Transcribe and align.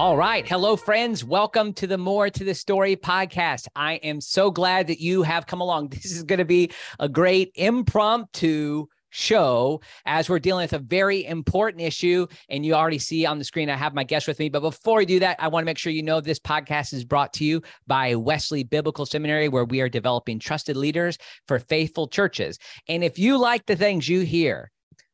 All 0.00 0.16
right. 0.16 0.48
Hello, 0.48 0.76
friends. 0.76 1.26
Welcome 1.26 1.74
to 1.74 1.86
the 1.86 1.98
More 1.98 2.30
to 2.30 2.42
the 2.42 2.54
Story 2.54 2.96
podcast. 2.96 3.68
I 3.76 3.96
am 3.96 4.22
so 4.22 4.50
glad 4.50 4.86
that 4.86 4.98
you 4.98 5.22
have 5.24 5.46
come 5.46 5.60
along. 5.60 5.88
This 5.90 6.06
is 6.06 6.22
going 6.22 6.38
to 6.38 6.46
be 6.46 6.72
a 6.98 7.06
great 7.06 7.52
impromptu 7.54 8.86
show 9.10 9.82
as 10.06 10.30
we're 10.30 10.38
dealing 10.38 10.64
with 10.64 10.72
a 10.72 10.78
very 10.78 11.26
important 11.26 11.82
issue. 11.82 12.26
And 12.48 12.64
you 12.64 12.72
already 12.72 12.98
see 12.98 13.26
on 13.26 13.38
the 13.38 13.44
screen, 13.44 13.68
I 13.68 13.76
have 13.76 13.92
my 13.92 14.04
guest 14.04 14.26
with 14.26 14.38
me. 14.38 14.48
But 14.48 14.60
before 14.60 14.96
we 14.96 15.04
do 15.04 15.18
that, 15.18 15.36
I 15.38 15.48
want 15.48 15.64
to 15.64 15.66
make 15.66 15.76
sure 15.76 15.92
you 15.92 16.02
know 16.02 16.22
this 16.22 16.40
podcast 16.40 16.94
is 16.94 17.04
brought 17.04 17.34
to 17.34 17.44
you 17.44 17.60
by 17.86 18.14
Wesley 18.14 18.64
Biblical 18.64 19.04
Seminary, 19.04 19.50
where 19.50 19.66
we 19.66 19.82
are 19.82 19.90
developing 19.90 20.38
trusted 20.38 20.78
leaders 20.78 21.18
for 21.46 21.58
faithful 21.58 22.08
churches. 22.08 22.58
And 22.88 23.04
if 23.04 23.18
you 23.18 23.36
like 23.36 23.66
the 23.66 23.76
things 23.76 24.08
you 24.08 24.20
hear, 24.20 24.70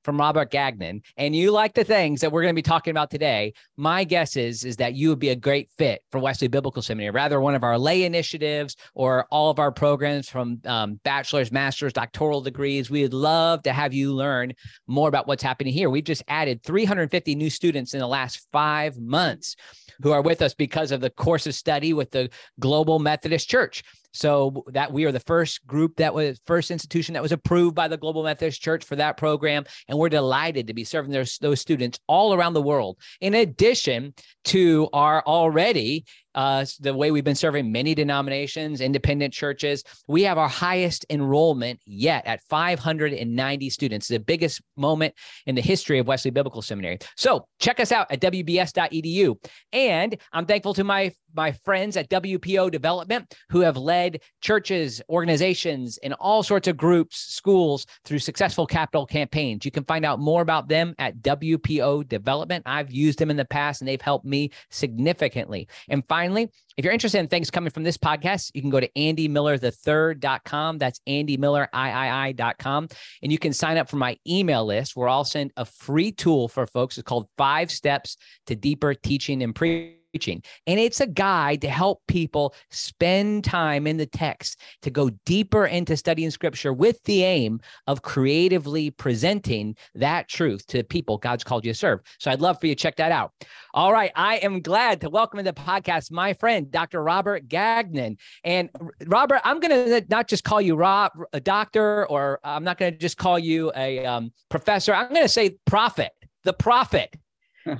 from 0.06 0.20
Robert 0.20 0.52
Gagnon 0.52 1.02
and 1.16 1.34
you 1.34 1.50
like 1.50 1.74
the 1.74 1.82
things 1.82 2.20
that 2.20 2.30
we're 2.30 2.42
going 2.42 2.54
to 2.54 2.58
be 2.58 2.62
talking 2.62 2.92
about 2.92 3.10
today, 3.10 3.52
my 3.76 4.04
guess 4.04 4.36
is 4.36 4.64
is 4.64 4.76
that 4.76 4.94
you 4.94 5.08
would 5.08 5.18
be 5.18 5.30
a 5.30 5.36
great 5.36 5.68
fit 5.76 6.00
for 6.12 6.20
Wesley 6.20 6.46
Biblical 6.46 6.80
Seminary, 6.80 7.10
rather 7.10 7.40
one 7.40 7.56
of 7.56 7.64
our 7.64 7.76
lay 7.76 8.04
initiatives 8.04 8.76
or 8.94 9.26
all 9.32 9.50
of 9.50 9.58
our 9.58 9.72
programs 9.72 10.28
from 10.28 10.60
um, 10.64 11.00
bachelor's, 11.02 11.50
master's, 11.50 11.92
doctoral 11.92 12.40
degrees. 12.40 12.88
We 12.88 13.02
would 13.02 13.14
love 13.14 13.64
to 13.64 13.72
have 13.72 13.92
you 13.92 14.14
learn 14.14 14.52
more 14.86 15.08
about 15.08 15.26
what's 15.26 15.42
happening 15.42 15.72
here. 15.72 15.90
We've 15.90 16.04
just 16.04 16.22
added 16.28 16.62
350 16.62 17.34
new 17.34 17.50
students 17.50 17.92
in 17.92 17.98
the 17.98 18.06
last 18.06 18.46
five 18.52 18.96
months 19.00 19.56
who 20.02 20.12
are 20.12 20.22
with 20.22 20.40
us 20.40 20.54
because 20.54 20.92
of 20.92 21.00
the 21.00 21.10
course 21.10 21.48
of 21.48 21.54
study 21.54 21.92
with 21.92 22.12
the 22.12 22.30
Global 22.60 23.00
Methodist 23.00 23.50
Church. 23.50 23.82
So 24.16 24.64
that 24.68 24.92
we 24.92 25.04
are 25.04 25.12
the 25.12 25.20
first 25.20 25.66
group 25.66 25.96
that 25.96 26.14
was 26.14 26.40
first 26.46 26.70
institution 26.70 27.12
that 27.14 27.22
was 27.22 27.32
approved 27.32 27.74
by 27.74 27.86
the 27.86 27.98
Global 27.98 28.22
Methodist 28.22 28.62
Church 28.62 28.82
for 28.82 28.96
that 28.96 29.18
program, 29.18 29.64
and 29.88 29.98
we're 29.98 30.08
delighted 30.08 30.68
to 30.68 30.74
be 30.74 30.84
serving 30.84 31.12
those, 31.12 31.36
those 31.38 31.60
students 31.60 32.00
all 32.06 32.32
around 32.32 32.54
the 32.54 32.62
world. 32.62 32.96
In 33.20 33.34
addition 33.34 34.14
to 34.44 34.88
our 34.94 35.22
already 35.26 36.06
uh, 36.36 36.64
the 36.80 36.94
way 36.94 37.10
we've 37.10 37.24
been 37.24 37.34
serving 37.34 37.72
many 37.72 37.94
denominations, 37.94 38.80
independent 38.80 39.32
churches. 39.32 39.82
We 40.06 40.22
have 40.22 40.38
our 40.38 40.48
highest 40.48 41.06
enrollment 41.10 41.80
yet 41.86 42.26
at 42.26 42.42
590 42.44 43.70
students, 43.70 44.08
the 44.08 44.20
biggest 44.20 44.60
moment 44.76 45.14
in 45.46 45.54
the 45.54 45.62
history 45.62 45.98
of 45.98 46.06
Wesley 46.06 46.30
Biblical 46.30 46.62
Seminary. 46.62 46.98
So 47.16 47.48
check 47.58 47.80
us 47.80 47.90
out 47.90 48.06
at 48.10 48.20
wbs.edu. 48.20 49.36
And 49.72 50.16
I'm 50.32 50.46
thankful 50.46 50.74
to 50.74 50.84
my 50.84 51.12
my 51.34 51.52
friends 51.52 51.96
at 51.98 52.08
WPO 52.08 52.70
Development 52.70 53.32
who 53.50 53.60
have 53.60 53.76
led 53.76 54.22
churches, 54.40 55.02
organizations, 55.10 55.98
and 55.98 56.14
all 56.14 56.42
sorts 56.42 56.66
of 56.66 56.78
groups, 56.78 57.18
schools 57.18 57.86
through 58.04 58.20
successful 58.20 58.66
capital 58.66 59.04
campaigns. 59.04 59.64
You 59.64 59.70
can 59.70 59.84
find 59.84 60.04
out 60.06 60.18
more 60.18 60.40
about 60.40 60.68
them 60.68 60.94
at 60.98 61.18
WPO 61.18 62.08
Development. 62.08 62.62
I've 62.66 62.90
used 62.90 63.18
them 63.18 63.30
in 63.30 63.36
the 63.36 63.44
past 63.44 63.82
and 63.82 63.88
they've 63.88 64.00
helped 64.00 64.24
me 64.24 64.50
significantly. 64.70 65.68
And 65.90 66.02
finally, 66.08 66.25
finally, 66.26 66.50
if 66.76 66.84
you're 66.84 66.92
interested 66.92 67.18
in 67.18 67.28
things 67.28 67.50
coming 67.50 67.70
from 67.70 67.84
this 67.84 67.96
podcast, 67.96 68.50
you 68.54 68.60
can 68.60 68.70
go 68.70 68.80
to 68.80 68.88
andymillerthethird.com. 68.96 70.78
That's 70.78 71.00
andymillerii.com. 71.08 72.88
And 73.22 73.32
you 73.32 73.38
can 73.38 73.52
sign 73.52 73.76
up 73.78 73.88
for 73.88 73.96
my 73.96 74.18
email 74.26 74.66
list 74.66 74.96
where 74.96 75.08
I'll 75.08 75.24
send 75.24 75.52
a 75.56 75.64
free 75.64 76.12
tool 76.12 76.48
for 76.48 76.66
folks. 76.66 76.98
It's 76.98 77.06
called 77.06 77.28
Five 77.38 77.70
Steps 77.70 78.16
to 78.46 78.56
Deeper 78.56 78.94
Teaching 78.94 79.42
and 79.42 79.54
Preaching 79.54 79.94
preaching. 80.16 80.42
And 80.66 80.80
it's 80.80 81.00
a 81.00 81.06
guide 81.06 81.60
to 81.60 81.68
help 81.68 82.00
people 82.08 82.54
spend 82.70 83.44
time 83.44 83.86
in 83.86 83.98
the 83.98 84.06
text 84.06 84.58
to 84.80 84.88
go 84.88 85.10
deeper 85.26 85.66
into 85.66 85.94
studying 85.94 86.30
scripture 86.30 86.72
with 86.72 87.02
the 87.04 87.22
aim 87.22 87.60
of 87.86 88.00
creatively 88.00 88.90
presenting 88.90 89.76
that 89.94 90.26
truth 90.26 90.66
to 90.68 90.82
people 90.82 91.18
God's 91.18 91.44
called 91.44 91.66
you 91.66 91.72
to 91.74 91.78
serve. 91.78 92.00
So 92.18 92.30
I'd 92.30 92.40
love 92.40 92.58
for 92.58 92.66
you 92.66 92.74
to 92.74 92.82
check 92.82 92.96
that 92.96 93.12
out. 93.12 93.32
All 93.74 93.92
right. 93.92 94.10
I 94.16 94.36
am 94.36 94.62
glad 94.62 95.02
to 95.02 95.10
welcome 95.10 95.38
in 95.38 95.44
the 95.44 95.52
podcast 95.52 96.10
my 96.10 96.32
friend, 96.32 96.70
Dr. 96.70 97.02
Robert 97.02 97.46
Gagnon. 97.46 98.16
And 98.42 98.70
Robert, 99.04 99.42
I'm 99.44 99.60
going 99.60 99.90
to 99.90 100.06
not 100.08 100.28
just 100.28 100.44
call 100.44 100.62
you 100.62 100.76
Rob, 100.76 101.12
a 101.34 101.40
doctor, 101.40 102.06
or 102.06 102.40
I'm 102.42 102.64
not 102.64 102.78
going 102.78 102.90
to 102.90 102.98
just 102.98 103.18
call 103.18 103.38
you 103.38 103.70
a 103.76 104.06
um, 104.06 104.32
professor. 104.48 104.94
I'm 104.94 105.10
going 105.10 105.20
to 105.20 105.28
say 105.28 105.58
prophet, 105.66 106.12
the 106.44 106.54
prophet 106.54 107.14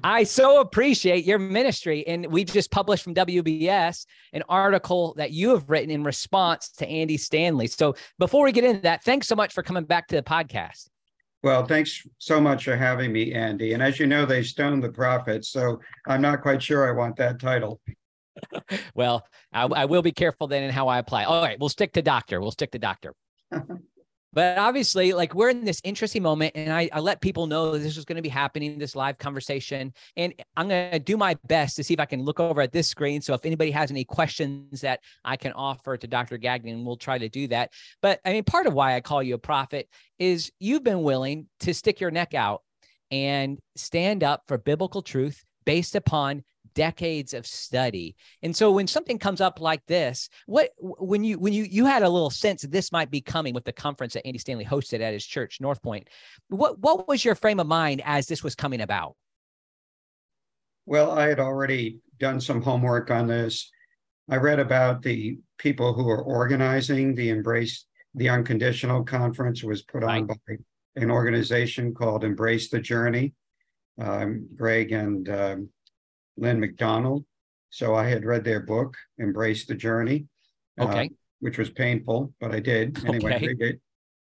I 0.03 0.25
so 0.25 0.61
appreciate 0.61 1.25
your 1.25 1.39
ministry. 1.39 2.07
And 2.07 2.27
we 2.27 2.45
just 2.45 2.71
published 2.71 3.05
from 3.05 3.15
WBS 3.15 4.07
an 4.33 4.43
article 4.49 5.15
that 5.17 5.33
you 5.33 5.51
have 5.51 5.69
written 5.69 5.91
in 5.91 6.05
response 6.05 6.71
to 6.73 6.89
Andy 6.89 7.17
Stanley. 7.17 7.67
So 7.67 7.95
before 8.19 8.45
we 8.45 8.53
get 8.53 8.65
into 8.65 8.83
that, 8.83 9.05
thanks 9.05 9.29
so 9.29 9.35
much 9.35 9.53
for 9.53 9.63
coming 9.63 9.85
back 9.85 10.09
to 10.09 10.17
the 10.17 10.23
podcast. 10.23 10.89
Well, 11.43 11.65
thanks 11.65 12.07
so 12.19 12.41
much 12.41 12.65
for 12.65 12.77
having 12.77 13.13
me, 13.13 13.33
Andy. 13.33 13.73
And 13.73 13.83
as 13.83 14.01
you 14.01 14.07
know, 14.07 14.27
they 14.27 14.43
stoned 14.43 14.83
the 14.83 14.91
prophets. 14.91 15.51
So 15.51 15.81
I'm 16.07 16.21
not 16.21 16.43
quite 16.43 16.63
sure 16.63 16.89
I 16.89 16.93
want 16.93 17.17
that 17.17 17.39
title. 17.39 17.81
well, 18.95 19.25
I, 19.53 19.65
I, 19.65 19.85
will 19.85 20.03
be 20.03 20.13
careful 20.13 20.47
then 20.47 20.65
in 20.65 20.71
how 20.71 20.89
I 20.89 20.99
apply. 20.99 21.25
All 21.25 21.43
right, 21.43 21.59
we'll 21.59 21.69
stick 21.69 21.93
to 21.93 22.03
doctor. 22.03 22.41
We'll 22.41 22.51
stick 22.51 22.73
to 22.73 22.79
doctor. 22.79 23.15
But 24.37 24.59
obviously, 24.59 25.15
like 25.15 25.35
we're 25.35 25.49
in 25.49 25.65
this 25.65 25.81
interesting 25.83 26.23
moment, 26.23 26.53
and 26.55 26.71
I, 26.71 26.91
I 26.93 27.01
let 27.01 27.23
people 27.23 27.47
know 27.47 27.79
this 27.79 27.97
is 27.97 28.05
going 28.05 28.17
to 28.17 28.23
be 28.23 28.29
happening, 28.29 28.79
this 28.79 28.95
live 28.95 29.17
conversation. 29.17 29.95
And 30.15 30.35
I'm 30.59 30.69
going 30.69 30.93
to 30.93 30.99
do 30.99 31.17
my 31.17 31.39
best 31.47 31.75
to 31.77 31.83
see 31.83 31.95
if 31.95 32.01
I 32.01 32.05
can 32.05 32.23
look 32.23 32.39
over 32.39 32.61
at 32.61 32.71
this 32.71 32.87
screen. 32.87 33.23
So 33.23 33.33
if 33.33 33.47
anybody 33.47 33.71
has 33.71 33.91
any 33.91 34.05
questions 34.05 34.83
that 34.83 35.01
I 35.25 35.37
can 35.37 35.53
offer 35.53 35.97
to 35.97 36.07
Dr. 36.07 36.37
Gagnon, 36.37 36.85
we'll 36.85 36.99
try 36.99 37.17
to 37.17 37.31
do 37.31 37.49
that. 37.49 37.73
But 38.03 38.21
I 38.27 38.35
mean, 38.35 38.45
part 38.45 38.67
of 38.67 38.75
why 38.75 38.95
I 38.95 39.01
call 39.01 39.23
you 39.23 39.37
a 39.37 39.39
prophet 39.39 39.89
is 40.19 40.53
you've 40.61 40.85
been 40.85 41.03
willing 41.03 41.47
to 41.61 41.73
stick 41.73 41.99
your 41.99 42.11
neck 42.11 42.35
out 42.35 42.63
and 43.11 43.59
stand 43.75 44.23
up 44.23 44.43
for 44.49 44.59
biblical 44.59 45.01
truth 45.01 45.47
based 45.65 45.95
upon 45.95 46.45
decades 46.77 47.35
of 47.35 47.47
study. 47.47 48.15
And 48.43 48.55
so 48.55 48.71
when 48.71 48.87
something 48.87 49.19
comes 49.19 49.41
up 49.41 49.61
like 49.61 49.85
this, 49.87 50.29
what 50.47 50.71
when 50.79 51.25
you 51.25 51.39
when 51.39 51.53
you 51.53 51.65
you 51.65 51.87
had 51.87 52.03
a 52.03 52.09
little 52.09 52.31
sense 52.31 52.63
that 52.63 52.71
this 52.71 52.93
might 52.93 53.11
be 53.11 53.21
coming 53.21 53.55
with 53.55 53.65
the 53.65 53.73
conference 53.73 54.13
that 54.13 54.27
Andy 54.27 54.39
Stanley 54.39 54.65
hosted 54.65 55.01
at 55.01 55.13
his 55.13 55.27
church, 55.27 55.61
North 55.61 55.83
Point, 55.83 56.09
what 56.49 56.79
what 56.79 57.09
was 57.09 57.25
your 57.25 57.35
frame 57.35 57.59
of 57.59 57.67
mind 57.67 58.03
as 58.05 58.29
this 58.29 58.45
was 58.45 58.55
coming 58.55 58.83
about? 58.83 59.17
Well, 60.85 61.11
I 61.11 61.27
had 61.27 61.41
already 61.41 61.99
done 62.21 62.41
some 62.41 62.63
homework 62.63 63.11
on 63.11 63.27
this. 63.27 63.73
I 64.31 64.37
read 64.37 64.61
about 64.61 65.03
the 65.03 65.39
people 65.59 65.95
who 65.95 66.09
are 66.11 66.23
organizing 66.23 67.15
the 67.15 67.31
Embrace 67.31 67.87
the 68.15 68.29
Unconditional 68.29 69.05
Conference 69.05 69.65
was 69.65 69.83
put 69.83 70.05
on 70.05 70.27
right. 70.27 70.39
by 70.47 70.55
an 70.97 71.11
organization 71.11 71.95
called 71.95 72.23
Embrace 72.23 72.71
the 72.71 72.81
Journey. 72.81 73.35
Um, 73.99 74.49
Greg 74.55 74.93
and 74.93 75.29
um, 75.29 75.69
Lynn 76.37 76.61
McDonald. 76.61 77.25
So 77.71 77.95
I 77.95 78.09
had 78.09 78.25
read 78.25 78.45
their 78.45 78.61
book, 78.61 78.97
Embrace 79.19 79.67
the 79.67 79.75
Journey, 79.75 80.27
uh, 80.81 80.85
okay. 80.85 81.05
Uh, 81.07 81.09
which 81.41 81.59
was 81.59 81.71
painful, 81.71 82.33
but 82.41 82.55
I 82.55 82.61
did 82.61 83.05
anyway. 83.07 83.37
Okay. 83.37 83.47
Read 83.49 83.61
it. 83.61 83.81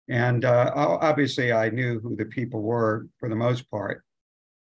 And 0.08 0.44
uh, 0.44 0.70
obviously, 0.74 1.52
I 1.52 1.70
knew 1.70 2.00
who 2.00 2.14
the 2.16 2.26
people 2.26 2.60
were 2.60 3.06
for 3.18 3.28
the 3.28 3.36
most 3.36 3.70
part 3.70 4.02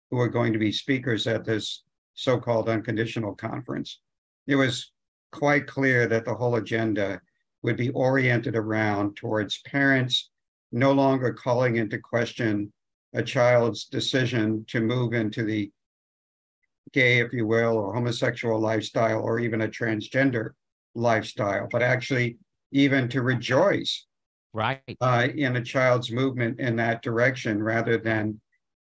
who 0.10 0.18
were 0.18 0.30
going 0.30 0.54
to 0.54 0.60
be 0.60 0.72
speakers 0.72 1.28
at 1.28 1.44
this 1.44 1.84
so 2.14 2.40
called 2.40 2.70
unconditional 2.70 3.36
conference. 3.36 4.00
It 4.48 4.56
was 4.56 4.92
quite 5.32 5.68
clear 5.68 6.08
that 6.08 6.26
the 6.26 6.36
whole 6.36 6.56
agenda 6.56 7.20
would 7.64 7.78
be 7.78 7.90
oriented 7.90 8.56
around 8.56 9.16
towards 9.16 9.62
parents 9.62 10.30
no 10.72 10.92
longer 10.92 11.34
calling 11.34 11.78
into 11.78 11.98
question 11.98 12.72
a 13.14 13.24
child's 13.24 13.86
decision 13.86 14.66
to 14.68 14.82
move 14.82 15.14
into 15.14 15.44
the 15.44 15.72
gay, 16.94 17.20
if 17.20 17.34
you 17.34 17.46
will, 17.46 17.78
or 17.78 17.94
homosexual 17.94 18.60
lifestyle, 18.60 19.22
or 19.22 19.40
even 19.40 19.62
a 19.62 19.68
transgender 19.68 20.52
lifestyle, 20.96 21.68
but 21.72 21.82
actually 21.82 22.38
even 22.72 23.08
to 23.10 23.22
rejoice 23.22 24.06
right 24.54 24.82
uh, 25.02 25.28
in 25.36 25.56
a 25.56 25.64
child's 25.64 26.12
movement 26.12 26.60
in 26.60 26.76
that 26.76 27.02
direction 27.02 27.62
rather 27.62 27.98
than 27.98 28.40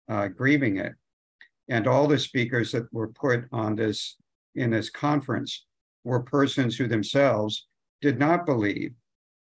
uh, 0.08 0.28
grieving 0.28 0.76
it. 0.76 0.92
And 1.68 1.86
all 1.86 2.06
the 2.06 2.18
speakers 2.18 2.72
that 2.72 2.92
were 2.92 3.08
put 3.08 3.44
on 3.50 3.74
this 3.74 4.16
in 4.54 4.70
this 4.70 4.90
conference 4.90 5.64
were 6.04 6.20
persons 6.20 6.76
who 6.76 6.86
themselves 6.86 7.66
did 8.02 8.18
not 8.18 8.44
believe 8.44 8.92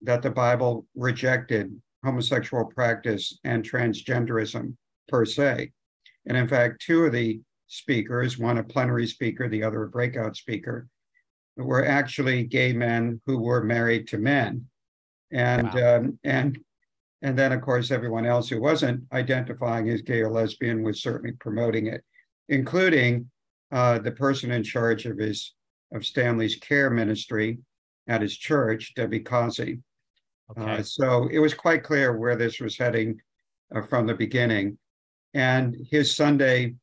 that 0.01 0.21
the 0.21 0.29
Bible 0.29 0.85
rejected 0.95 1.81
homosexual 2.03 2.65
practice 2.65 3.39
and 3.43 3.63
transgenderism 3.63 4.75
per 5.07 5.25
se. 5.25 5.71
And 6.25 6.37
in 6.37 6.47
fact, 6.47 6.81
two 6.81 7.05
of 7.05 7.13
the 7.13 7.41
speakers, 7.69 8.37
one 8.37 8.57
a 8.57 8.63
plenary 8.63 9.07
speaker, 9.07 9.47
the 9.47 9.63
other 9.63 9.83
a 9.83 9.89
breakout 9.89 10.35
speaker, 10.35 10.87
were 11.55 11.85
actually 11.85 12.43
gay 12.43 12.73
men 12.73 13.21
who 13.25 13.37
were 13.37 13.63
married 13.63 14.07
to 14.09 14.17
men. 14.17 14.65
And 15.31 15.73
wow. 15.73 15.97
um, 15.97 16.19
and 16.23 16.59
and 17.21 17.37
then 17.37 17.51
of 17.51 17.61
course 17.61 17.91
everyone 17.91 18.25
else 18.25 18.49
who 18.49 18.59
wasn't 18.59 19.03
identifying 19.13 19.89
as 19.89 20.01
gay 20.01 20.21
or 20.21 20.31
lesbian 20.31 20.83
was 20.83 21.01
certainly 21.01 21.33
promoting 21.33 21.87
it, 21.87 22.03
including 22.49 23.29
uh, 23.71 23.99
the 23.99 24.11
person 24.11 24.51
in 24.51 24.63
charge 24.63 25.05
of 25.05 25.17
his 25.17 25.53
of 25.93 26.05
Stanley's 26.05 26.55
care 26.55 26.89
ministry 26.89 27.59
at 28.07 28.21
his 28.21 28.35
church, 28.35 28.93
Debbie 28.95 29.19
Causey. 29.19 29.79
Okay. 30.51 30.77
Uh, 30.77 30.83
so 30.83 31.27
it 31.31 31.39
was 31.39 31.53
quite 31.53 31.83
clear 31.83 32.17
where 32.17 32.35
this 32.35 32.59
was 32.59 32.77
heading 32.77 33.19
uh, 33.75 33.81
from 33.83 34.07
the 34.07 34.15
beginning. 34.15 34.77
And 35.35 35.75
his 35.91 36.15
Sunday 36.15 36.73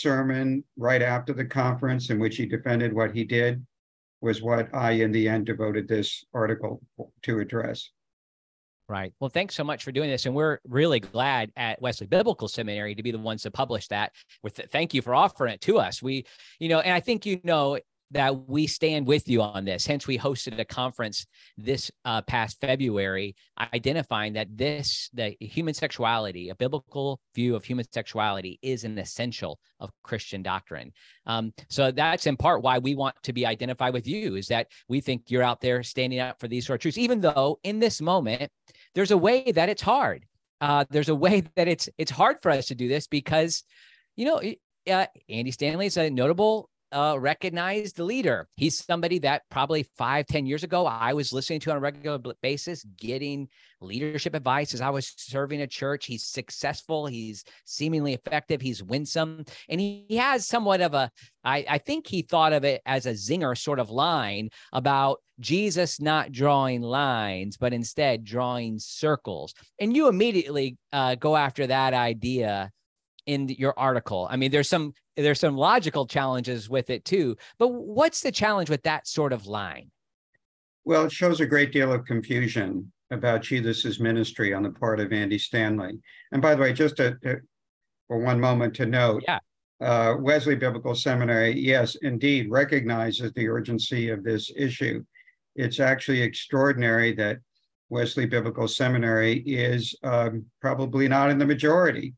sermon 0.00 0.64
right 0.76 1.02
after 1.02 1.32
the 1.32 1.44
conference 1.44 2.10
in 2.10 2.18
which 2.18 2.36
he 2.36 2.46
defended 2.46 2.92
what 2.92 3.14
he 3.14 3.24
did 3.24 3.64
was 4.20 4.42
what 4.42 4.74
I, 4.74 4.92
in 4.92 5.12
the 5.12 5.28
end, 5.28 5.46
devoted 5.46 5.86
this 5.86 6.24
article 6.32 6.82
to 7.22 7.40
address. 7.40 7.90
Right. 8.88 9.12
Well, 9.18 9.30
thanks 9.30 9.54
so 9.54 9.64
much 9.64 9.82
for 9.82 9.92
doing 9.92 10.10
this. 10.10 10.26
And 10.26 10.34
we're 10.34 10.58
really 10.68 11.00
glad 11.00 11.50
at 11.56 11.80
Wesley 11.80 12.06
Biblical 12.06 12.48
Seminary 12.48 12.94
to 12.94 13.02
be 13.02 13.12
the 13.12 13.18
ones 13.18 13.42
to 13.42 13.50
publish 13.50 13.88
that. 13.88 14.12
With 14.42 14.60
thank 14.70 14.92
you 14.92 15.00
for 15.00 15.14
offering 15.14 15.54
it 15.54 15.62
to 15.62 15.78
us. 15.78 16.02
We, 16.02 16.26
you 16.58 16.68
know, 16.68 16.80
and 16.80 16.92
I 16.92 17.00
think 17.00 17.24
you 17.24 17.40
know 17.44 17.78
that 18.14 18.48
we 18.48 18.66
stand 18.66 19.06
with 19.06 19.28
you 19.28 19.42
on 19.42 19.64
this. 19.64 19.86
Hence, 19.86 20.06
we 20.06 20.18
hosted 20.18 20.58
a 20.58 20.64
conference 20.64 21.26
this 21.56 21.90
uh, 22.04 22.22
past 22.22 22.60
February, 22.60 23.36
identifying 23.72 24.32
that 24.32 24.56
this, 24.56 25.10
the 25.12 25.36
human 25.40 25.74
sexuality, 25.74 26.48
a 26.48 26.54
biblical 26.54 27.20
view 27.34 27.54
of 27.54 27.64
human 27.64 27.84
sexuality, 27.92 28.58
is 28.62 28.84
an 28.84 28.98
essential 28.98 29.58
of 29.80 29.90
Christian 30.02 30.42
doctrine. 30.42 30.92
Um, 31.26 31.52
so 31.68 31.90
that's 31.90 32.26
in 32.26 32.36
part 32.36 32.62
why 32.62 32.78
we 32.78 32.94
want 32.94 33.16
to 33.24 33.32
be 33.32 33.44
identified 33.44 33.92
with 33.92 34.06
you, 34.06 34.36
is 34.36 34.48
that 34.48 34.68
we 34.88 35.00
think 35.00 35.30
you're 35.30 35.42
out 35.42 35.60
there 35.60 35.82
standing 35.82 36.20
up 36.20 36.40
for 36.40 36.48
these 36.48 36.66
sort 36.66 36.78
of 36.78 36.82
truths, 36.82 36.98
even 36.98 37.20
though 37.20 37.58
in 37.64 37.80
this 37.80 38.00
moment 38.00 38.50
there's 38.94 39.10
a 39.10 39.18
way 39.18 39.52
that 39.52 39.68
it's 39.68 39.82
hard. 39.82 40.24
Uh, 40.60 40.84
there's 40.88 41.08
a 41.10 41.14
way 41.14 41.42
that 41.56 41.68
it's 41.68 41.88
it's 41.98 42.10
hard 42.10 42.36
for 42.40 42.50
us 42.50 42.66
to 42.66 42.74
do 42.74 42.88
this 42.88 43.06
because, 43.06 43.64
you 44.16 44.24
know, 44.24 44.40
uh, 44.90 45.06
Andy 45.28 45.50
Stanley 45.50 45.86
is 45.86 45.96
a 45.96 46.08
notable 46.08 46.70
uh, 46.94 47.18
recognized 47.18 47.98
leader. 47.98 48.48
He's 48.56 48.78
somebody 48.78 49.18
that 49.20 49.42
probably 49.50 49.82
five, 49.98 50.26
ten 50.26 50.46
years 50.46 50.62
ago, 50.62 50.86
I 50.86 51.12
was 51.12 51.32
listening 51.32 51.60
to 51.60 51.70
on 51.72 51.76
a 51.76 51.80
regular 51.80 52.18
basis, 52.40 52.84
getting 52.96 53.48
leadership 53.80 54.34
advice 54.34 54.72
as 54.72 54.80
I 54.80 54.90
was 54.90 55.12
serving 55.16 55.60
a 55.60 55.66
church. 55.66 56.06
He's 56.06 56.24
successful. 56.24 57.06
He's 57.06 57.44
seemingly 57.64 58.14
effective. 58.14 58.60
He's 58.60 58.82
winsome. 58.82 59.44
And 59.68 59.80
he, 59.80 60.06
he 60.08 60.16
has 60.16 60.46
somewhat 60.46 60.80
of 60.80 60.94
a, 60.94 61.10
I, 61.42 61.66
I 61.68 61.78
think 61.78 62.06
he 62.06 62.22
thought 62.22 62.52
of 62.52 62.64
it 62.64 62.80
as 62.86 63.06
a 63.06 63.12
zinger 63.12 63.58
sort 63.58 63.80
of 63.80 63.90
line 63.90 64.50
about 64.72 65.20
Jesus 65.40 66.00
not 66.00 66.32
drawing 66.32 66.80
lines, 66.80 67.56
but 67.56 67.72
instead 67.72 68.24
drawing 68.24 68.78
circles. 68.78 69.52
And 69.80 69.96
you 69.96 70.08
immediately 70.08 70.78
uh, 70.92 71.16
go 71.16 71.36
after 71.36 71.66
that 71.66 71.92
idea 71.92 72.70
in 73.26 73.48
your 73.48 73.78
article. 73.78 74.28
I 74.30 74.36
mean, 74.36 74.50
there's 74.50 74.68
some 74.68 74.94
there's 75.16 75.40
some 75.40 75.56
logical 75.56 76.06
challenges 76.06 76.68
with 76.68 76.90
it 76.90 77.04
too. 77.04 77.36
But 77.58 77.68
what's 77.68 78.20
the 78.20 78.32
challenge 78.32 78.70
with 78.70 78.82
that 78.82 79.06
sort 79.06 79.32
of 79.32 79.46
line? 79.46 79.90
Well, 80.84 81.04
it 81.04 81.12
shows 81.12 81.40
a 81.40 81.46
great 81.46 81.72
deal 81.72 81.92
of 81.92 82.04
confusion 82.04 82.92
about 83.10 83.42
Jesus's 83.42 84.00
ministry 84.00 84.52
on 84.52 84.62
the 84.62 84.70
part 84.70 85.00
of 85.00 85.12
Andy 85.12 85.38
Stanley. 85.38 85.98
And 86.32 86.42
by 86.42 86.54
the 86.54 86.62
way, 86.62 86.72
just 86.72 86.96
to, 86.96 87.16
to, 87.22 87.40
for 88.08 88.18
one 88.18 88.40
moment 88.40 88.74
to 88.76 88.86
note, 88.86 89.22
yeah. 89.26 89.38
uh, 89.80 90.16
Wesley 90.18 90.56
Biblical 90.56 90.94
Seminary, 90.94 91.58
yes, 91.58 91.96
indeed, 92.02 92.50
recognizes 92.50 93.32
the 93.32 93.48
urgency 93.48 94.10
of 94.10 94.24
this 94.24 94.50
issue. 94.56 95.04
It's 95.56 95.80
actually 95.80 96.22
extraordinary 96.22 97.14
that 97.14 97.38
Wesley 97.88 98.26
Biblical 98.26 98.66
Seminary 98.66 99.38
is 99.46 99.94
um, 100.02 100.44
probably 100.60 101.06
not 101.06 101.30
in 101.30 101.38
the 101.38 101.46
majority 101.46 102.14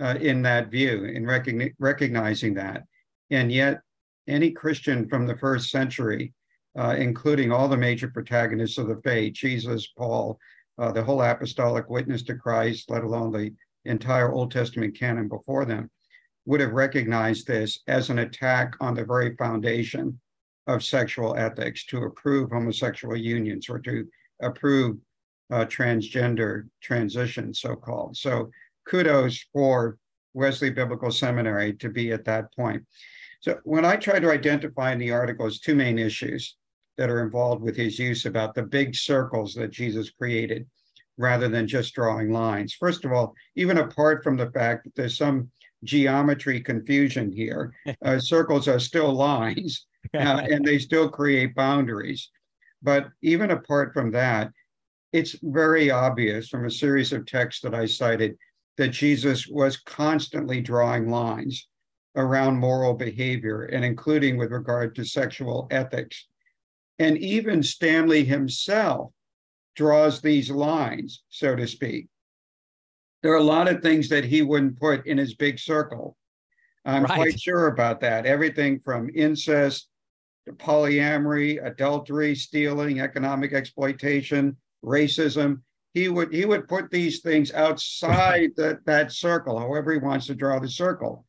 uh, 0.00 0.16
in 0.20 0.42
that 0.42 0.70
view, 0.70 1.04
in 1.04 1.24
recogni- 1.24 1.74
recognizing 1.78 2.54
that. 2.54 2.84
And 3.30 3.50
yet, 3.50 3.80
any 4.28 4.50
Christian 4.50 5.08
from 5.08 5.26
the 5.26 5.36
first 5.36 5.70
century, 5.70 6.32
uh, 6.78 6.94
including 6.98 7.52
all 7.52 7.68
the 7.68 7.76
major 7.76 8.08
protagonists 8.08 8.78
of 8.78 8.88
the 8.88 9.00
faith, 9.02 9.34
Jesus, 9.34 9.86
Paul, 9.96 10.38
uh, 10.78 10.92
the 10.92 11.02
whole 11.02 11.22
apostolic 11.22 11.88
witness 11.88 12.22
to 12.24 12.34
Christ, 12.34 12.90
let 12.90 13.04
alone 13.04 13.32
the 13.32 13.52
entire 13.84 14.32
Old 14.32 14.50
Testament 14.50 14.98
canon 14.98 15.28
before 15.28 15.64
them, 15.64 15.90
would 16.44 16.60
have 16.60 16.72
recognized 16.72 17.46
this 17.46 17.80
as 17.88 18.10
an 18.10 18.20
attack 18.20 18.74
on 18.80 18.94
the 18.94 19.04
very 19.04 19.34
foundation 19.36 20.20
of 20.66 20.84
sexual 20.84 21.36
ethics 21.36 21.84
to 21.86 22.04
approve 22.04 22.50
homosexual 22.50 23.16
unions 23.16 23.68
or 23.68 23.78
to 23.78 24.06
approve 24.42 24.96
uh, 25.50 25.64
transgender 25.64 26.68
transitions, 26.82 27.60
so 27.60 27.74
called. 27.76 28.16
So 28.16 28.50
kudos 28.86 29.44
for 29.52 29.98
Wesley 30.34 30.70
Biblical 30.70 31.10
Seminary 31.10 31.74
to 31.74 31.88
be 31.88 32.12
at 32.12 32.24
that 32.24 32.54
point. 32.54 32.84
So 33.40 33.58
when 33.64 33.84
I 33.84 33.96
try 33.96 34.18
to 34.18 34.30
identify 34.30 34.92
in 34.92 34.98
the 34.98 35.12
article 35.12 35.46
is 35.46 35.60
two 35.60 35.74
main 35.74 35.98
issues 35.98 36.56
that 36.98 37.10
are 37.10 37.22
involved 37.22 37.62
with 37.62 37.76
his 37.76 37.98
use 37.98 38.26
about 38.26 38.54
the 38.54 38.62
big 38.62 38.94
circles 38.94 39.54
that 39.54 39.70
Jesus 39.70 40.10
created 40.10 40.66
rather 41.18 41.48
than 41.48 41.66
just 41.66 41.94
drawing 41.94 42.32
lines. 42.32 42.74
First 42.74 43.04
of 43.04 43.12
all, 43.12 43.34
even 43.54 43.78
apart 43.78 44.22
from 44.22 44.36
the 44.36 44.50
fact 44.50 44.84
that 44.84 44.94
there's 44.94 45.16
some 45.16 45.50
geometry 45.84 46.60
confusion 46.60 47.30
here, 47.32 47.74
uh, 48.04 48.18
circles 48.18 48.68
are 48.68 48.78
still 48.78 49.12
lines 49.12 49.86
uh, 50.14 50.42
and 50.50 50.64
they 50.64 50.78
still 50.78 51.08
create 51.08 51.54
boundaries. 51.54 52.30
But 52.82 53.08
even 53.22 53.50
apart 53.50 53.92
from 53.92 54.10
that, 54.12 54.50
it's 55.12 55.36
very 55.42 55.90
obvious 55.90 56.48
from 56.48 56.66
a 56.66 56.70
series 56.70 57.12
of 57.12 57.26
texts 57.26 57.62
that 57.62 57.74
I 57.74 57.86
cited 57.86 58.36
that 58.76 58.88
Jesus 58.88 59.46
was 59.46 59.76
constantly 59.76 60.60
drawing 60.60 61.10
lines 61.10 61.68
around 62.14 62.58
moral 62.58 62.94
behavior 62.94 63.64
and 63.64 63.84
including 63.84 64.36
with 64.36 64.50
regard 64.50 64.94
to 64.94 65.04
sexual 65.04 65.66
ethics. 65.70 66.26
And 66.98 67.18
even 67.18 67.62
Stanley 67.62 68.24
himself 68.24 69.12
draws 69.74 70.20
these 70.20 70.50
lines, 70.50 71.22
so 71.28 71.54
to 71.54 71.66
speak. 71.66 72.08
There 73.22 73.32
are 73.32 73.38
a 73.38 73.42
lot 73.42 73.68
of 73.68 73.82
things 73.82 74.08
that 74.08 74.24
he 74.24 74.42
wouldn't 74.42 74.78
put 74.78 75.06
in 75.06 75.18
his 75.18 75.34
big 75.34 75.58
circle. 75.58 76.16
I'm 76.84 77.02
right. 77.04 77.14
quite 77.16 77.40
sure 77.40 77.66
about 77.66 78.00
that. 78.00 78.24
Everything 78.24 78.80
from 78.80 79.10
incest 79.14 79.88
to 80.46 80.52
polyamory, 80.52 81.64
adultery, 81.64 82.34
stealing, 82.34 83.00
economic 83.00 83.52
exploitation, 83.52 84.56
racism 84.84 85.62
he 85.96 86.10
would 86.10 86.30
he 86.30 86.44
would 86.44 86.68
put 86.68 86.90
these 86.90 87.20
things 87.20 87.50
outside 87.54 88.50
that 88.58 88.84
that 88.84 89.10
circle, 89.10 89.58
however 89.58 89.92
he 89.92 89.98
wants 89.98 90.26
to 90.26 90.34
draw 90.34 90.58
the 90.58 90.68
circle. 90.68 91.24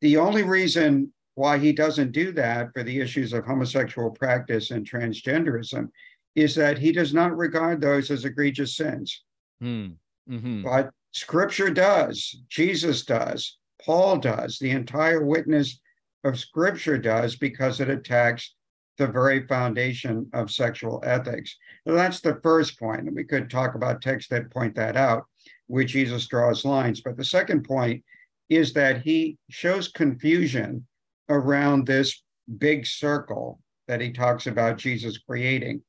The 0.00 0.16
only 0.16 0.42
reason 0.42 1.12
why 1.36 1.58
he 1.58 1.72
doesn't 1.72 2.10
do 2.10 2.32
that 2.32 2.72
for 2.74 2.82
the 2.82 2.98
issues 2.98 3.32
of 3.32 3.44
homosexual 3.44 4.10
practice 4.10 4.72
and 4.72 4.84
transgenderism 4.84 5.88
is 6.34 6.56
that 6.56 6.78
he 6.78 6.90
does 6.90 7.14
not 7.14 7.36
regard 7.36 7.80
those 7.80 8.10
as 8.10 8.24
egregious 8.24 8.74
sins. 8.74 9.22
Mm. 9.62 9.94
Mm-hmm. 10.28 10.64
But 10.64 10.90
Scripture 11.12 11.70
does, 11.70 12.42
Jesus 12.48 13.04
does, 13.04 13.56
Paul 13.84 14.18
does, 14.18 14.58
the 14.58 14.70
entire 14.70 15.24
witness 15.24 15.78
of 16.24 16.40
Scripture 16.40 16.98
does 16.98 17.36
because 17.36 17.78
it 17.78 17.88
attacks 17.88 18.52
the 19.00 19.06
very 19.06 19.46
foundation 19.46 20.28
of 20.34 20.50
sexual 20.50 21.02
ethics. 21.06 21.56
So 21.88 21.94
that's 21.94 22.20
the 22.20 22.38
first 22.42 22.78
point, 22.78 23.06
and 23.06 23.16
we 23.16 23.24
could 23.24 23.48
talk 23.48 23.74
about 23.74 24.02
texts 24.02 24.28
that 24.28 24.50
point 24.50 24.74
that 24.74 24.94
out, 24.94 25.24
where 25.68 25.84
Jesus 25.84 26.28
draws 26.28 26.66
lines. 26.66 27.00
But 27.00 27.16
the 27.16 27.24
second 27.24 27.64
point 27.64 28.04
is 28.50 28.74
that 28.74 29.00
he 29.00 29.38
shows 29.48 29.88
confusion 29.88 30.86
around 31.30 31.86
this 31.86 32.22
big 32.58 32.84
circle 32.84 33.58
that 33.88 34.02
he 34.02 34.12
talks 34.12 34.46
about 34.46 34.76
Jesus 34.76 35.16
creating. 35.16 35.80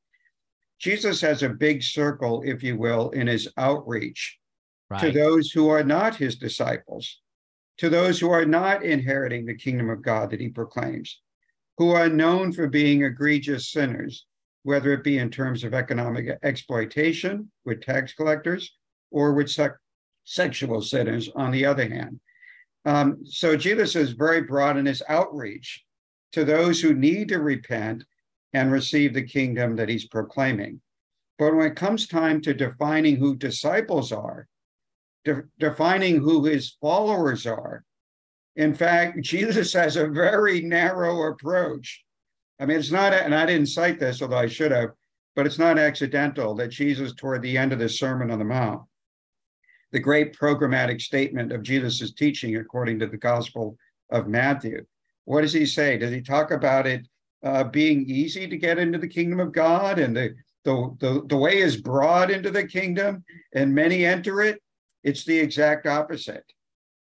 Jesus 0.80 1.20
has 1.20 1.44
a 1.44 1.50
big 1.50 1.84
circle, 1.84 2.44
if 2.46 2.64
you 2.64 2.78
will, 2.78 3.10
in 3.10 3.28
his 3.28 3.50
outreach 3.58 4.40
right. 4.90 5.02
to 5.02 5.12
those 5.12 5.52
who 5.52 5.68
are 5.68 5.84
not 5.84 6.16
his 6.16 6.38
disciples, 6.38 7.20
to 7.80 7.90
those 7.90 8.22
who 8.22 8.32
are 8.32 8.46
not 8.46 8.84
inheriting 8.84 9.46
the 9.46 9.54
kingdom 9.54 9.90
of 9.90 10.02
God 10.02 10.32
that 10.32 10.40
he 10.40 10.48
proclaims 10.48 11.20
who 11.78 11.92
are 11.92 12.10
known 12.10 12.52
for 12.52 12.68
being 12.68 13.04
egregious 13.04 13.72
sinners, 13.72 14.26
whether 14.64 14.94
it 14.94 15.04
be 15.04 15.18
in 15.18 15.30
terms 15.30 15.64
of 15.64 15.74
economic 15.74 16.38
exploitation 16.44 17.52
with 17.66 17.82
tax 17.82 18.14
collectors 18.14 18.76
or 19.10 19.34
with 19.34 19.52
sexual 20.24 20.82
sinners, 20.82 21.30
on 21.36 21.52
the 21.52 21.66
other 21.66 21.88
hand. 21.88 22.20
Um, 22.86 23.20
so 23.26 23.56
Jesus 23.56 23.96
is 23.96 24.12
very 24.12 24.42
broad 24.42 24.78
in 24.78 24.86
his 24.86 25.04
outreach 25.08 25.84
to 26.34 26.46
those 26.46 26.82
who 26.82 26.94
need 26.94 27.30
to 27.30 27.40
repent 27.40 28.04
and 28.54 28.72
receive 28.72 29.14
the 29.14 29.24
kingdom 29.24 29.76
that 29.76 29.90
he's 29.90 30.08
proclaiming. 30.08 30.82
But 31.38 31.56
when 31.56 31.68
it 31.68 31.76
comes 31.76 32.08
time 32.08 32.42
to 32.42 32.54
defining 32.54 33.18
who 33.18 33.36
disciples 33.36 34.12
are, 34.12 34.48
de- 35.26 35.44
defining 35.60 36.18
who 36.18 36.46
his 36.46 36.78
followers 36.82 37.46
are, 37.46 37.84
in 38.56 38.74
fact, 38.74 39.22
Jesus 39.22 39.74
has 39.74 39.96
a 39.96 40.08
very 40.08 40.62
narrow 40.62 41.32
approach. 41.32 42.04
I 42.60 42.66
mean, 42.66 42.78
it's 42.78 42.92
not, 42.92 43.14
and 43.14 43.34
I 43.34 43.46
didn't 43.46 43.68
cite 43.68 44.00
this, 44.00 44.22
although 44.22 44.38
I 44.38 44.48
should 44.48 44.72
have, 44.72 44.90
but 45.36 45.46
it's 45.46 45.60
not 45.60 45.80
accidental 45.80 46.54
that 46.56 46.70
Jesus, 46.70 47.14
toward 47.14 47.42
the 47.42 47.58
end 47.58 47.72
of 47.72 47.80
the 47.80 47.88
Sermon 47.88 48.30
on 48.30 48.40
the 48.40 48.46
Mount, 48.46 48.84
the 49.92 50.00
great 50.00 50.38
programmatic 50.38 51.02
statement 51.02 51.52
of 51.52 51.64
Jesus' 51.64 52.14
teaching 52.14 52.58
according 52.58 53.00
to 53.00 53.08
the 53.08 53.18
Gospel 53.18 53.78
of 54.10 54.28
Matthew, 54.28 54.86
what 55.26 55.42
does 55.42 55.54
he 55.54 55.66
say? 55.66 55.98
Does 55.98 56.12
he 56.12 56.22
talk 56.22 56.52
about 56.52 56.86
it 56.86 57.08
uh, 57.44 57.64
being 57.64 58.06
easy 58.10 58.48
to 58.48 58.58
get 58.58 58.78
into 58.78 58.98
the 58.98 59.08
kingdom 59.08 59.40
of 59.40 59.54
God 59.54 59.98
and 59.98 60.16
the, 60.16 60.36
the, 60.66 60.96
the, 61.00 61.24
the 61.28 61.38
way 61.38 61.60
is 61.60 61.78
broad 61.78 62.30
into 62.30 62.52
the 62.52 62.68
kingdom 62.68 63.24
and 63.54 63.74
many 63.74 64.06
enter 64.06 64.42
it? 64.42 64.62
It's 65.04 65.24
the 65.24 65.40
exact 65.40 65.88
opposite. 65.88 66.46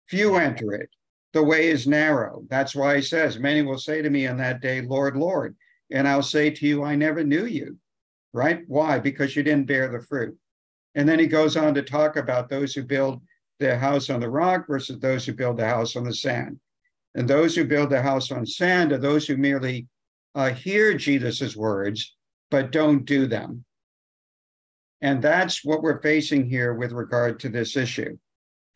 Few 0.09 0.37
enter 0.37 0.73
it 0.75 0.89
The 1.33 1.43
way 1.43 1.69
is 1.69 1.87
narrow. 1.87 2.45
That's 2.49 2.75
why 2.75 2.97
he 2.97 3.03
says, 3.03 3.39
Many 3.39 3.63
will 3.63 3.79
say 3.79 4.03
to 4.03 4.11
me 4.11 4.27
in 4.27 4.37
that 4.39 4.61
day, 4.61 4.83
Lord, 4.83 5.17
Lord. 5.17 5.57
And 5.91 6.07
I'll 6.07 6.23
say 6.23 6.51
to 6.51 6.67
you, 6.67 6.85
I 6.85 6.95
never 6.95 7.25
knew 7.25 7.47
you. 7.47 7.79
Right? 8.33 8.63
Why? 8.67 8.99
Because 8.99 9.37
you 9.37 9.43
didn't 9.43 9.67
bear 9.67 9.89
the 9.89 10.05
fruit. 10.07 10.37
And 10.95 11.09
then 11.09 11.19
he 11.19 11.27
goes 11.27 11.57
on 11.57 11.75
to 11.75 11.83
talk 11.83 12.17
about 12.17 12.49
those 12.49 12.75
who 12.75 12.83
build 12.83 13.23
their 13.61 13.79
house 13.79 14.11
on 14.11 14.21
the 14.21 14.31
rock 14.31 14.67
versus 14.67 14.99
those 14.99 15.25
who 15.25 15.33
build 15.33 15.57
the 15.57 15.67
house 15.67 15.97
on 15.97 16.05
the 16.05 16.15
sand. 16.15 16.59
And 17.15 17.29
those 17.29 17.55
who 17.55 17.65
build 17.65 17.91
the 17.91 18.03
house 18.03 18.31
on 18.31 18.47
sand 18.47 18.93
are 18.93 18.99
those 18.99 19.27
who 19.27 19.37
merely 19.37 19.87
uh, 20.35 20.51
hear 20.51 20.95
Jesus's 20.95 21.57
words, 21.57 22.17
but 22.51 22.73
don't 22.73 23.05
do 23.05 23.27
them. 23.27 23.65
And 25.03 25.21
that's 25.21 25.65
what 25.65 25.83
we're 25.83 26.01
facing 26.01 26.49
here 26.49 26.75
with 26.75 26.93
regard 26.93 27.41
to 27.41 27.49
this 27.49 27.77
issue. 27.77 28.17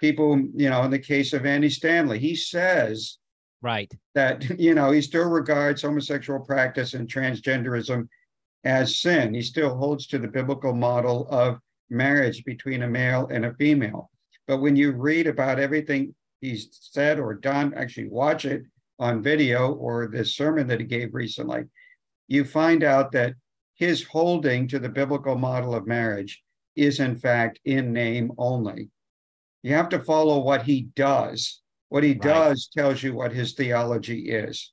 People, 0.01 0.39
you 0.55 0.69
know, 0.69 0.83
in 0.83 0.91
the 0.91 0.99
case 0.99 1.33
of 1.33 1.47
Andy 1.47 1.71
Stanley, 1.71 2.19
he 2.19 2.35
says 2.35 3.19
right 3.63 3.93
that, 4.15 4.45
you 4.61 4.75
know, 4.75 4.91
he 4.91 5.01
still 5.01 5.29
regards 5.29 5.83
homosexual 5.83 6.41
practice 6.41 6.95
and 6.95 7.09
transgenderism 7.09 8.09
as 8.65 9.01
sin. 9.01 9.35
He 9.35 9.43
still 9.43 9.77
holds 9.77 10.07
to 10.09 10.19
the 10.19 10.29
biblical 10.29 10.75
model 10.75 11.29
of 11.31 11.59
marriage 11.89 12.45
between 12.45 12.83
a 12.83 12.89
male 12.89 13.29
and 13.31 13.45
a 13.47 13.55
female. 13.55 14.11
But 14.47 14.59
when 14.59 14.77
you 14.77 14.93
read 14.93 15.27
about 15.27 15.59
everything 15.59 16.15
he's 16.41 16.69
said 16.73 17.19
or 17.19 17.35
done, 17.35 17.75
actually 17.75 18.09
watch 18.09 18.45
it 18.45 18.63
on 18.99 19.23
video 19.23 19.73
or 19.73 20.09
this 20.09 20.35
sermon 20.35 20.67
that 20.69 20.81
he 20.81 20.87
gave 20.87 21.15
recently, 21.15 21.65
you 22.29 22.45
find 22.45 22.83
out 22.83 23.13
that 23.13 23.35
his 23.75 24.05
holding 24.05 24.67
to 24.69 24.79
the 24.79 24.89
biblical 24.89 25.37
model 25.37 25.75
of 25.75 25.87
marriage 25.87 26.43
is, 26.75 27.01
in 27.01 27.17
fact, 27.17 27.61
in 27.65 27.93
name 27.93 28.33
only. 28.39 28.89
You 29.67 29.75
have 29.75 29.89
to 29.89 29.99
follow 29.99 30.39
what 30.39 30.63
he 30.63 30.83
does. 30.95 31.61
What 31.89 32.05
he 32.05 32.11
right. 32.11 32.23
does 32.23 32.69
tells 32.73 33.03
you 33.03 33.15
what 33.15 33.33
his 33.33 33.55
theology 33.55 34.31
is 34.31 34.73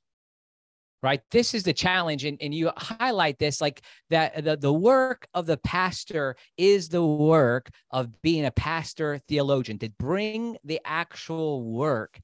right 1.02 1.20
this 1.30 1.52
is 1.52 1.62
the 1.62 1.72
challenge 1.72 2.24
and, 2.24 2.38
and 2.40 2.54
you 2.54 2.70
highlight 2.76 3.38
this 3.38 3.60
like 3.60 3.82
that 4.08 4.42
the, 4.42 4.56
the 4.56 4.72
work 4.72 5.28
of 5.34 5.44
the 5.44 5.58
pastor 5.58 6.34
is 6.56 6.88
the 6.88 7.04
work 7.04 7.68
of 7.90 8.10
being 8.22 8.46
a 8.46 8.50
pastor 8.50 9.20
theologian 9.28 9.78
to 9.78 9.90
bring 9.98 10.56
the 10.64 10.80
actual 10.84 11.62
work 11.62 12.18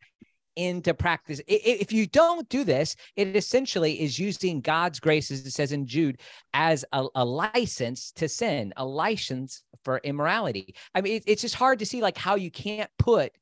into 0.69 0.95
practice. 0.95 1.41
If 1.47 1.93
you 1.93 2.07
don't 2.07 2.49
do 2.49 2.65
this, 2.65 2.97
it 3.17 3.35
essentially 3.35 4.01
is 4.01 4.19
using 4.19 4.61
God's 4.61 5.01
grace, 5.01 5.31
as 5.31 5.47
it 5.47 5.53
says 5.53 5.73
in 5.73 5.87
Jude, 5.87 6.21
as 6.53 6.85
a, 6.93 7.07
a 7.15 7.25
license 7.25 8.13
to 8.13 8.29
sin, 8.29 8.73
a 8.77 8.85
license 8.85 9.63
for 9.85 9.99
immorality. 10.05 10.75
I 10.95 11.01
mean, 11.01 11.23
it's 11.27 11.43
just 11.43 11.55
hard 11.55 11.79
to 11.79 11.87
see 11.87 12.03
like 12.03 12.19
how 12.19 12.35
you 12.35 12.51
can't 12.51 12.91
put 12.99 13.33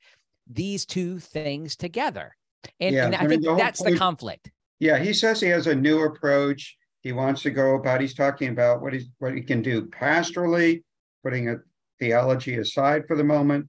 these 0.48 0.86
two 0.86 1.18
things 1.18 1.76
together. 1.76 2.36
And, 2.80 2.94
yeah, 2.94 3.06
and 3.06 3.14
I, 3.14 3.18
I 3.18 3.20
mean, 3.22 3.30
think 3.30 3.44
the 3.44 3.56
that's 3.56 3.82
point, 3.82 3.94
the 3.94 3.98
conflict. 3.98 4.50
Yeah, 4.78 4.98
he 4.98 5.12
says 5.12 5.40
he 5.40 5.48
has 5.48 5.66
a 5.66 5.74
new 5.74 6.04
approach. 6.04 6.76
He 7.02 7.12
wants 7.12 7.42
to 7.42 7.50
go 7.50 7.74
about. 7.74 8.00
He's 8.00 8.14
talking 8.14 8.48
about 8.48 8.80
what 8.82 8.92
he's 8.92 9.06
what 9.18 9.34
he 9.34 9.42
can 9.42 9.62
do 9.62 9.86
pastorally, 9.86 10.82
putting 11.22 11.48
a 11.48 11.56
theology 11.98 12.56
aside 12.56 13.04
for 13.06 13.16
the 13.16 13.24
moment. 13.24 13.68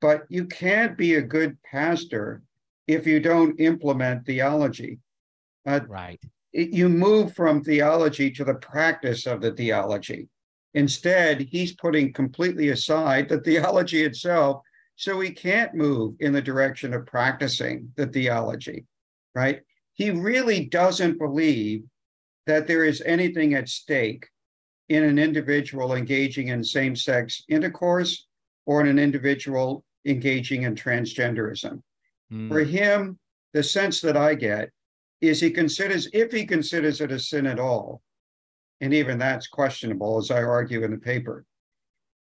But 0.00 0.24
you 0.28 0.46
can't 0.46 0.96
be 0.98 1.14
a 1.14 1.22
good 1.22 1.56
pastor 1.62 2.42
if 2.86 3.06
you 3.06 3.20
don't 3.20 3.60
implement 3.60 4.26
theology. 4.26 4.98
Uh, 5.66 5.80
right. 5.88 6.20
You 6.52 6.88
move 6.88 7.34
from 7.34 7.62
theology 7.62 8.30
to 8.32 8.44
the 8.44 8.54
practice 8.54 9.26
of 9.26 9.40
the 9.40 9.52
theology. 9.52 10.28
Instead, 10.74 11.40
he's 11.40 11.74
putting 11.74 12.12
completely 12.12 12.70
aside 12.70 13.28
the 13.28 13.40
theology 13.40 14.02
itself, 14.02 14.62
so 14.96 15.20
he 15.20 15.30
can't 15.30 15.74
move 15.74 16.14
in 16.20 16.32
the 16.32 16.42
direction 16.42 16.92
of 16.94 17.06
practicing 17.06 17.92
the 17.96 18.06
theology, 18.06 18.84
right? 19.34 19.62
He 19.94 20.10
really 20.10 20.66
doesn't 20.66 21.18
believe 21.18 21.84
that 22.46 22.66
there 22.66 22.84
is 22.84 23.02
anything 23.02 23.54
at 23.54 23.68
stake 23.68 24.28
in 24.88 25.04
an 25.04 25.18
individual 25.18 25.94
engaging 25.94 26.48
in 26.48 26.62
same 26.64 26.96
sex 26.96 27.44
intercourse 27.48 28.26
or 28.66 28.80
in 28.80 28.88
an 28.88 28.98
individual 28.98 29.84
engaging 30.04 30.62
in 30.62 30.74
transgenderism. 30.74 31.82
Mm. 32.32 32.48
For 32.48 32.60
him, 32.60 33.18
the 33.52 33.62
sense 33.62 34.00
that 34.00 34.16
I 34.16 34.34
get 34.34 34.70
is 35.20 35.40
he 35.40 35.50
considers, 35.50 36.08
if 36.12 36.32
he 36.32 36.46
considers 36.46 37.00
it 37.00 37.12
a 37.12 37.18
sin 37.18 37.46
at 37.46 37.60
all, 37.60 38.02
and 38.80 38.92
even 38.92 39.18
that's 39.18 39.46
questionable, 39.46 40.18
as 40.18 40.30
I 40.30 40.42
argue 40.42 40.82
in 40.82 40.90
the 40.90 40.98
paper, 40.98 41.44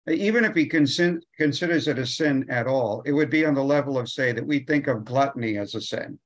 even 0.08 0.44
if 0.44 0.56
he 0.56 0.68
consin- 0.68 1.22
considers 1.36 1.86
it 1.86 1.98
a 1.98 2.06
sin 2.06 2.46
at 2.48 2.66
all, 2.66 3.02
it 3.02 3.12
would 3.12 3.30
be 3.30 3.44
on 3.44 3.54
the 3.54 3.62
level 3.62 3.98
of, 3.98 4.08
say, 4.08 4.32
that 4.32 4.46
we 4.46 4.60
think 4.60 4.88
of 4.88 5.04
gluttony 5.04 5.58
as 5.58 5.74
a 5.74 5.80
sin, 5.80 6.18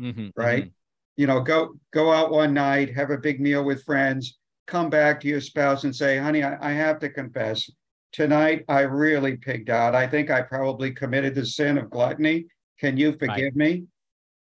mm-hmm, 0.00 0.28
right? 0.36 0.64
Mm-hmm. 0.64 0.70
You 1.18 1.26
know, 1.26 1.40
go 1.40 1.74
go 1.92 2.12
out 2.12 2.30
one 2.30 2.54
night, 2.54 2.94
have 2.94 3.10
a 3.10 3.18
big 3.18 3.40
meal 3.40 3.64
with 3.64 3.84
friends, 3.84 4.38
come 4.66 4.90
back 4.90 5.20
to 5.20 5.28
your 5.28 5.40
spouse 5.40 5.84
and 5.84 5.94
say, 5.94 6.18
honey, 6.18 6.42
I, 6.42 6.70
I 6.70 6.72
have 6.72 6.98
to 7.00 7.10
confess, 7.10 7.70
tonight 8.12 8.64
I 8.68 8.80
really 8.80 9.36
pigged 9.36 9.70
out. 9.70 9.94
I 9.94 10.06
think 10.06 10.30
I 10.30 10.42
probably 10.42 10.92
committed 10.92 11.34
the 11.34 11.44
sin 11.44 11.78
of 11.78 11.90
gluttony 11.90 12.46
can 12.78 12.96
you 12.96 13.12
forgive 13.12 13.54
right. 13.54 13.56
me? 13.56 13.84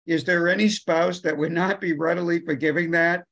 Is 0.07 0.25
there 0.25 0.49
any 0.49 0.69
spouse 0.69 1.21
that 1.21 1.37
would 1.37 1.53
not 1.53 1.81
be 1.81 1.93
readily 1.93 2.41
forgiving 2.41 2.91
that? 2.93 3.25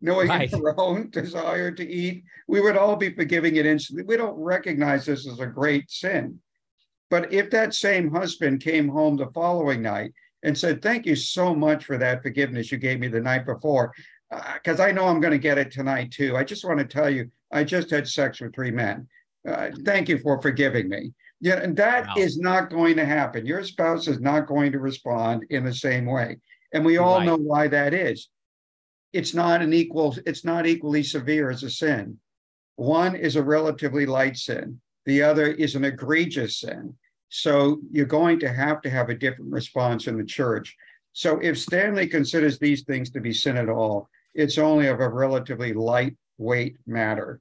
Knowing 0.00 0.28
right. 0.28 0.50
their 0.50 0.78
own 0.78 1.10
desire 1.10 1.70
to 1.70 1.86
eat, 1.86 2.24
we 2.48 2.60
would 2.60 2.76
all 2.76 2.96
be 2.96 3.14
forgiving 3.14 3.56
it 3.56 3.66
instantly. 3.66 4.04
We 4.04 4.16
don't 4.16 4.36
recognize 4.36 5.06
this 5.06 5.26
as 5.26 5.40
a 5.40 5.46
great 5.46 5.90
sin. 5.90 6.40
But 7.10 7.32
if 7.32 7.50
that 7.50 7.74
same 7.74 8.10
husband 8.10 8.62
came 8.62 8.88
home 8.88 9.16
the 9.16 9.30
following 9.32 9.82
night 9.82 10.12
and 10.42 10.56
said, 10.56 10.82
Thank 10.82 11.06
you 11.06 11.16
so 11.16 11.54
much 11.54 11.84
for 11.84 11.98
that 11.98 12.22
forgiveness 12.22 12.72
you 12.72 12.78
gave 12.78 12.98
me 12.98 13.08
the 13.08 13.20
night 13.20 13.46
before, 13.46 13.92
because 14.54 14.80
uh, 14.80 14.84
I 14.84 14.92
know 14.92 15.06
I'm 15.06 15.20
going 15.20 15.32
to 15.32 15.38
get 15.38 15.58
it 15.58 15.70
tonight 15.70 16.10
too. 16.10 16.36
I 16.36 16.44
just 16.44 16.64
want 16.64 16.78
to 16.78 16.84
tell 16.84 17.08
you, 17.08 17.30
I 17.52 17.64
just 17.64 17.90
had 17.90 18.08
sex 18.08 18.40
with 18.40 18.54
three 18.54 18.70
men. 18.70 19.08
Uh, 19.46 19.70
thank 19.84 20.08
you 20.08 20.18
for 20.18 20.40
forgiving 20.42 20.88
me. 20.88 21.12
Yeah, 21.40 21.56
and 21.56 21.76
that 21.76 22.06
wow. 22.06 22.14
is 22.16 22.38
not 22.38 22.70
going 22.70 22.96
to 22.96 23.04
happen. 23.04 23.44
Your 23.44 23.62
spouse 23.62 24.08
is 24.08 24.20
not 24.20 24.46
going 24.46 24.72
to 24.72 24.78
respond 24.78 25.44
in 25.50 25.64
the 25.64 25.74
same 25.74 26.06
way. 26.06 26.38
And 26.72 26.84
we 26.84 26.96
all 26.96 27.18
right. 27.18 27.26
know 27.26 27.36
why 27.36 27.68
that 27.68 27.92
is. 27.92 28.28
It's 29.12 29.34
not 29.34 29.62
an 29.62 29.72
equal, 29.72 30.16
it's 30.26 30.44
not 30.44 30.66
equally 30.66 31.02
severe 31.02 31.50
as 31.50 31.62
a 31.62 31.70
sin. 31.70 32.18
One 32.76 33.14
is 33.14 33.36
a 33.36 33.42
relatively 33.42 34.06
light 34.06 34.36
sin, 34.36 34.80
the 35.04 35.22
other 35.22 35.46
is 35.46 35.74
an 35.74 35.84
egregious 35.84 36.60
sin. 36.60 36.94
So 37.28 37.80
you're 37.90 38.06
going 38.06 38.38
to 38.40 38.52
have 38.52 38.80
to 38.82 38.90
have 38.90 39.08
a 39.08 39.14
different 39.14 39.52
response 39.52 40.06
in 40.06 40.16
the 40.16 40.24
church. 40.24 40.76
So 41.12 41.38
if 41.40 41.58
Stanley 41.58 42.06
considers 42.06 42.58
these 42.58 42.82
things 42.82 43.10
to 43.10 43.20
be 43.20 43.32
sin 43.32 43.56
at 43.56 43.68
all, 43.68 44.08
it's 44.34 44.58
only 44.58 44.86
of 44.88 45.00
a 45.00 45.08
relatively 45.08 45.72
lightweight 45.72 46.76
matter. 46.86 47.40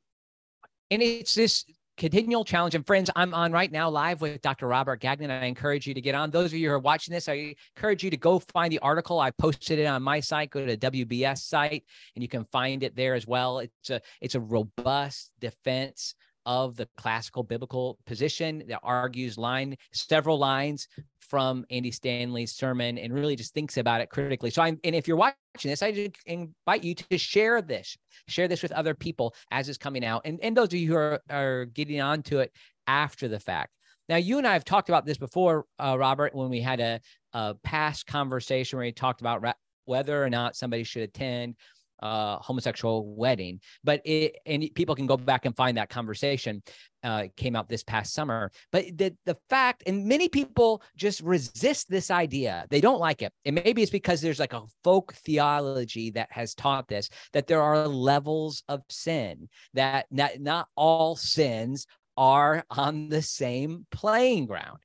And 0.90 1.02
it's 1.02 1.34
this 1.34 1.66
continual 1.98 2.44
challenge. 2.44 2.76
And 2.76 2.86
friends, 2.86 3.10
I'm 3.16 3.34
on 3.34 3.52
right 3.52 3.72
now 3.72 3.90
live 3.90 4.22
with 4.22 4.42
Dr. 4.42 4.68
Robert 4.68 5.00
Gagnon. 5.00 5.32
I 5.32 5.46
encourage 5.46 5.88
you 5.88 5.94
to 5.94 6.02
get 6.02 6.16
on. 6.16 6.32
Those 6.32 6.52
of 6.52 6.60
you 6.60 6.70
who 6.70 6.76
are 6.76 6.80
watching 6.80 7.14
this, 7.14 7.30
I 7.30 7.56
encourage 7.76 8.04
you 8.04 8.10
to 8.10 8.18
go 8.18 8.40
find 8.40 8.72
the 8.72 8.80
article. 8.80 9.20
I 9.20 9.32
posted 9.32 9.80
it 9.80 9.86
on 9.86 10.04
my 10.04 10.20
site. 10.20 10.50
Go 10.50 10.66
to 10.66 10.76
the 10.76 10.92
WBS 10.92 11.40
site 11.40 11.84
and 12.16 12.24
you 12.24 12.28
can 12.28 12.46
find 12.46 12.84
it 12.84 12.96
there 12.96 13.16
as 13.16 13.26
well. 13.26 13.60
It's 13.60 13.90
a 13.90 14.02
it's 14.22 14.36
a 14.36 14.40
robust 14.40 15.32
defense 15.40 16.16
of 16.46 16.76
the 16.76 16.88
classical 16.96 17.44
biblical 17.44 17.98
position 18.06 18.64
that 18.68 18.80
argues 18.84 19.38
line 19.38 19.76
several 19.94 20.38
lines 20.38 20.88
from 21.26 21.66
Andy 21.70 21.92
Stanley's 21.92 22.54
sermon 22.54 22.98
and 22.98 23.14
really 23.14 23.36
just 23.36 23.54
thinks 23.54 23.78
about 23.78 24.02
it 24.02 24.10
critically. 24.10 24.50
So 24.50 24.62
I'm 24.62 24.80
and 24.84 24.96
if 24.96 25.08
you're 25.08 25.18
watching 25.18 25.36
this, 25.64 25.84
I 25.84 26.12
invite 26.26 26.84
you 26.84 26.96
to 26.96 27.18
share 27.18 27.62
this, 27.62 27.98
share 28.28 28.48
this 28.48 28.64
with 28.64 28.72
other 28.72 28.94
people 28.94 29.36
as 29.52 29.70
it's 29.70 29.78
coming 29.78 30.06
out. 30.06 30.22
And 30.26 30.40
and 30.42 30.56
those 30.56 30.68
of 30.68 30.74
you 30.74 30.88
who 30.88 30.96
are, 30.96 31.22
are 31.30 31.66
getting 31.66 32.02
onto 32.02 32.40
it 32.40 32.52
after 32.88 33.28
the 33.28 33.40
fact. 33.40 33.72
Now, 34.08 34.18
you 34.18 34.38
and 34.38 34.48
I 34.48 34.54
have 34.54 34.66
talked 34.66 34.90
about 34.90 35.06
this 35.06 35.18
before, 35.18 35.66
uh, 35.80 35.96
Robert, 35.98 36.36
when 36.36 36.50
we 36.50 36.62
had 36.62 36.80
a, 36.80 37.00
a 37.34 37.56
past 37.64 38.06
conversation 38.06 38.78
where 38.78 38.86
we 38.86 38.92
talked 38.92 39.22
about 39.22 39.42
ra- 39.42 39.54
whether 39.86 40.24
or 40.24 40.30
not 40.30 40.56
somebody 40.56 40.84
should 40.84 41.04
attend 41.04 41.56
uh, 42.02 42.38
homosexual 42.38 43.14
wedding. 43.16 43.60
But 43.84 44.02
it, 44.06 44.38
and 44.46 44.68
people 44.76 44.96
can 44.96 45.08
go 45.08 45.18
back 45.18 45.46
and 45.46 45.56
find 45.56 45.78
that 45.78 45.90
conversation. 45.90 46.64
Uh, 47.04 47.28
came 47.38 47.56
out 47.56 47.70
this 47.70 47.84
past 47.84 48.16
summer. 48.16 48.52
But 48.72 48.86
the 48.98 49.16
the 49.26 49.38
fact, 49.48 49.84
and 49.86 50.08
many 50.08 50.28
people 50.28 50.82
just 50.96 51.22
resist 51.22 51.88
this 51.88 52.10
idea. 52.10 52.66
They 52.72 52.82
don't 52.82 53.00
like 53.00 53.22
it. 53.22 53.32
And 53.46 53.54
maybe 53.54 53.84
it's 53.84 53.92
because 53.92 54.22
there's 54.22 54.40
like 54.40 54.54
a 54.54 54.64
folk 54.84 55.14
theology 55.14 56.10
that 56.12 56.32
has 56.32 56.56
taught 56.56 56.88
this 56.88 57.10
that 57.34 57.46
there 57.46 57.62
are 57.62 57.88
levels 57.88 58.64
of 58.68 58.82
sin. 58.90 59.50
That 59.76 60.08
not 60.10 60.40
not 60.40 60.68
all 60.76 61.16
sins 61.16 61.86
are 62.18 62.66
on 62.72 63.10
the 63.10 63.22
same 63.22 63.86
playing 63.92 64.48
ground. 64.48 64.80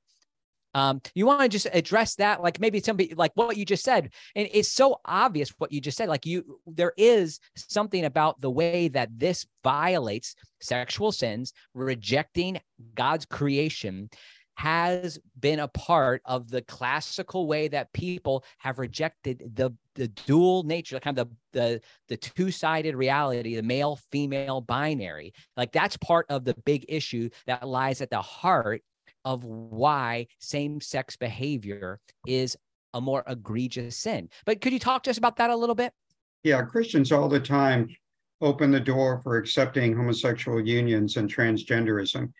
Um, 0.73 1.01
you 1.15 1.25
want 1.25 1.41
to 1.41 1.49
just 1.49 1.67
address 1.73 2.15
that, 2.15 2.41
like 2.41 2.59
maybe 2.59 2.79
somebody 2.79 3.13
like 3.13 3.31
what 3.35 3.57
you 3.57 3.65
just 3.65 3.83
said, 3.83 4.11
and 4.35 4.47
it's 4.51 4.71
so 4.71 4.99
obvious 5.05 5.53
what 5.57 5.71
you 5.71 5.81
just 5.81 5.97
said. 5.97 6.09
Like 6.09 6.25
you, 6.25 6.59
there 6.65 6.93
is 6.97 7.39
something 7.55 8.05
about 8.05 8.39
the 8.41 8.51
way 8.51 8.87
that 8.89 9.09
this 9.17 9.45
violates 9.63 10.35
sexual 10.61 11.11
sins, 11.11 11.53
rejecting 11.73 12.59
God's 12.95 13.25
creation, 13.25 14.09
has 14.55 15.17
been 15.39 15.59
a 15.59 15.67
part 15.67 16.21
of 16.25 16.49
the 16.49 16.61
classical 16.61 17.47
way 17.47 17.67
that 17.67 17.91
people 17.93 18.43
have 18.59 18.79
rejected 18.79 19.41
the 19.55 19.75
the 19.95 20.07
dual 20.07 20.63
nature, 20.63 20.99
kind 20.99 21.19
of 21.19 21.27
the 21.27 21.35
the 21.59 21.81
the 22.09 22.17
two-sided 22.17 22.95
reality, 22.95 23.55
the 23.55 23.63
male 23.63 23.99
female 24.11 24.61
binary. 24.61 25.33
Like 25.57 25.71
that's 25.71 25.97
part 25.97 26.27
of 26.29 26.45
the 26.45 26.55
big 26.65 26.85
issue 26.87 27.29
that 27.47 27.67
lies 27.67 28.01
at 28.01 28.09
the 28.09 28.21
heart 28.21 28.83
of 29.25 29.43
why 29.43 30.27
same-sex 30.39 31.15
behavior 31.15 31.99
is 32.25 32.57
a 32.93 33.01
more 33.01 33.23
egregious 33.27 33.97
sin. 33.97 34.29
But 34.45 34.61
could 34.61 34.73
you 34.73 34.79
talk 34.79 35.03
to 35.03 35.09
us 35.09 35.17
about 35.17 35.37
that 35.37 35.49
a 35.49 35.55
little 35.55 35.75
bit? 35.75 35.93
Yeah, 36.43 36.61
Christians 36.63 37.11
all 37.11 37.29
the 37.29 37.39
time 37.39 37.87
open 38.41 38.71
the 38.71 38.79
door 38.79 39.21
for 39.21 39.37
accepting 39.37 39.95
homosexual 39.95 40.59
unions 40.59 41.17
and 41.17 41.33
transgenderism 41.33 42.31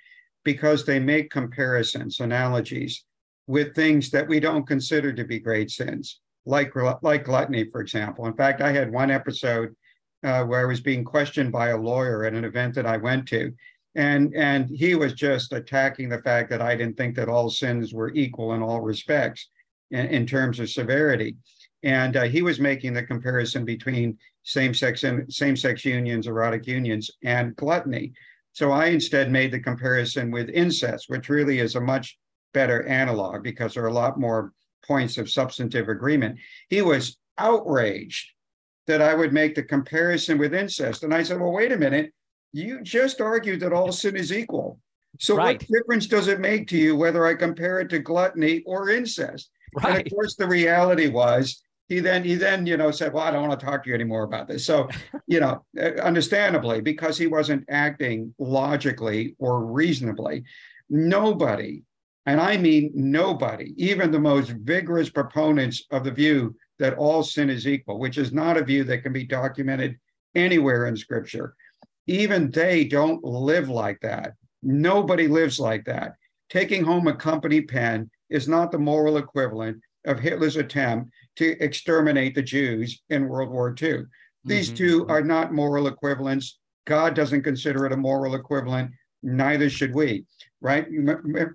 because 0.44 0.86
they 0.86 1.00
make 1.00 1.30
comparisons, 1.30 2.20
analogies 2.20 3.06
with 3.48 3.76
things 3.76 4.10
that 4.10 4.28
we 4.28 4.40
don't 4.40 4.66
consider 4.66 5.14
to 5.14 5.24
be 5.24 5.40
great 5.40 5.70
sins, 5.70 6.20
like, 6.46 6.72
like 7.04 7.26
gluttony, 7.26 7.70
for 7.70 7.82
example. 7.82 8.26
In 8.26 8.34
fact, 8.34 8.62
I 8.62 8.72
had 8.72 8.92
one 8.92 9.12
episode 9.12 9.76
uh, 10.24 10.44
where 10.46 10.62
I 10.62 10.66
was 10.66 10.82
being 10.82 11.04
questioned 11.04 11.52
by 11.52 11.70
a 11.70 11.78
lawyer 11.78 12.26
at 12.26 12.34
an 12.34 12.46
event 12.46 12.76
that 12.76 12.86
I 12.86 12.98
went 12.98 13.28
to. 13.30 13.54
And, 13.96 14.34
and 14.36 14.70
he 14.70 14.96
was 14.96 15.14
just 15.14 15.52
attacking 15.52 16.10
the 16.10 16.22
fact 16.22 16.50
that 16.50 16.62
I 16.62 16.76
didn't 16.76 16.98
think 16.98 17.16
that 17.16 17.30
all 17.30 17.50
sins 17.50 17.94
were 17.94 18.14
equal 18.14 18.54
in 18.54 18.62
all 18.62 18.80
respects 18.80 19.50
in, 19.92 20.08
in 20.08 20.26
terms 20.26 20.60
of 20.60 20.70
severity. 20.70 21.36
And 21.84 22.16
uh, 22.16 22.24
he 22.24 22.42
was 22.42 22.60
making 22.60 22.94
the 22.94 23.04
comparison 23.04 23.66
between 23.66 24.18
same-sex 24.44 25.04
same-sex 25.30 25.84
unions, 25.84 26.28
erotic 26.28 26.68
unions, 26.68 27.12
and 27.24 27.56
gluttony. 27.56 28.14
So 28.54 28.72
I 28.72 28.88
instead 28.88 29.32
made 29.32 29.52
the 29.52 29.60
comparison 29.60 30.32
with 30.32 30.50
incest, 30.50 31.06
which 31.10 31.30
really 31.30 31.60
is 31.60 31.76
a 31.76 31.82
much 31.82 32.18
better 32.54 32.86
analog 32.88 33.44
because 33.44 33.74
there 33.74 33.84
are 33.84 33.88
a 33.88 33.94
lot 33.94 34.20
more 34.20 34.54
points 34.86 35.18
of 35.18 35.30
substantive 35.30 35.90
agreement. 35.90 36.38
He 36.70 36.82
was 36.82 37.18
outraged 37.38 38.32
that 38.88 39.02
I 39.02 39.14
would 39.14 39.34
make 39.34 39.56
the 39.56 39.64
comparison 39.64 40.38
with 40.38 40.54
incest. 40.54 41.04
And 41.04 41.14
I 41.14 41.24
said, 41.24 41.40
well, 41.40 41.52
wait 41.52 41.72
a 41.72 41.78
minute. 41.78 42.14
You 42.54 42.82
just 42.82 43.22
argued 43.22 43.62
that 43.62 43.74
all 43.74 43.92
sin 43.92 44.16
is 44.16 44.32
equal. 44.32 44.80
So 45.20 45.36
right. 45.36 45.60
what 45.60 45.68
difference 45.68 46.08
does 46.08 46.28
it 46.28 46.40
make 46.40 46.68
to 46.70 46.78
you 46.78 46.96
whether 46.96 47.26
I 47.26 47.36
compare 47.36 47.80
it 47.80 47.90
to 47.90 48.00
gluttony 48.00 48.64
or 48.66 48.90
incest? 48.90 49.50
Right. 49.76 49.98
And 49.98 50.08
of 50.08 50.14
course, 50.14 50.36
the 50.36 50.48
reality 50.48 51.08
was 51.08 51.64
he 51.92 52.00
then 52.00 52.24
he 52.24 52.36
then 52.36 52.66
you 52.66 52.78
know 52.78 52.90
said 52.90 53.12
well 53.12 53.24
i 53.24 53.32
don't 53.32 53.46
want 53.46 53.60
to 53.60 53.66
talk 53.66 53.84
to 53.84 53.90
you 53.90 53.96
anymore 53.96 54.24
about 54.24 54.48
this 54.48 54.66
so 54.66 54.88
you 55.28 55.42
know 55.42 55.64
uh, 55.80 55.92
understandably 56.02 56.80
because 56.80 57.18
he 57.18 57.28
wasn't 57.28 57.66
acting 57.70 58.34
logically 58.40 59.36
or 59.40 59.66
reasonably 59.66 60.42
nobody 60.90 61.84
and 62.26 62.40
i 62.40 62.56
mean 62.56 62.92
nobody 62.96 63.74
even 63.76 64.10
the 64.10 64.20
most 64.20 64.52
vigorous 64.52 65.10
proponents 65.10 65.86
of 65.92 66.06
the 66.06 66.12
view 66.12 66.56
that 66.80 66.94
all 66.94 67.24
sin 67.24 67.50
is 67.50 67.68
equal 67.68 68.00
which 68.00 68.18
is 68.18 68.32
not 68.32 68.56
a 68.56 68.64
view 68.64 68.86
that 68.86 69.04
can 69.04 69.12
be 69.12 69.26
documented 69.26 70.00
anywhere 70.34 70.86
in 70.86 70.96
scripture 70.96 71.56
even 72.08 72.52
they 72.52 72.84
don't 72.84 73.24
live 73.24 73.70
like 73.70 74.00
that 74.02 74.34
nobody 74.64 75.28
lives 75.28 75.60
like 75.60 75.86
that 75.86 76.14
taking 76.50 76.84
home 76.84 77.08
a 77.08 77.16
company 77.16 77.62
pen 77.62 78.10
is 78.30 78.48
not 78.48 78.72
the 78.72 78.80
moral 78.80 79.18
equivalent 79.18 79.82
of 80.06 80.20
hitler's 80.20 80.56
attempt 80.56 81.12
to 81.36 81.64
exterminate 81.64 82.36
the 82.36 82.42
Jews 82.42 83.02
in 83.10 83.28
World 83.28 83.50
War 83.50 83.76
II. 83.82 84.04
These 84.44 84.68
mm-hmm. 84.68 84.76
two 84.76 85.08
are 85.08 85.24
not 85.24 85.54
moral 85.54 85.88
equivalents. 85.88 86.60
God 86.86 87.14
doesn't 87.14 87.44
consider 87.44 87.86
it 87.86 87.94
a 87.94 87.98
moral 87.98 88.36
equivalent. 88.36 88.92
Neither 89.24 89.70
should 89.70 89.94
we, 89.94 90.26
right? 90.62 90.88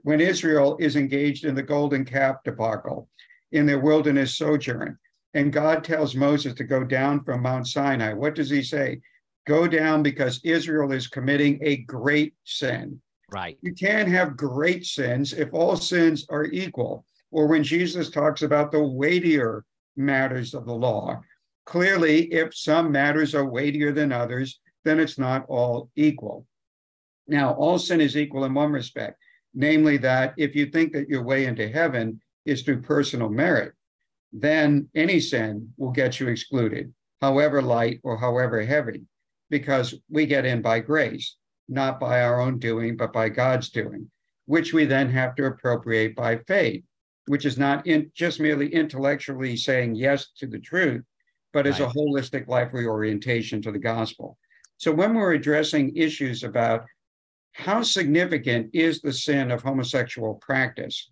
When 0.03 0.21
Israel 0.21 0.77
is 0.79 0.97
engaged 0.97 1.45
in 1.45 1.55
the 1.55 1.63
golden 1.63 2.05
calf 2.05 2.37
debacle, 2.45 3.09
in 3.53 3.67
their 3.67 3.81
wilderness 3.81 4.37
sojourn, 4.37 4.99
and 5.35 5.53
God 5.53 5.85
tells 5.85 6.15
Moses 6.15 6.55
to 6.55 6.65
go 6.65 6.85
down 6.85 7.23
from 7.25 7.43
Mount 7.43 7.67
Sinai, 7.67 8.13
what 8.13 8.35
does 8.35 8.51
he 8.51 8.63
say? 8.63 9.01
Go 9.47 9.69
down 9.69 10.03
because 10.03 10.41
Israel 10.45 10.93
is 10.93 11.07
committing 11.07 11.59
a 11.63 11.79
great 11.79 12.35
sin. 12.45 13.01
Right. 13.31 13.59
You 13.63 13.75
can't 13.75 14.09
have 14.09 14.37
great 14.37 14.85
sins 14.85 15.33
if 15.33 15.53
all 15.53 15.77
sins 15.77 16.27
are 16.29 16.47
equal 16.47 17.05
or 17.31 17.47
when 17.47 17.63
Jesus 17.63 18.11
talks 18.11 18.43
about 18.43 18.73
the 18.73 18.83
weightier 18.83 19.65
matters 19.97 20.55
of 20.55 20.67
the 20.67 20.75
law. 20.75 21.21
Clearly, 21.65 22.33
if 22.33 22.55
some 22.55 22.93
matters 22.93 23.35
are 23.35 23.49
weightier 23.49 23.93
than 23.93 24.13
others, 24.13 24.61
then 24.85 25.01
it's 25.01 25.19
not 25.19 25.45
all 25.49 25.91
equal. 25.97 26.47
Now, 27.27 27.55
all 27.55 27.79
sin 27.79 28.01
is 28.01 28.17
equal 28.17 28.45
in 28.45 28.55
one 28.55 28.71
respect, 28.71 29.21
namely 29.53 29.97
that 29.99 30.35
if 30.37 30.55
you 30.55 30.67
think 30.67 30.93
that 30.93 31.09
your 31.09 31.25
way 31.25 31.47
into 31.47 31.69
heaven 31.69 32.21
is 32.45 32.63
through 32.63 32.83
personal 32.83 33.29
merit, 33.29 33.73
then 34.33 34.89
any 34.95 35.19
sin 35.19 35.73
will 35.77 35.91
get 35.91 36.21
you 36.21 36.29
excluded, 36.29 36.93
however 37.21 37.61
light 37.61 38.01
or 38.05 38.17
however 38.17 38.65
heavy, 38.65 39.03
because 39.51 39.95
we 40.09 40.27
get 40.27 40.45
in 40.45 40.63
by 40.63 40.81
grace, 40.81 41.37
not 41.69 42.01
by 42.01 42.23
our 42.23 42.41
own 42.41 42.59
doing, 42.59 42.97
but 42.97 43.13
by 43.13 43.29
God's 43.29 43.71
doing, 43.71 44.11
which 44.47 44.73
we 44.73 44.85
then 44.85 45.09
have 45.11 45.35
to 45.37 45.47
appropriate 45.47 46.17
by 46.17 46.39
faith 46.47 46.83
which 47.27 47.45
is 47.45 47.59
not 47.59 47.87
in, 47.87 48.11
just 48.15 48.41
merely 48.41 48.73
intellectually 48.73 49.57
saying 49.57 49.95
yes 49.95 50.29
to 50.39 50.47
the 50.47 50.59
truth, 50.59 51.03
but 51.53 51.67
as 51.67 51.81
right. 51.81 51.91
a 51.91 51.93
holistic 51.93 52.49
life 52.49 52.73
reorientation 52.73 53.61
to 53.63 53.73
the 53.73 53.79
gospel. 53.79 54.39
So 54.79 54.93
when 54.93 55.15
we're 55.15 55.35
addressing 55.35 55.97
issues 55.97 56.45
about 56.45 56.85
how 57.53 57.83
significant 57.83 58.71
is 58.75 59.01
the 59.01 59.13
sin 59.13 59.51
of 59.51 59.63
homosexual 59.63 60.35
practice, 60.35 61.11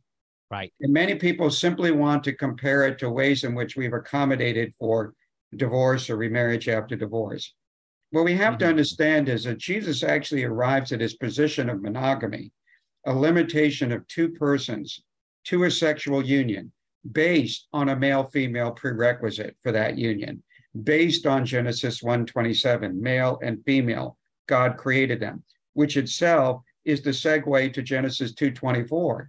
right? 0.51 0.73
And 0.81 0.93
many 0.93 1.15
people 1.15 1.51
simply 1.51 1.91
want 1.91 2.23
to 2.25 2.35
compare 2.35 2.87
it 2.87 2.99
to 2.99 3.11
ways 3.11 3.45
in 3.45 3.55
which 3.55 3.77
we've 3.77 3.95
accommodated 3.95 4.75
for 4.79 5.15
divorce 5.57 6.11
or 6.11 6.17
remarriage 6.17 6.69
after 6.69 6.97
divorce. 6.97 7.55
What 8.15 8.27
we 8.27 8.37
have 8.37 8.53
mm-hmm. 8.53 8.59
to 8.59 8.69
understand 8.69 9.29
is 9.29 9.43
that 9.43 9.59
Jesus 9.59 10.05
actually 10.05 10.45
arrives 10.45 10.93
at 10.93 11.01
his 11.01 11.17
position 11.17 11.69
of 11.69 11.83
monogamy, 11.83 12.53
a 13.05 13.13
limitation 13.13 13.91
of 13.91 14.07
two 14.07 14.29
persons 14.29 15.03
to 15.47 15.65
a 15.65 15.71
sexual 15.71 16.25
union 16.25 16.71
based 17.11 17.67
on 17.73 17.89
a 17.89 17.97
male 17.97 18.23
female 18.23 18.71
prerequisite 18.71 19.57
for 19.65 19.73
that 19.73 19.99
union, 19.99 20.45
based 20.85 21.27
on 21.27 21.45
Genesis 21.45 22.03
1:27, 22.05 23.01
male 23.01 23.41
and 23.43 23.65
female, 23.65 24.17
God 24.47 24.77
created 24.77 25.19
them, 25.19 25.43
which 25.73 25.97
itself 25.97 26.63
is 26.85 27.03
the 27.03 27.11
segue 27.11 27.73
to 27.73 27.83
Genesis 27.83 28.33
2:24. 28.33 29.29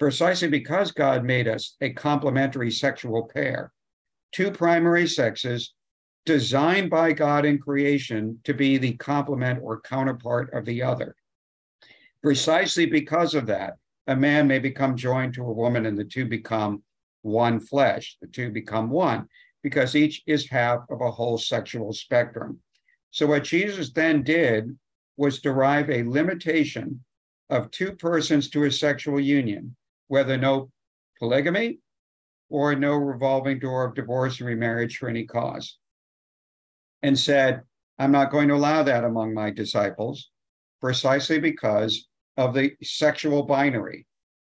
Precisely 0.00 0.48
because 0.48 0.90
God 0.90 1.24
made 1.24 1.46
us 1.46 1.76
a 1.80 1.90
complementary 1.92 2.72
sexual 2.72 3.28
pair, 3.32 3.70
two 4.32 4.50
primary 4.50 5.06
sexes 5.06 5.74
designed 6.24 6.90
by 6.90 7.12
God 7.12 7.44
in 7.44 7.58
creation 7.58 8.38
to 8.44 8.54
be 8.54 8.78
the 8.78 8.94
complement 8.94 9.60
or 9.62 9.80
counterpart 9.80 10.52
of 10.52 10.64
the 10.64 10.82
other. 10.82 11.16
Precisely 12.22 12.86
because 12.86 13.34
of 13.34 13.46
that, 13.46 13.74
a 14.06 14.14
man 14.14 14.46
may 14.46 14.58
become 14.58 14.96
joined 14.96 15.34
to 15.34 15.44
a 15.44 15.52
woman 15.52 15.86
and 15.86 15.98
the 15.98 16.04
two 16.04 16.24
become 16.24 16.82
one 17.22 17.60
flesh. 17.60 18.16
The 18.20 18.28
two 18.28 18.50
become 18.50 18.90
one 18.90 19.28
because 19.62 19.94
each 19.94 20.22
is 20.26 20.48
half 20.48 20.80
of 20.90 21.00
a 21.00 21.10
whole 21.10 21.38
sexual 21.38 21.92
spectrum. 21.92 22.60
So, 23.10 23.26
what 23.26 23.44
Jesus 23.44 23.90
then 23.90 24.22
did 24.22 24.76
was 25.16 25.40
derive 25.40 25.90
a 25.90 26.02
limitation 26.02 27.04
of 27.50 27.70
two 27.70 27.92
persons 27.92 28.48
to 28.50 28.64
a 28.64 28.72
sexual 28.72 29.20
union, 29.20 29.76
whether 30.08 30.36
no 30.36 30.70
polygamy 31.18 31.78
or 32.48 32.74
no 32.74 32.94
revolving 32.94 33.58
door 33.58 33.84
of 33.84 33.94
divorce 33.94 34.40
and 34.40 34.48
remarriage 34.48 34.96
for 34.96 35.08
any 35.08 35.24
cause, 35.24 35.78
and 37.02 37.18
said, 37.18 37.62
I'm 37.98 38.12
not 38.12 38.30
going 38.30 38.48
to 38.48 38.54
allow 38.54 38.82
that 38.82 39.04
among 39.04 39.34
my 39.34 39.50
disciples 39.50 40.30
precisely 40.80 41.38
because 41.38 42.08
of 42.36 42.54
the 42.54 42.72
sexual 42.82 43.44
binary. 43.44 44.06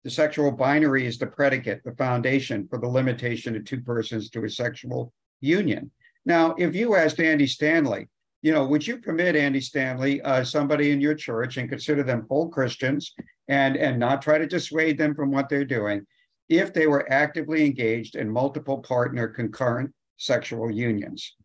The 0.03 0.09
sexual 0.09 0.51
binary 0.51 1.05
is 1.05 1.17
the 1.17 1.27
predicate, 1.27 1.81
the 1.83 1.95
foundation 1.95 2.67
for 2.69 2.79
the 2.79 2.87
limitation 2.87 3.55
of 3.55 3.65
two 3.65 3.81
persons 3.81 4.29
to 4.31 4.43
a 4.45 4.49
sexual 4.49 5.13
union. 5.41 5.91
Now, 6.25 6.55
if 6.57 6.75
you 6.75 6.95
asked 6.95 7.19
Andy 7.19 7.47
Stanley, 7.47 8.07
you 8.41 8.51
know, 8.51 8.65
would 8.65 8.85
you 8.85 8.97
permit 8.97 9.35
Andy 9.35 9.61
Stanley, 9.61 10.21
uh, 10.21 10.43
somebody 10.43 10.91
in 10.91 10.99
your 10.99 11.15
church, 11.15 11.57
and 11.57 11.69
consider 11.69 12.03
them 12.03 12.25
full 12.27 12.49
Christians, 12.49 13.13
and 13.47 13.77
and 13.77 13.97
not 13.99 14.21
try 14.21 14.37
to 14.37 14.47
dissuade 14.47 14.97
them 14.97 15.15
from 15.15 15.31
what 15.31 15.47
they're 15.47 15.65
doing, 15.65 16.05
if 16.49 16.73
they 16.73 16.87
were 16.87 17.11
actively 17.11 17.65
engaged 17.65 18.15
in 18.15 18.29
multiple 18.29 18.79
partner 18.79 19.27
concurrent 19.27 19.93
sexual 20.17 20.69
unions? 20.69 21.35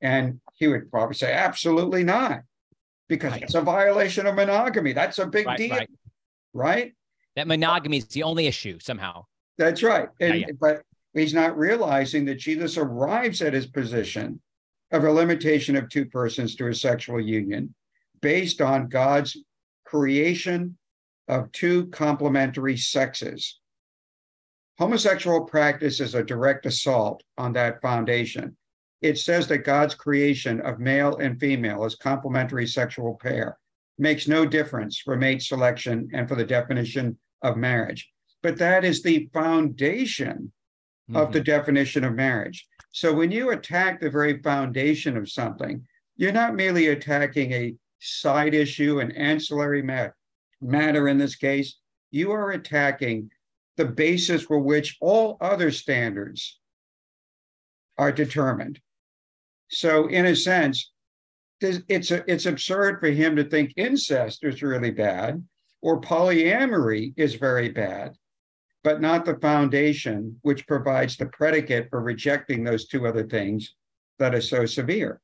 And 0.00 0.40
he 0.54 0.68
would 0.68 0.90
probably 0.90 1.14
say, 1.14 1.32
absolutely 1.32 2.04
not 2.04 2.40
because 3.08 3.32
right. 3.32 3.42
it's 3.42 3.54
a 3.54 3.60
violation 3.60 4.26
of 4.26 4.34
monogamy. 4.34 4.92
That's 4.92 5.18
a 5.18 5.26
big 5.26 5.46
right, 5.46 5.58
deal, 5.58 5.70
right. 5.70 5.90
right? 6.52 6.94
That 7.36 7.46
monogamy 7.46 7.98
is 7.98 8.06
the 8.06 8.22
only 8.22 8.46
issue 8.46 8.78
somehow. 8.80 9.24
That's 9.58 9.82
right. 9.82 10.08
And 10.20 10.52
but 10.60 10.82
he's 11.14 11.34
not 11.34 11.56
realizing 11.56 12.24
that 12.26 12.36
Jesus 12.36 12.76
arrives 12.76 13.42
at 13.42 13.54
his 13.54 13.66
position 13.66 14.40
of 14.92 15.04
a 15.04 15.12
limitation 15.12 15.76
of 15.76 15.88
two 15.88 16.06
persons 16.06 16.54
to 16.56 16.68
a 16.68 16.74
sexual 16.74 17.20
union 17.20 17.74
based 18.20 18.60
on 18.60 18.88
God's 18.88 19.36
creation 19.84 20.76
of 21.28 21.50
two 21.52 21.86
complementary 21.88 22.76
sexes. 22.76 23.58
Homosexual 24.78 25.44
practice 25.44 26.00
is 26.00 26.14
a 26.14 26.22
direct 26.22 26.66
assault 26.66 27.22
on 27.38 27.52
that 27.54 27.80
foundation. 27.80 28.56
It 29.02 29.18
says 29.18 29.46
that 29.48 29.58
God's 29.58 29.94
creation 29.94 30.60
of 30.60 30.80
male 30.80 31.16
and 31.16 31.38
female 31.38 31.84
as 31.84 31.94
complementary 31.96 32.66
sexual 32.66 33.18
pair 33.20 33.58
makes 33.98 34.28
no 34.28 34.46
difference 34.46 34.98
for 34.98 35.16
mate 35.16 35.42
selection 35.42 36.08
and 36.12 36.28
for 36.28 36.34
the 36.34 36.44
definition 36.44 37.18
of 37.42 37.56
marriage. 37.56 38.10
But 38.42 38.58
that 38.58 38.84
is 38.84 39.02
the 39.02 39.28
foundation 39.32 40.52
mm-hmm. 41.10 41.16
of 41.16 41.32
the 41.32 41.40
mm-hmm. 41.40 41.44
definition 41.44 42.04
of 42.04 42.14
marriage. 42.14 42.66
So 42.90 43.12
when 43.12 43.30
you 43.30 43.50
attack 43.50 44.00
the 44.00 44.10
very 44.10 44.40
foundation 44.42 45.16
of 45.16 45.30
something, 45.30 45.86
you're 46.16 46.32
not 46.32 46.54
merely 46.54 46.88
attacking 46.88 47.52
a 47.52 47.74
side 48.00 48.54
issue, 48.54 49.00
an 49.00 49.12
ancillary 49.12 49.82
matter, 49.82 50.16
matter 50.60 51.08
in 51.08 51.18
this 51.18 51.36
case, 51.36 51.76
you 52.10 52.32
are 52.32 52.52
attacking 52.52 53.30
the 53.76 53.84
basis 53.84 54.42
for 54.42 54.58
which 54.58 54.96
all 55.00 55.36
other 55.40 55.70
standards 55.70 56.58
are 57.98 58.12
determined. 58.12 58.80
So, 59.68 60.06
in 60.06 60.26
a 60.26 60.36
sense, 60.36 60.92
it's 61.60 62.10
it's 62.10 62.46
absurd 62.46 63.00
for 63.00 63.08
him 63.08 63.36
to 63.36 63.44
think 63.44 63.72
incest 63.76 64.44
is 64.44 64.62
really 64.62 64.90
bad 64.90 65.42
or 65.80 66.00
polyamory 66.00 67.14
is 67.16 67.34
very 67.34 67.68
bad, 67.68 68.12
but 68.84 69.00
not 69.00 69.24
the 69.24 69.38
foundation 69.38 70.38
which 70.42 70.66
provides 70.66 71.16
the 71.16 71.26
predicate 71.26 71.88
for 71.90 72.00
rejecting 72.02 72.64
those 72.64 72.86
two 72.86 73.06
other 73.06 73.26
things 73.26 73.74
that 74.18 74.34
are 74.34 74.40
so 74.40 74.66
severe. 74.66 75.20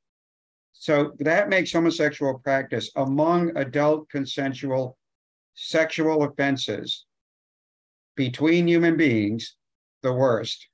So 0.73 1.13
that 1.19 1.49
makes 1.49 1.73
homosexual 1.73 2.39
practice 2.39 2.91
among 2.97 3.57
adult 3.57 4.09
consensual 4.09 4.97
sexual 5.55 6.23
offenses 6.25 7.05
between 8.17 8.67
human 8.67 8.97
beings 8.97 9.57
the 10.03 10.13
worst. 10.13 10.69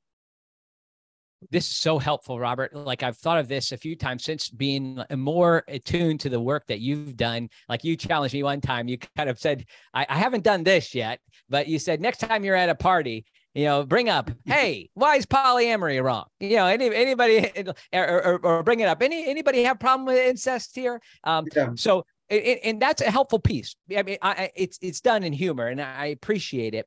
This 1.51 1.71
is 1.71 1.77
so 1.77 1.99
helpful, 1.99 2.39
Robert. 2.39 2.75
Like 2.75 3.03
I've 3.03 3.17
thought 3.17 3.39
of 3.39 3.49
this 3.49 3.73
a 3.73 3.77
few 3.77 3.97
times 3.97 4.25
since 4.25 4.49
being 4.49 4.99
uh, 4.99 5.17
more 5.17 5.65
attuned 5.69 6.21
to 6.21 6.29
the 6.29 6.41
work 6.41 6.67
that 6.67 6.81
you've 6.81 7.17
done. 7.17 7.49
Like 7.69 7.85
you 7.85 7.97
challenged 7.97 8.35
me 8.35 8.43
one 8.43 8.61
time, 8.61 8.89
you 8.89 8.99
kind 9.17 9.31
of 9.31 9.39
said, 9.39 9.65
I, 9.95 10.07
I 10.09 10.19
haven't 10.19 10.45
done 10.45 10.65
this 10.65 10.95
yet, 10.95 11.21
but 11.49 11.69
you 11.69 11.79
said 11.79 12.01
next 12.01 12.19
time 12.19 12.45
you're 12.45 12.57
at 12.57 12.69
a 12.69 12.75
party, 12.75 13.25
you 13.55 13.65
know, 13.65 13.85
bring 13.85 14.09
up, 14.09 14.31
hey, 14.47 14.91
why 14.95 15.17
is 15.17 15.27
polyamory 15.27 16.03
wrong? 16.03 16.27
You 16.41 16.57
know, 16.57 16.67
any 16.67 16.95
anybody 16.95 17.39
eh, 17.57 17.73
eh, 17.93 18.01
or, 18.01 18.25
or, 18.25 18.47
or 18.47 18.63
bring 18.63 18.81
it 18.81 18.89
up. 18.89 19.01
Any 19.03 19.29
anybody 19.29 19.63
have 19.63 19.79
problem 19.79 20.07
with 20.07 20.19
incest 20.19 20.75
here? 20.75 21.01
Um, 21.25 21.47
yeah. 21.55 21.71
So 21.77 22.05
and 22.31 22.83
that's 22.83 23.01
a 23.01 23.11
helpful 23.11 23.39
piece. 23.39 23.75
I 23.97 24.03
mean, 24.03 24.19
I, 24.21 24.51
it's 24.55 24.79
it's 24.83 25.01
done 25.01 25.23
in 25.23 25.33
humor, 25.33 25.69
and 25.69 25.81
I 25.81 26.07
appreciate 26.07 26.75
it 26.75 26.87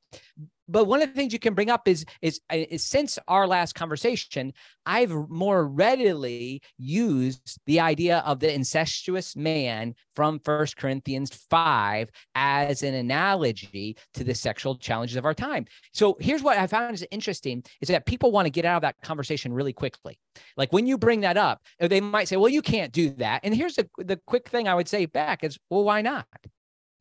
but 0.72 0.86
one 0.86 1.02
of 1.02 1.10
the 1.10 1.16
things 1.16 1.34
you 1.34 1.40
can 1.40 1.54
bring 1.54 1.70
up 1.70 1.88
is, 1.88 2.06
is 2.22 2.40
uh, 2.52 2.56
is 2.56 2.86
since 2.86 3.20
our 3.28 3.48
last 3.48 3.76
conversation 3.76 4.54
i've 4.86 5.12
more 5.30 5.68
readily 5.68 6.62
used 6.78 7.60
the 7.66 7.80
idea 7.80 8.20
of 8.20 8.40
the 8.40 8.54
incestuous 8.54 9.36
man 9.36 9.94
from 10.16 10.40
First 10.40 10.78
corinthians 10.78 11.34
5 11.50 12.10
as 12.36 12.84
an 12.84 12.94
analogy 12.94 13.98
to 14.14 14.24
the 14.24 14.34
sexual 14.34 14.76
challenges 14.76 15.16
of 15.16 15.26
our 15.26 15.34
time. 15.34 15.66
So 15.94 16.18
here's 16.20 16.44
what 16.44 16.58
i 16.58 16.68
found 16.68 16.94
is 16.94 17.06
interesting 17.12 17.64
is 17.82 17.90
that 17.90 18.06
people 18.06 18.32
want 18.32 18.46
to 18.46 18.52
get 18.52 18.66
out 18.66 18.78
of 18.78 18.82
that 18.84 19.02
conversation 19.02 19.54
really 19.54 19.74
quickly. 19.74 20.18
Like 20.58 20.72
when 20.74 20.88
you 20.88 20.98
bring 20.98 21.22
that 21.22 21.38
up 21.38 21.62
they 21.80 22.02
might 22.02 22.28
say 22.28 22.38
well 22.38 22.50
you 22.50 22.62
can't 22.62 22.92
do 22.92 23.12
that. 23.12 23.42
And 23.44 23.56
here's 23.56 23.76
the, 23.76 23.88
the 23.98 24.20
quick 24.26 24.50
thing 24.50 24.68
i 24.68 24.76
would 24.76 24.88
say 24.88 25.06
back 25.06 25.44
is 25.44 25.58
well 25.70 25.84
why 25.84 26.02
not 26.02 26.28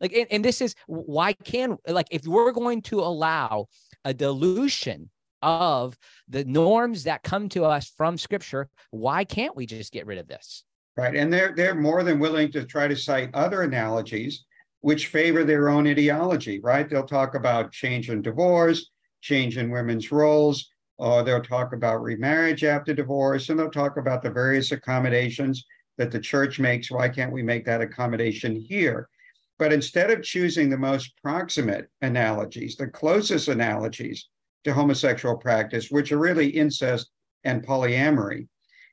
like, 0.01 0.13
and, 0.13 0.27
and 0.31 0.45
this 0.45 0.61
is 0.61 0.75
why 0.87 1.33
can 1.33 1.77
like 1.87 2.09
if 2.11 2.27
we're 2.27 2.53
going 2.53 2.83
to 2.83 3.01
allow 3.01 3.67
a 4.05 4.15
dilution 4.15 5.11
of 5.43 5.97
the 6.29 6.45
norms 6.45 7.05
that 7.05 7.23
come 7.23 7.49
to 7.51 7.65
us 7.65 7.93
from 7.97 8.19
scripture, 8.19 8.69
why 8.91 9.25
can't 9.25 9.57
we 9.57 9.67
just 9.67 9.93
get 9.93 10.07
rid 10.07 10.19
of 10.19 10.29
this? 10.29 10.65
Right. 10.97 11.15
And 11.15 11.33
they're 11.33 11.55
they're 11.57 11.75
more 11.75 12.03
than 12.03 12.19
willing 12.19 12.51
to 12.53 12.65
try 12.65 12.89
to 12.89 12.97
cite 12.97 13.31
other 13.35 13.63
analogies 13.63 14.45
which 14.83 15.09
favor 15.09 15.45
their 15.45 15.69
own 15.69 15.87
ideology, 15.87 16.59
right? 16.61 16.89
They'll 16.89 17.05
talk 17.05 17.35
about 17.35 17.73
change 17.73 18.09
in 18.09 18.23
divorce, 18.23 18.91
change 19.21 19.59
in 19.59 19.71
women's 19.71 20.11
roles, 20.11 20.71
or 20.97 21.23
they'll 21.23 21.43
talk 21.43 21.73
about 21.73 22.03
remarriage 22.03 22.65
after 22.65 22.95
divorce, 22.95 23.49
and 23.49 23.59
they'll 23.59 23.71
talk 23.71 23.97
about 23.97 24.23
the 24.23 24.31
various 24.31 24.73
accommodations 24.73 25.65
that 25.99 26.11
the 26.11 26.21
church 26.21 26.59
makes. 26.59 26.91
Why 26.91 27.09
can't 27.09 27.33
we 27.33 27.43
make 27.43 27.65
that 27.67 27.83
accommodation 27.83 28.57
here? 28.57 29.09
But 29.61 29.75
instead 29.75 30.11
of 30.11 30.23
choosing 30.23 30.71
the 30.71 30.79
most 30.79 31.13
proximate 31.23 31.91
analogies, 32.01 32.77
the 32.77 32.87
closest 32.87 33.47
analogies 33.49 34.27
to 34.65 34.73
homosexual 34.73 35.37
practice, 35.37 35.91
which 35.91 36.13
are 36.13 36.19
really 36.19 36.49
incest 36.49 37.11
and 37.45 37.63
polyamory, 37.63 38.49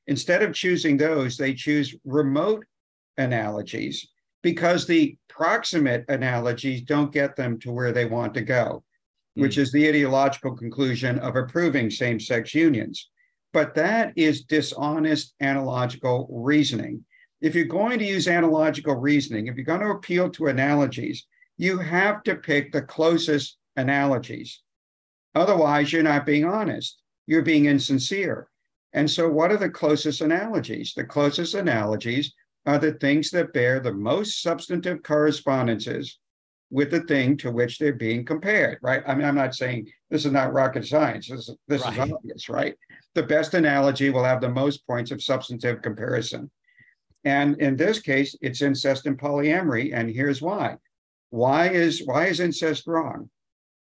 instead 0.07 0.43
of 0.43 0.53
choosing 0.53 0.97
those, 0.97 1.37
they 1.37 1.53
choose 1.53 1.95
remote 2.03 2.65
analogies 3.17 4.09
because 4.43 4.85
the 4.85 5.17
proximate 5.29 6.03
analogies 6.09 6.81
don't 6.81 7.13
get 7.13 7.37
them 7.37 7.57
to 7.59 7.71
where 7.71 7.93
they 7.93 8.05
want 8.05 8.33
to 8.33 8.41
go, 8.41 8.83
mm. 9.37 9.43
which 9.43 9.57
is 9.57 9.71
the 9.71 9.87
ideological 9.87 10.53
conclusion 10.53 11.17
of 11.19 11.37
approving 11.37 11.89
same 11.89 12.19
sex 12.19 12.53
unions. 12.53 13.09
But 13.53 13.73
that 13.75 14.11
is 14.17 14.43
dishonest 14.43 15.33
analogical 15.39 16.27
reasoning 16.29 17.05
if 17.41 17.55
you're 17.55 17.65
going 17.65 17.99
to 17.99 18.05
use 18.05 18.27
analogical 18.27 18.95
reasoning, 18.95 19.47
if 19.47 19.55
you're 19.55 19.65
going 19.65 19.81
to 19.81 19.91
appeal 19.91 20.29
to 20.31 20.47
analogies, 20.47 21.25
you 21.57 21.77
have 21.77 22.23
to 22.23 22.35
pick 22.35 22.71
the 22.71 22.81
closest 22.81 23.57
analogies. 23.75 24.61
Otherwise, 25.35 25.93
you're 25.93 26.03
not 26.03 26.25
being 26.25 26.45
honest. 26.45 26.99
You're 27.27 27.43
being 27.43 27.65
insincere. 27.65 28.47
And 28.93 29.09
so, 29.09 29.29
what 29.29 29.51
are 29.51 29.57
the 29.57 29.69
closest 29.69 30.21
analogies? 30.21 30.93
The 30.95 31.03
closest 31.03 31.53
analogies 31.53 32.33
are 32.65 32.79
the 32.79 32.93
things 32.93 33.29
that 33.31 33.53
bear 33.53 33.79
the 33.79 33.93
most 33.93 34.41
substantive 34.41 35.03
correspondences 35.03 36.19
with 36.69 36.91
the 36.91 37.01
thing 37.01 37.37
to 37.37 37.51
which 37.51 37.77
they're 37.77 37.93
being 37.93 38.25
compared, 38.25 38.77
right? 38.81 39.01
I 39.07 39.15
mean, 39.15 39.25
I'm 39.25 39.35
not 39.35 39.55
saying 39.55 39.89
this 40.09 40.25
is 40.25 40.31
not 40.31 40.53
rocket 40.53 40.85
science. 40.85 41.29
This, 41.29 41.49
this 41.67 41.81
right. 41.83 41.93
is 41.93 42.11
obvious, 42.11 42.49
right? 42.49 42.75
The 43.15 43.23
best 43.23 43.53
analogy 43.53 44.09
will 44.09 44.23
have 44.23 44.41
the 44.41 44.49
most 44.49 44.85
points 44.85 45.11
of 45.11 45.23
substantive 45.23 45.81
comparison. 45.81 46.51
And 47.27 47.57
in 47.59 47.75
this 47.75 47.99
case, 47.99 48.37
it's 48.39 48.61
incest 48.61 49.05
and 49.05 49.19
polyamory. 49.19 49.91
And 49.93 50.09
here's 50.09 50.41
why. 50.41 50.77
Why 51.29 51.67
is 51.67 52.01
why 52.05 52.27
is 52.27 52.39
incest 52.39 52.87
wrong? 52.87 53.29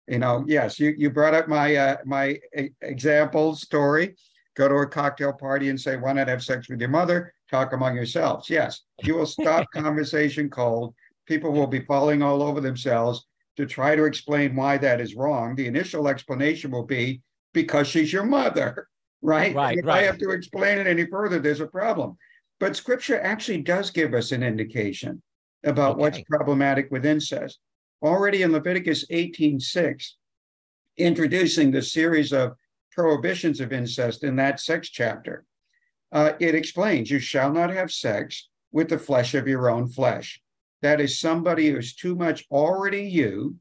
You 0.08 0.18
know, 0.18 0.44
yes, 0.48 0.80
you, 0.80 0.92
you 0.98 1.10
brought 1.10 1.34
up 1.34 1.46
my 1.46 1.76
uh, 1.76 1.96
my 2.04 2.40
example 2.80 3.54
story. 3.54 4.16
Go 4.56 4.66
to 4.66 4.74
a 4.74 4.86
cocktail 4.86 5.32
party 5.32 5.68
and 5.68 5.80
say, 5.80 5.96
why 5.96 6.12
not 6.12 6.26
have 6.26 6.42
sex 6.42 6.68
with 6.68 6.80
your 6.80 6.90
mother? 6.90 7.32
Talk 7.48 7.72
among 7.72 7.94
yourselves. 7.94 8.50
Yes, 8.50 8.80
you 9.04 9.14
will 9.14 9.26
stop 9.26 9.70
conversation 9.74 10.50
cold. 10.50 10.92
People 11.26 11.52
will 11.52 11.68
be 11.68 11.84
falling 11.84 12.22
all 12.22 12.42
over 12.42 12.60
themselves 12.60 13.26
to 13.58 13.64
try 13.64 13.94
to 13.94 14.06
explain 14.06 14.56
why 14.56 14.76
that 14.78 15.00
is 15.00 15.14
wrong. 15.14 15.54
The 15.54 15.68
initial 15.68 16.08
explanation 16.08 16.72
will 16.72 16.86
be 16.86 17.22
because 17.54 17.86
she's 17.86 18.12
your 18.12 18.24
mother, 18.24 18.88
right? 19.22 19.54
Right. 19.54 19.78
if 19.78 19.84
right. 19.84 20.02
I 20.02 20.06
have 20.06 20.18
to 20.18 20.30
explain 20.30 20.78
it 20.78 20.88
any 20.88 21.06
further, 21.06 21.38
there's 21.38 21.60
a 21.60 21.66
problem. 21.68 22.16
But 22.58 22.76
scripture 22.76 23.20
actually 23.20 23.62
does 23.62 23.90
give 23.90 24.14
us 24.14 24.32
an 24.32 24.42
indication 24.42 25.22
about 25.64 25.92
okay. 25.92 26.00
what's 26.00 26.20
problematic 26.22 26.90
with 26.90 27.04
incest. 27.04 27.58
Already 28.02 28.42
in 28.42 28.52
Leviticus 28.52 29.04
18:6, 29.10 30.16
introducing 30.96 31.70
the 31.70 31.82
series 31.82 32.32
of 32.32 32.56
prohibitions 32.92 33.60
of 33.60 33.72
incest 33.72 34.24
in 34.24 34.36
that 34.36 34.60
sex 34.60 34.88
chapter, 34.88 35.44
uh, 36.12 36.32
it 36.40 36.54
explains 36.54 37.10
you 37.10 37.18
shall 37.18 37.52
not 37.52 37.70
have 37.70 37.92
sex 37.92 38.48
with 38.72 38.88
the 38.88 38.98
flesh 38.98 39.34
of 39.34 39.48
your 39.48 39.68
own 39.68 39.88
flesh. 39.88 40.40
That 40.82 41.00
is 41.00 41.18
somebody 41.18 41.70
who's 41.70 41.94
too 41.94 42.14
much 42.14 42.46
already 42.50 43.02
you 43.02 43.56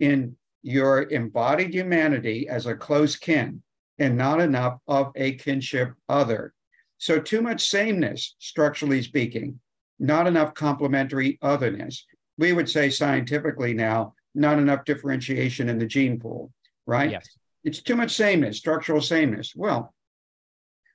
in 0.00 0.36
your 0.62 1.02
embodied 1.10 1.74
humanity 1.74 2.48
as 2.48 2.66
a 2.66 2.74
close 2.74 3.16
kin 3.16 3.62
and 3.98 4.16
not 4.16 4.40
enough 4.40 4.78
of 4.86 5.12
a 5.16 5.34
kinship 5.34 5.92
other. 6.08 6.54
So, 7.02 7.18
too 7.18 7.42
much 7.42 7.68
sameness, 7.68 8.36
structurally 8.38 9.02
speaking, 9.02 9.58
not 9.98 10.28
enough 10.28 10.54
complementary 10.54 11.36
otherness. 11.42 12.06
We 12.38 12.52
would 12.52 12.70
say 12.70 12.90
scientifically 12.90 13.74
now, 13.74 14.14
not 14.36 14.60
enough 14.60 14.84
differentiation 14.84 15.68
in 15.68 15.80
the 15.80 15.86
gene 15.86 16.20
pool, 16.20 16.52
right? 16.86 17.10
Yes. 17.10 17.28
It's 17.64 17.82
too 17.82 17.96
much 17.96 18.12
sameness, 18.12 18.58
structural 18.58 19.00
sameness. 19.00 19.52
Well, 19.56 19.92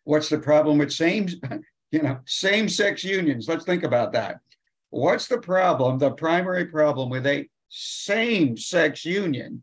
what's 0.05 0.29
the 0.29 0.39
problem 0.39 0.77
with 0.77 0.93
same, 0.93 1.27
you 1.91 2.01
know, 2.01 2.19
same-sex 2.25 3.03
unions? 3.03 3.49
Let's 3.49 3.65
think 3.65 3.83
about 3.83 4.13
that. 4.13 4.39
What's 4.91 5.27
the 5.27 5.39
problem? 5.39 5.97
The 5.97 6.11
primary 6.11 6.67
problem 6.67 7.09
with 7.09 7.27
a 7.27 7.49
same-sex 7.67 9.03
union? 9.03 9.61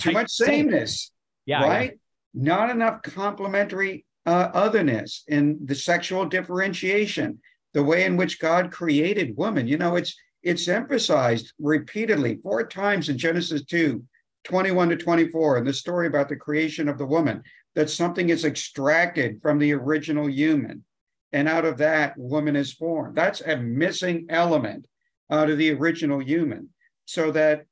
Too 0.00 0.10
much 0.10 0.30
sameness, 0.30 1.12
yeah, 1.46 1.62
right? 1.62 1.90
Yeah. 1.92 1.98
Not 2.34 2.70
enough 2.70 3.02
complementary 3.02 4.06
uh, 4.28 4.50
otherness, 4.52 5.24
in 5.28 5.58
the 5.64 5.74
sexual 5.74 6.26
differentiation, 6.26 7.40
the 7.72 7.82
way 7.82 8.04
in 8.04 8.14
which 8.14 8.38
God 8.38 8.70
created 8.70 9.34
woman. 9.38 9.66
You 9.66 9.78
know, 9.78 9.96
it's 9.96 10.14
It's 10.42 10.68
emphasized 10.68 11.54
repeatedly 11.58 12.38
four 12.42 12.66
times 12.66 13.08
in 13.08 13.16
Genesis 13.16 13.64
2, 13.64 14.02
21 14.44 14.90
to 14.90 14.96
24, 14.96 15.58
in 15.58 15.64
the 15.64 15.72
story 15.72 16.06
about 16.06 16.28
the 16.28 16.36
creation 16.36 16.88
of 16.88 16.98
the 16.98 17.06
woman, 17.06 17.42
that 17.74 17.88
something 17.88 18.28
is 18.28 18.44
extracted 18.44 19.40
from 19.40 19.58
the 19.58 19.72
original 19.72 20.28
human. 20.28 20.84
And 21.32 21.48
out 21.48 21.64
of 21.64 21.78
that, 21.78 22.12
woman 22.18 22.54
is 22.54 22.72
formed. 22.74 23.16
That's 23.16 23.40
a 23.40 23.56
missing 23.56 24.26
element 24.28 24.86
out 25.30 25.48
of 25.50 25.56
the 25.56 25.72
original 25.72 26.20
human. 26.20 26.68
So 27.06 27.32
that 27.32 27.64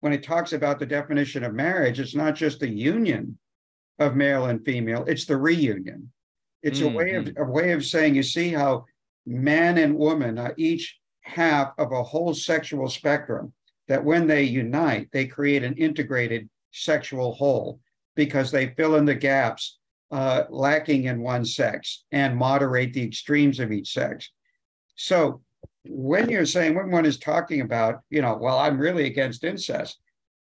when 0.00 0.14
it 0.14 0.22
talks 0.22 0.52
about 0.54 0.78
the 0.78 0.94
definition 0.98 1.44
of 1.44 1.52
marriage, 1.52 2.00
it's 2.00 2.14
not 2.14 2.34
just 2.34 2.60
the 2.60 2.68
union 2.68 3.38
of 3.98 4.16
male 4.16 4.46
and 4.46 4.64
female, 4.64 5.04
it's 5.06 5.26
the 5.26 5.36
reunion. 5.36 6.10
It's 6.62 6.80
mm-hmm. 6.80 6.94
a 6.94 6.98
way 6.98 7.14
of 7.14 7.24
mm-hmm. 7.24 7.42
a 7.42 7.50
way 7.50 7.72
of 7.72 7.84
saying, 7.84 8.14
you 8.14 8.22
see 8.22 8.50
how 8.50 8.86
man 9.26 9.78
and 9.78 9.96
woman 9.96 10.38
are 10.38 10.54
each 10.56 10.98
half 11.22 11.72
of 11.78 11.92
a 11.92 12.02
whole 12.02 12.34
sexual 12.34 12.88
spectrum, 12.88 13.52
that 13.88 14.04
when 14.04 14.26
they 14.26 14.42
unite, 14.42 15.08
they 15.12 15.26
create 15.26 15.62
an 15.62 15.74
integrated 15.74 16.48
sexual 16.70 17.32
whole 17.32 17.80
because 18.14 18.50
they 18.50 18.74
fill 18.76 18.96
in 18.96 19.04
the 19.04 19.14
gaps 19.14 19.78
uh, 20.10 20.44
lacking 20.50 21.04
in 21.04 21.20
one 21.20 21.44
sex 21.44 22.04
and 22.12 22.36
moderate 22.36 22.92
the 22.92 23.02
extremes 23.02 23.58
of 23.58 23.72
each 23.72 23.92
sex. 23.92 24.30
So 24.96 25.42
when 25.86 26.28
you're 26.28 26.46
saying 26.46 26.74
when 26.74 26.90
one 26.90 27.06
is 27.06 27.18
talking 27.18 27.60
about, 27.60 28.00
you 28.10 28.22
know, 28.22 28.38
well, 28.40 28.58
I'm 28.58 28.78
really 28.78 29.06
against 29.06 29.44
incest, 29.44 29.98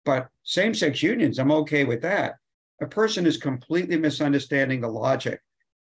but 0.05 0.27
same-sex 0.43 1.01
unions, 1.01 1.39
I'm 1.39 1.51
okay 1.51 1.85
with 1.85 2.01
that. 2.01 2.35
A 2.83 2.87
person 2.87 3.25
is 3.25 3.37
completely 3.37 3.95
misunderstanding 3.95 4.81
the 4.81 4.89
logic 4.89 5.39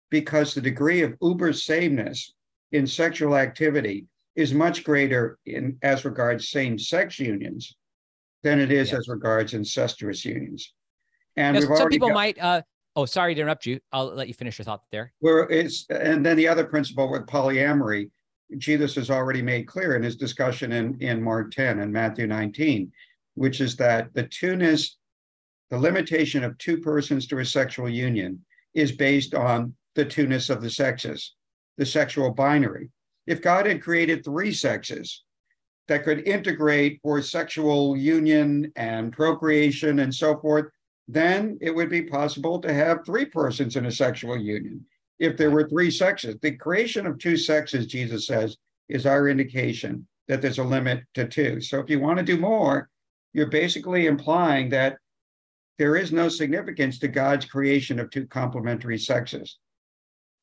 because 0.09 0.55
the 0.55 0.61
degree 0.61 1.03
of 1.03 1.13
uber 1.21 1.53
sameness 1.53 2.33
in 2.71 2.87
sexual 2.87 3.37
activity 3.37 4.07
is 4.35 4.51
much 4.51 4.83
greater 4.83 5.37
in 5.45 5.77
as 5.83 6.05
regards 6.05 6.49
same-sex 6.49 7.19
unions 7.19 7.75
than 8.41 8.59
it 8.59 8.71
is 8.71 8.93
as 8.93 9.07
regards 9.07 9.53
incestuous 9.53 10.25
unions. 10.25 10.73
And 11.35 11.61
some 11.61 11.87
people 11.87 12.07
got, 12.07 12.15
might. 12.15 12.39
Uh, 12.39 12.63
oh, 12.95 13.05
sorry 13.05 13.35
to 13.35 13.41
interrupt 13.41 13.67
you. 13.67 13.79
I'll 13.91 14.07
let 14.07 14.27
you 14.27 14.33
finish 14.33 14.57
your 14.57 14.65
thought 14.65 14.81
there. 14.91 15.13
Where 15.19 15.47
it's 15.51 15.85
and 15.91 16.25
then 16.25 16.35
the 16.35 16.47
other 16.47 16.65
principle 16.65 17.11
with 17.11 17.27
polyamory, 17.27 18.09
Jesus 18.57 18.95
has 18.95 19.11
already 19.11 19.43
made 19.43 19.67
clear 19.67 19.95
in 19.95 20.01
his 20.01 20.15
discussion 20.15 20.71
in 20.71 20.97
in 20.99 21.21
Mark 21.21 21.51
10 21.51 21.79
and 21.79 21.93
Matthew 21.93 22.25
19, 22.25 22.91
which 23.35 23.61
is 23.61 23.75
that 23.75 24.11
the 24.15 24.23
two-ness, 24.23 24.97
the 25.69 25.77
limitation 25.77 26.43
of 26.43 26.57
two 26.57 26.77
persons 26.77 27.27
to 27.27 27.39
a 27.39 27.45
sexual 27.45 27.89
union, 27.89 28.43
is 28.73 28.91
based 28.91 29.33
on 29.33 29.73
the 29.95 30.05
two-ness 30.05 30.49
of 30.49 30.61
the 30.61 30.69
sexes, 30.69 31.33
the 31.77 31.85
sexual 31.85 32.31
binary. 32.31 32.89
If 33.25 33.41
God 33.41 33.65
had 33.65 33.81
created 33.81 34.23
three 34.23 34.53
sexes 34.53 35.23
that 35.87 36.03
could 36.03 36.27
integrate 36.27 36.99
for 37.01 37.21
sexual 37.21 37.97
union 37.97 38.71
and 38.75 39.11
procreation 39.11 39.99
and 39.99 40.13
so 40.13 40.37
forth, 40.39 40.65
then 41.07 41.57
it 41.61 41.73
would 41.73 41.89
be 41.89 42.03
possible 42.03 42.59
to 42.59 42.73
have 42.73 43.05
three 43.05 43.25
persons 43.25 43.75
in 43.75 43.85
a 43.85 43.91
sexual 43.91 44.37
union 44.37 44.85
if 45.19 45.37
there 45.37 45.51
were 45.51 45.67
three 45.67 45.89
sexes. 45.89 46.35
The 46.41 46.51
creation 46.51 47.07
of 47.07 47.17
two 47.17 47.37
sexes, 47.37 47.87
Jesus 47.87 48.27
says, 48.27 48.57
is 48.89 49.05
our 49.05 49.27
indication 49.27 50.07
that 50.27 50.41
there's 50.41 50.59
a 50.59 50.63
limit 50.63 51.03
to 51.15 51.27
two. 51.27 51.61
So 51.61 51.79
if 51.79 51.89
you 51.89 51.99
want 51.99 52.19
to 52.19 52.23
do 52.23 52.37
more, 52.37 52.89
you're 53.33 53.49
basically 53.49 54.05
implying 54.05 54.69
that 54.69 54.97
there 55.77 55.95
is 55.95 56.11
no 56.11 56.27
significance 56.27 56.99
to 56.99 57.07
God's 57.07 57.45
creation 57.45 57.99
of 57.99 58.09
two 58.09 58.25
complementary 58.27 58.97
sexes. 58.97 59.57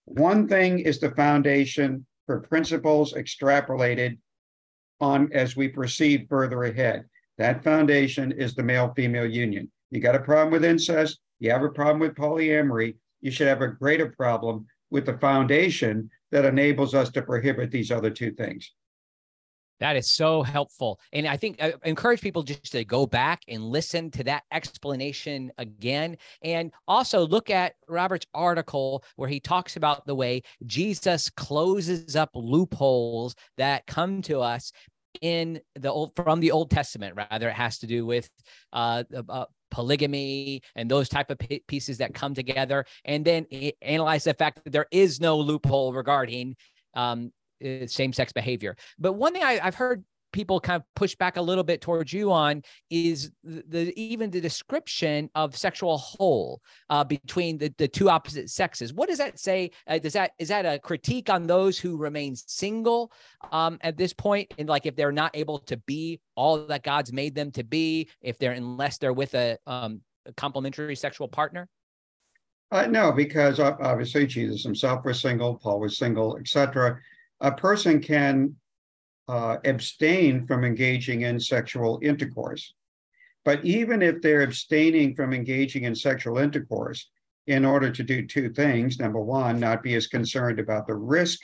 One 0.04 0.46
thing 0.46 0.80
is 0.80 1.00
the 1.00 1.10
foundation 1.10 2.06
for 2.26 2.40
principles 2.40 3.14
extrapolated 3.14 4.18
on 5.00 5.32
as 5.32 5.56
we 5.56 5.68
proceed 5.68 6.26
further 6.28 6.64
ahead. 6.64 7.04
That 7.38 7.64
foundation 7.64 8.32
is 8.32 8.54
the 8.54 8.62
male 8.62 8.92
female 8.94 9.26
union. 9.26 9.70
You 9.90 10.00
got 10.00 10.14
a 10.14 10.20
problem 10.20 10.52
with 10.52 10.64
incest, 10.64 11.18
you 11.40 11.50
have 11.50 11.62
a 11.62 11.68
problem 11.68 12.00
with 12.00 12.14
polyamory, 12.14 12.96
you 13.20 13.30
should 13.30 13.48
have 13.48 13.62
a 13.62 13.68
greater 13.68 14.10
problem 14.10 14.66
with 14.90 15.06
the 15.06 15.18
foundation 15.18 16.10
that 16.30 16.44
enables 16.44 16.94
us 16.94 17.10
to 17.10 17.22
prohibit 17.22 17.70
these 17.70 17.90
other 17.90 18.10
two 18.10 18.32
things. 18.32 18.72
That 19.80 19.96
is 19.96 20.10
so 20.10 20.42
helpful. 20.42 21.00
And 21.12 21.26
I 21.26 21.36
think 21.36 21.62
I 21.62 21.72
uh, 21.72 21.78
encourage 21.84 22.20
people 22.20 22.42
just 22.42 22.72
to 22.72 22.84
go 22.84 23.06
back 23.06 23.42
and 23.48 23.64
listen 23.64 24.10
to 24.12 24.24
that 24.24 24.44
explanation 24.52 25.50
again. 25.58 26.16
And 26.42 26.72
also 26.86 27.26
look 27.26 27.50
at 27.50 27.74
Robert's 27.88 28.26
article 28.34 29.04
where 29.16 29.28
he 29.28 29.40
talks 29.40 29.76
about 29.76 30.06
the 30.06 30.14
way 30.14 30.42
Jesus 30.66 31.28
closes 31.30 32.16
up 32.16 32.30
loopholes 32.34 33.34
that 33.56 33.86
come 33.86 34.22
to 34.22 34.40
us 34.40 34.72
in 35.20 35.60
the 35.74 35.90
old 35.90 36.12
from 36.16 36.40
the 36.40 36.50
Old 36.50 36.70
Testament. 36.70 37.16
Rather, 37.16 37.48
it 37.48 37.54
has 37.54 37.78
to 37.78 37.86
do 37.86 38.06
with 38.06 38.28
uh, 38.72 39.04
uh, 39.28 39.44
polygamy 39.70 40.62
and 40.76 40.90
those 40.90 41.08
type 41.08 41.30
of 41.30 41.38
pieces 41.66 41.98
that 41.98 42.14
come 42.14 42.34
together, 42.34 42.84
and 43.04 43.24
then 43.24 43.46
analyze 43.82 44.24
the 44.24 44.34
fact 44.34 44.62
that 44.64 44.70
there 44.72 44.86
is 44.90 45.20
no 45.20 45.38
loophole 45.38 45.92
regarding 45.92 46.56
um, 46.94 47.32
uh, 47.64 47.86
same-sex 47.86 48.32
behavior. 48.32 48.76
But 48.98 49.14
one 49.14 49.32
thing 49.32 49.42
I, 49.42 49.54
have 49.54 49.74
heard 49.74 50.04
people 50.34 50.58
kind 50.58 50.76
of 50.76 50.82
push 50.96 51.14
back 51.14 51.36
a 51.36 51.40
little 51.40 51.62
bit 51.62 51.80
towards 51.80 52.12
you 52.12 52.32
on 52.32 52.60
is 52.90 53.30
the, 53.44 53.62
the 53.68 53.98
even 54.00 54.30
the 54.30 54.40
description 54.40 55.30
of 55.36 55.56
sexual 55.56 55.96
whole 55.96 56.60
uh, 56.90 57.04
between 57.04 57.56
the, 57.56 57.72
the 57.78 57.86
two 57.86 58.10
opposite 58.10 58.50
sexes. 58.50 58.92
What 58.92 59.08
does 59.08 59.18
that 59.18 59.38
say? 59.38 59.70
Uh, 59.86 59.98
does 59.98 60.14
that 60.14 60.32
is 60.38 60.48
that 60.48 60.66
a 60.66 60.80
critique 60.80 61.30
on 61.30 61.46
those 61.46 61.78
who 61.78 61.96
remain 61.96 62.34
single 62.34 63.12
um, 63.52 63.78
at 63.80 63.96
this 63.96 64.12
point? 64.12 64.52
And 64.58 64.68
like 64.68 64.86
if 64.86 64.96
they're 64.96 65.12
not 65.12 65.30
able 65.34 65.60
to 65.60 65.76
be 65.78 66.20
all 66.34 66.66
that 66.66 66.82
God's 66.82 67.12
made 67.12 67.36
them 67.36 67.52
to 67.52 67.62
be, 67.62 68.10
if 68.20 68.36
they're 68.36 68.52
unless 68.52 68.98
they're 68.98 69.12
with 69.12 69.34
a, 69.34 69.56
um, 69.68 70.00
a 70.26 70.32
complementary 70.32 70.96
sexual 70.96 71.28
partner. 71.28 71.68
Uh, 72.72 72.86
no, 72.86 73.12
because 73.12 73.60
obviously 73.60 74.26
Jesus 74.26 74.64
himself 74.64 75.04
was 75.04 75.20
single, 75.20 75.54
Paul 75.54 75.78
was 75.78 75.96
single, 75.96 76.36
etc 76.38 76.98
a 77.44 77.52
person 77.52 78.00
can 78.00 78.56
uh, 79.28 79.58
abstain 79.66 80.46
from 80.46 80.64
engaging 80.64 81.22
in 81.22 81.38
sexual 81.38 82.00
intercourse. 82.02 82.72
But 83.44 83.62
even 83.66 84.00
if 84.00 84.22
they're 84.22 84.40
abstaining 84.40 85.14
from 85.14 85.34
engaging 85.34 85.84
in 85.84 85.94
sexual 85.94 86.38
intercourse 86.38 87.10
in 87.46 87.66
order 87.66 87.90
to 87.90 88.02
do 88.02 88.26
two 88.26 88.48
things 88.50 88.98
number 88.98 89.20
one, 89.20 89.60
not 89.60 89.82
be 89.82 89.94
as 89.94 90.06
concerned 90.06 90.58
about 90.58 90.86
the 90.86 90.94
risk 90.94 91.40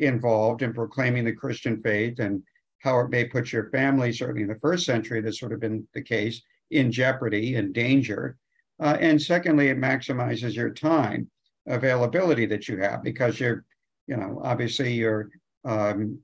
involved 0.00 0.62
in 0.62 0.74
proclaiming 0.74 1.24
the 1.24 1.32
Christian 1.32 1.80
faith 1.80 2.18
and 2.18 2.42
how 2.80 2.98
it 2.98 3.10
may 3.10 3.24
put 3.24 3.52
your 3.52 3.70
family, 3.70 4.12
certainly 4.12 4.42
in 4.42 4.48
the 4.48 4.58
first 4.58 4.84
century, 4.84 5.20
that's 5.20 5.38
sort 5.38 5.52
of 5.52 5.60
been 5.60 5.86
the 5.94 6.02
case, 6.02 6.42
in 6.72 6.90
jeopardy 6.90 7.54
and 7.54 7.72
danger. 7.72 8.36
Uh, 8.80 8.96
and 9.00 9.22
secondly, 9.22 9.68
it 9.68 9.78
maximizes 9.78 10.56
your 10.56 10.70
time 10.70 11.30
availability 11.68 12.44
that 12.44 12.66
you 12.66 12.76
have 12.78 13.04
because 13.04 13.38
you're 13.38 13.64
you 14.06 14.16
know, 14.16 14.40
obviously 14.44 14.92
you're 14.92 15.30
um, 15.64 16.18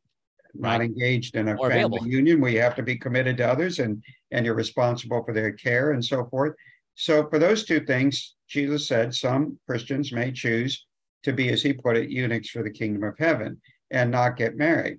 not 0.55 0.81
engaged 0.81 1.37
in 1.37 1.49
a 1.49 1.55
More 1.55 1.71
family 1.71 1.97
available. 1.97 2.07
union 2.09 2.41
where 2.41 2.51
you 2.51 2.61
have 2.61 2.75
to 2.77 2.83
be 2.83 2.97
committed 2.97 3.37
to 3.39 3.49
others 3.49 3.79
and 3.79 4.03
and 4.33 4.45
you're 4.45 4.55
responsible 4.55 5.23
for 5.25 5.33
their 5.33 5.53
care 5.53 5.93
and 5.93 6.05
so 6.05 6.27
forth. 6.27 6.55
So 6.95 7.29
for 7.29 7.39
those 7.39 7.65
two 7.65 7.81
things, 7.81 8.35
Jesus 8.49 8.87
said 8.87 9.15
some 9.15 9.59
Christians 9.67 10.13
may 10.13 10.33
choose 10.33 10.87
to 11.23 11.33
be, 11.33 11.51
as 11.51 11.63
he 11.63 11.73
put 11.73 11.97
it, 11.97 12.11
eunuchs 12.11 12.51
for 12.51 12.63
the 12.63 12.71
kingdom 12.71 13.05
of 13.05 13.15
heaven 13.19 13.61
and 13.91 14.11
not 14.11 14.37
get 14.37 14.57
married. 14.57 14.99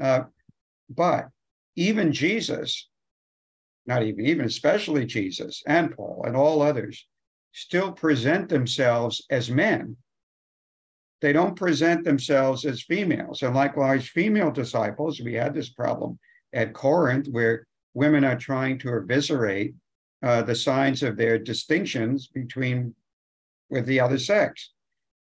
Uh, 0.00 0.24
but 0.90 1.28
even 1.76 2.12
Jesus, 2.12 2.88
not 3.86 4.02
even, 4.02 4.26
even 4.26 4.46
especially 4.46 5.06
Jesus 5.06 5.62
and 5.66 5.94
Paul 5.94 6.24
and 6.26 6.36
all 6.36 6.62
others, 6.62 7.06
still 7.52 7.92
present 7.92 8.48
themselves 8.48 9.24
as 9.30 9.50
men 9.50 9.96
they 11.24 11.32
don't 11.32 11.56
present 11.56 12.04
themselves 12.04 12.66
as 12.66 12.82
females. 12.82 13.42
And 13.42 13.54
likewise, 13.54 14.06
female 14.06 14.50
disciples, 14.50 15.22
we 15.22 15.32
had 15.32 15.54
this 15.54 15.70
problem 15.70 16.18
at 16.52 16.74
Corinth 16.74 17.28
where 17.30 17.66
women 17.94 18.26
are 18.26 18.36
trying 18.36 18.76
to 18.80 18.94
eviscerate 18.94 19.72
uh, 20.22 20.42
the 20.42 20.54
signs 20.54 21.02
of 21.02 21.16
their 21.16 21.38
distinctions 21.38 22.26
between 22.26 22.94
with 23.70 23.86
the 23.86 24.00
other 24.00 24.18
sex. 24.18 24.72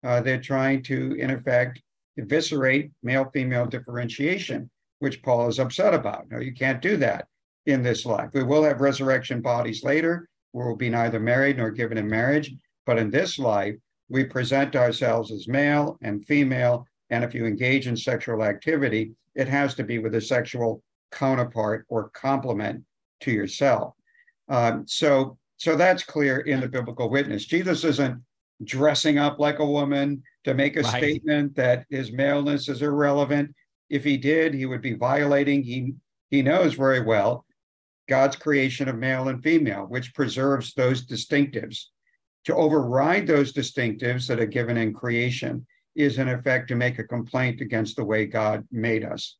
Uh, 0.04 0.20
they're 0.20 0.42
trying 0.42 0.84
to, 0.84 1.14
in 1.14 1.30
effect, 1.30 1.82
eviscerate 2.18 2.92
male 3.02 3.30
female 3.34 3.66
differentiation, 3.66 4.70
which 5.00 5.24
Paul 5.24 5.48
is 5.48 5.58
upset 5.58 5.94
about. 5.94 6.30
No, 6.30 6.40
you 6.40 6.54
can't 6.54 6.82
do 6.82 6.98
that 6.98 7.28
in 7.66 7.82
this 7.82 8.06
life. 8.06 8.32
We 8.34 8.44
will 8.44 8.66
have 8.66 8.82
resurrection 8.82 9.40
bodies 9.40 9.86
later. 9.86 10.28
We 10.52 10.66
will 10.66 10.76
be 10.76 10.90
neither 10.90 11.22
married 11.22 11.60
nor 11.60 11.72
given 11.72 11.98
in 11.98 12.10
marriage. 12.10 12.54
But 12.86 12.98
in 12.98 13.10
this 13.10 13.40
life, 13.40 13.76
we 14.14 14.24
present 14.24 14.76
ourselves 14.76 15.32
as 15.32 15.48
male 15.48 15.98
and 16.04 16.24
female. 16.24 16.86
And 17.10 17.24
if 17.24 17.34
you 17.34 17.48
engage 17.48 17.88
in 17.88 17.98
sexual 17.98 18.44
activity, 18.44 19.12
it 19.34 19.48
has 19.48 19.74
to 19.74 19.84
be 19.84 19.98
with 19.98 20.14
a 20.14 20.22
sexual 20.22 20.84
counterpart 21.12 21.86
or 21.90 22.10
complement 22.10 22.84
to 23.22 23.32
yourself. 23.32 23.96
Um, 24.50 24.86
so, 24.88 25.40
so 25.58 25.76
that's 25.76 26.04
clear 26.04 26.42
in 26.42 26.60
the 26.62 26.68
biblical 26.68 27.10
witness. 27.10 27.46
Jesus 27.46 27.84
isn't 27.84 28.22
dressing 28.64 29.18
up 29.18 29.40
like 29.40 29.58
a 29.58 29.66
woman 29.66 30.22
to 30.44 30.54
make 30.54 30.78
a 30.78 30.82
right. 30.82 30.98
statement 30.98 31.56
that 31.56 31.86
his 31.90 32.12
maleness 32.12 32.70
is 32.70 32.84
irrelevant. 32.84 33.52
If 33.90 34.04
he 34.04 34.18
did, 34.18 34.54
he 34.54 34.68
would 34.68 34.82
be 34.82 34.94
violating. 34.94 35.64
He 35.64 35.96
he 36.30 36.44
knows 36.44 36.76
very 36.76 37.02
well 37.02 37.46
God's 38.08 38.36
creation 38.36 38.88
of 38.88 38.98
male 38.98 39.28
and 39.30 39.42
female, 39.42 39.86
which 39.86 40.14
preserves 40.14 40.74
those 40.74 41.06
distinctives. 41.06 41.86
To 42.46 42.56
override 42.56 43.26
those 43.26 43.54
distinctives 43.54 44.28
that 44.28 44.40
are 44.40 44.46
given 44.46 44.78
in 44.78 44.94
creation 44.94 45.66
is, 45.96 46.18
in 46.18 46.28
effect, 46.28 46.68
to 46.70 46.76
make 46.76 47.00
a 47.00 47.04
complaint 47.04 47.62
against 47.62 47.96
the 47.96 48.04
way 48.04 48.26
God 48.26 48.68
made 48.72 49.06
us. 49.06 49.38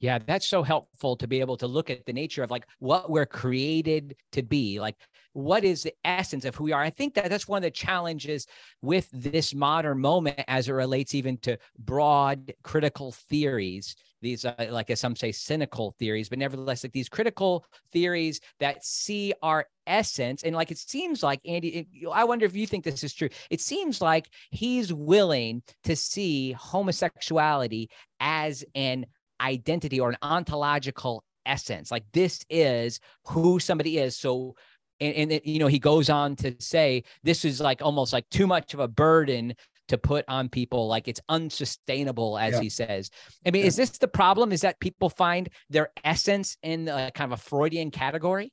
Yeah, 0.00 0.18
that's 0.18 0.48
so 0.48 0.64
helpful 0.64 1.14
to 1.16 1.28
be 1.28 1.38
able 1.38 1.56
to 1.58 1.68
look 1.68 1.88
at 1.88 2.04
the 2.06 2.12
nature 2.12 2.42
of 2.42 2.50
like 2.50 2.66
what 2.80 3.08
we're 3.08 3.24
created 3.24 4.16
to 4.32 4.42
be. 4.42 4.80
Like, 4.80 4.96
what 5.32 5.62
is 5.62 5.84
the 5.84 5.94
essence 6.04 6.44
of 6.44 6.56
who 6.56 6.64
we 6.64 6.72
are? 6.72 6.82
I 6.82 6.90
think 6.90 7.14
that 7.14 7.30
that's 7.30 7.46
one 7.46 7.58
of 7.58 7.62
the 7.62 7.70
challenges 7.70 8.48
with 8.82 9.08
this 9.12 9.54
modern 9.54 10.00
moment 10.00 10.42
as 10.48 10.68
it 10.68 10.72
relates 10.72 11.14
even 11.14 11.36
to 11.38 11.56
broad 11.78 12.52
critical 12.64 13.12
theories. 13.12 13.94
These, 14.22 14.44
uh, 14.44 14.54
like 14.70 14.88
as 14.90 15.00
some 15.00 15.16
say, 15.16 15.32
cynical 15.32 15.94
theories, 15.98 16.28
but 16.28 16.38
nevertheless, 16.38 16.84
like 16.84 16.92
these 16.92 17.08
critical 17.08 17.66
theories 17.92 18.40
that 18.60 18.84
see 18.84 19.34
our 19.42 19.66
essence. 19.86 20.44
And 20.44 20.54
like 20.54 20.70
it 20.70 20.78
seems 20.78 21.22
like 21.22 21.40
Andy, 21.44 21.88
I 22.10 22.24
wonder 22.24 22.46
if 22.46 22.56
you 22.56 22.66
think 22.66 22.84
this 22.84 23.04
is 23.04 23.12
true. 23.12 23.28
It 23.50 23.60
seems 23.60 24.00
like 24.00 24.30
he's 24.50 24.92
willing 24.92 25.62
to 25.84 25.96
see 25.96 26.52
homosexuality 26.52 27.90
as 28.20 28.64
an 28.74 29.06
identity 29.40 30.00
or 30.00 30.10
an 30.10 30.18
ontological 30.22 31.24
essence. 31.44 31.90
Like 31.90 32.04
this 32.12 32.44
is 32.48 33.00
who 33.26 33.58
somebody 33.58 33.98
is. 33.98 34.16
So, 34.16 34.54
and, 35.00 35.14
and 35.14 35.32
it, 35.32 35.46
you 35.46 35.58
know, 35.58 35.66
he 35.66 35.78
goes 35.78 36.08
on 36.08 36.36
to 36.36 36.54
say 36.60 37.02
this 37.24 37.44
is 37.44 37.60
like 37.60 37.82
almost 37.82 38.12
like 38.12 38.28
too 38.30 38.46
much 38.46 38.72
of 38.72 38.80
a 38.80 38.88
burden 38.88 39.54
to 39.88 39.98
put 39.98 40.24
on 40.28 40.48
people. 40.48 40.88
Like 40.88 41.08
it's 41.08 41.20
unsustainable, 41.28 42.38
as 42.38 42.54
yeah. 42.54 42.60
he 42.60 42.68
says. 42.68 43.10
I 43.46 43.50
mean, 43.50 43.62
yeah. 43.62 43.68
is 43.68 43.76
this 43.76 43.98
the 43.98 44.08
problem? 44.08 44.52
Is 44.52 44.62
that 44.62 44.80
people 44.80 45.10
find 45.10 45.48
their 45.70 45.90
essence 46.04 46.56
in 46.62 46.88
a, 46.88 47.10
kind 47.14 47.32
of 47.32 47.38
a 47.38 47.42
Freudian 47.42 47.90
category? 47.90 48.52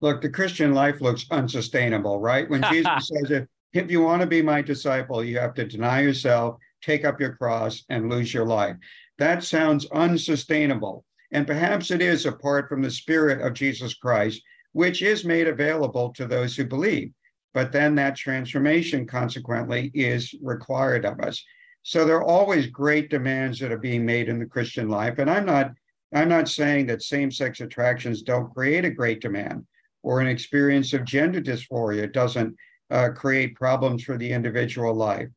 Look, 0.00 0.20
the 0.20 0.30
Christian 0.30 0.74
life 0.74 1.00
looks 1.00 1.26
unsustainable, 1.30 2.20
right? 2.20 2.48
When 2.48 2.62
Jesus 2.64 3.08
says, 3.08 3.30
if, 3.30 3.46
if 3.72 3.90
you 3.90 4.02
want 4.02 4.20
to 4.20 4.26
be 4.26 4.42
my 4.42 4.62
disciple, 4.62 5.24
you 5.24 5.38
have 5.38 5.54
to 5.54 5.66
deny 5.66 6.02
yourself, 6.02 6.58
take 6.82 7.04
up 7.04 7.20
your 7.20 7.36
cross, 7.36 7.84
and 7.88 8.10
lose 8.10 8.34
your 8.34 8.46
life. 8.46 8.76
That 9.18 9.44
sounds 9.44 9.86
unsustainable. 9.92 11.04
And 11.32 11.46
perhaps 11.46 11.90
it 11.90 12.02
is 12.02 12.26
apart 12.26 12.68
from 12.68 12.82
the 12.82 12.90
spirit 12.90 13.40
of 13.40 13.54
Jesus 13.54 13.94
Christ, 13.94 14.42
which 14.72 15.02
is 15.02 15.24
made 15.24 15.48
available 15.48 16.12
to 16.14 16.26
those 16.26 16.56
who 16.56 16.64
believe. 16.64 17.12
But 17.54 17.72
then 17.72 17.94
that 17.94 18.16
transformation, 18.16 19.06
consequently, 19.06 19.90
is 19.94 20.34
required 20.42 21.04
of 21.04 21.20
us. 21.20 21.42
So 21.82 22.04
there 22.04 22.16
are 22.16 22.24
always 22.24 22.66
great 22.66 23.08
demands 23.08 23.58
that 23.60 23.72
are 23.72 23.78
being 23.78 24.04
made 24.04 24.28
in 24.28 24.38
the 24.38 24.46
Christian 24.46 24.88
life. 24.88 25.18
And 25.18 25.30
I'm 25.30 25.46
not, 25.46 25.72
I'm 26.12 26.28
not 26.28 26.48
saying 26.48 26.86
that 26.86 27.02
same-sex 27.02 27.60
attractions 27.60 28.22
don't 28.22 28.52
create 28.52 28.84
a 28.84 28.90
great 28.90 29.20
demand 29.20 29.66
or 30.02 30.20
an 30.20 30.26
experience 30.26 30.92
of 30.92 31.04
gender 31.04 31.40
dysphoria 31.40 32.12
doesn't 32.12 32.54
uh, 32.90 33.08
create 33.14 33.54
problems 33.54 34.02
for 34.02 34.18
the 34.18 34.30
individual 34.30 34.94
life 34.94 35.28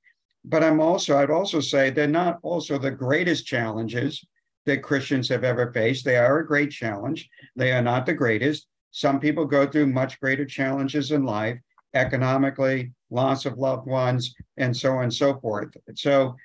but 0.50 0.64
I'm 0.64 0.80
also, 0.80 1.18
I'd 1.18 1.30
also 1.30 1.60
say 1.60 1.90
they're 1.90 2.08
not 2.08 2.40
also 2.42 2.78
the 2.78 2.92
greatest 2.92 3.46
challenges 3.46 4.26
that 4.66 4.82
Christians 4.82 5.28
have 5.30 5.44
ever 5.44 5.72
faced. 5.74 6.06
They 6.06 6.16
are 6.16 6.40
a 6.40 6.48
great 6.48 6.72
challenge. 6.72 7.30
They 7.56 7.72
are 7.74 7.82
not 7.82 8.06
the 8.06 8.14
greatest. 8.14 8.68
Some 8.92 9.20
people 9.20 9.46
go 9.46 9.68
through 9.68 9.88
much 9.88 10.20
greater 10.22 10.46
challenges 10.46 11.12
in 11.12 11.26
life, 11.26 11.60
economically, 11.94 12.92
loss 13.10 13.46
of 13.46 13.58
loved 13.58 13.88
ones, 13.88 14.36
and 14.58 14.76
so 14.76 14.94
on 14.94 15.04
and 15.04 15.14
so 15.14 15.40
forth. 15.40 15.70
So 15.96 16.36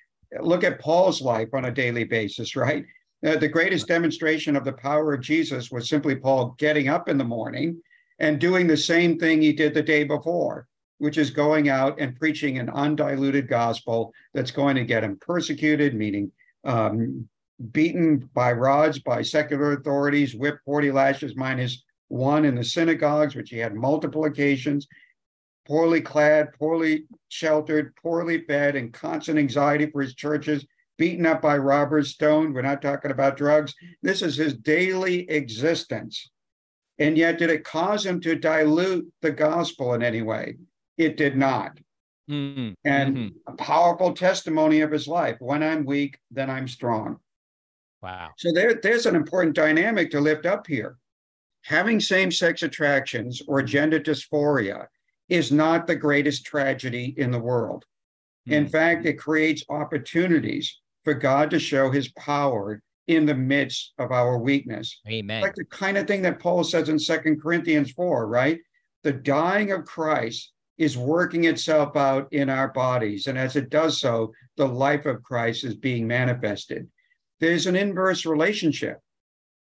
look 0.40 0.64
at 0.64 0.80
Paul's 0.80 1.20
life 1.20 1.48
on 1.52 1.66
a 1.66 1.70
daily 1.70 2.04
basis, 2.04 2.56
right? 2.56 2.84
Uh, 3.26 3.36
the 3.36 3.48
greatest 3.48 3.86
demonstration 3.86 4.56
of 4.56 4.64
the 4.64 4.72
power 4.72 5.14
of 5.14 5.20
Jesus 5.20 5.70
was 5.70 5.88
simply 5.88 6.16
Paul 6.16 6.54
getting 6.58 6.88
up 6.88 7.08
in 7.08 7.18
the 7.18 7.24
morning 7.24 7.80
and 8.18 8.40
doing 8.40 8.66
the 8.66 8.76
same 8.76 9.18
thing 9.18 9.40
he 9.40 9.52
did 9.52 9.74
the 9.74 9.82
day 9.82 10.04
before 10.04 10.66
which 11.02 11.18
is 11.18 11.30
going 11.30 11.68
out 11.68 11.98
and 11.98 12.16
preaching 12.16 12.58
an 12.58 12.70
undiluted 12.70 13.48
gospel 13.48 14.14
that's 14.34 14.52
going 14.52 14.76
to 14.76 14.84
get 14.84 15.02
him 15.02 15.18
persecuted, 15.20 15.96
meaning 15.96 16.30
um, 16.62 17.28
beaten 17.72 18.30
by 18.34 18.52
rods 18.52 19.00
by 19.00 19.20
secular 19.20 19.72
authorities, 19.72 20.36
whipped 20.36 20.60
40 20.64 20.92
lashes 20.92 21.34
minus 21.34 21.82
one 22.06 22.44
in 22.44 22.54
the 22.54 22.62
synagogues, 22.62 23.34
which 23.34 23.50
he 23.50 23.58
had 23.58 23.74
multiple 23.74 24.26
occasions, 24.26 24.86
poorly 25.66 26.00
clad, 26.00 26.52
poorly 26.58 27.04
sheltered, 27.28 27.94
poorly 27.96 28.42
fed, 28.42 28.76
and 28.76 28.92
constant 28.92 29.38
anxiety 29.38 29.86
for 29.86 30.02
his 30.02 30.14
churches, 30.14 30.66
beaten 30.98 31.26
up 31.26 31.42
by 31.42 31.56
robbers, 31.56 32.10
stoned. 32.10 32.54
We're 32.54 32.62
not 32.62 32.82
talking 32.82 33.10
about 33.10 33.36
drugs. 33.36 33.74
This 34.02 34.22
is 34.22 34.36
his 34.36 34.54
daily 34.54 35.28
existence. 35.30 36.30
And 36.98 37.16
yet, 37.16 37.38
did 37.38 37.50
it 37.50 37.64
cause 37.64 38.04
him 38.04 38.20
to 38.20 38.36
dilute 38.36 39.10
the 39.22 39.32
gospel 39.32 39.94
in 39.94 40.02
any 40.02 40.22
way? 40.22 40.56
It 40.98 41.16
did 41.16 41.36
not. 41.36 41.78
Mm-hmm. 42.30 42.74
And 42.84 43.16
mm-hmm. 43.16 43.52
a 43.52 43.56
powerful 43.56 44.12
testimony 44.12 44.80
of 44.80 44.90
his 44.90 45.08
life. 45.08 45.36
When 45.40 45.62
I'm 45.62 45.84
weak, 45.84 46.18
then 46.30 46.50
I'm 46.50 46.68
strong. 46.68 47.18
Wow. 48.02 48.30
So 48.36 48.52
there, 48.52 48.74
there's 48.74 49.06
an 49.06 49.16
important 49.16 49.56
dynamic 49.56 50.10
to 50.10 50.20
lift 50.20 50.46
up 50.46 50.66
here. 50.66 50.98
Having 51.64 52.00
same 52.00 52.30
sex 52.30 52.62
attractions 52.62 53.42
or 53.46 53.62
gender 53.62 54.00
dysphoria 54.00 54.86
is 55.32 55.50
not 55.50 55.86
the 55.86 55.96
greatest 55.96 56.44
tragedy 56.44 57.14
in 57.16 57.30
the 57.30 57.38
world. 57.38 57.86
In 58.46 58.64
hmm. 58.64 58.70
fact, 58.70 59.06
it 59.06 59.14
creates 59.14 59.64
opportunities 59.70 60.78
for 61.04 61.14
God 61.14 61.48
to 61.50 61.58
show 61.58 61.90
his 61.90 62.12
power 62.12 62.82
in 63.06 63.24
the 63.24 63.34
midst 63.34 63.94
of 63.98 64.12
our 64.12 64.38
weakness. 64.38 65.00
Amen. 65.08 65.40
Like 65.40 65.54
the 65.54 65.64
kind 65.64 65.96
of 65.96 66.06
thing 66.06 66.20
that 66.22 66.38
Paul 66.38 66.64
says 66.64 66.90
in 66.90 66.98
Second 66.98 67.40
Corinthians 67.40 67.92
4, 67.92 68.26
right? 68.26 68.60
The 69.04 69.12
dying 69.12 69.72
of 69.72 69.86
Christ 69.86 70.52
is 70.76 70.98
working 70.98 71.44
itself 71.44 71.96
out 71.96 72.28
in 72.32 72.50
our 72.50 72.68
bodies. 72.68 73.26
And 73.26 73.38
as 73.38 73.56
it 73.56 73.70
does 73.70 74.00
so, 74.00 74.32
the 74.56 74.68
life 74.68 75.06
of 75.06 75.22
Christ 75.22 75.64
is 75.64 75.74
being 75.74 76.06
manifested. 76.06 76.88
There's 77.40 77.66
an 77.66 77.74
inverse 77.74 78.26
relationship. 78.26 78.98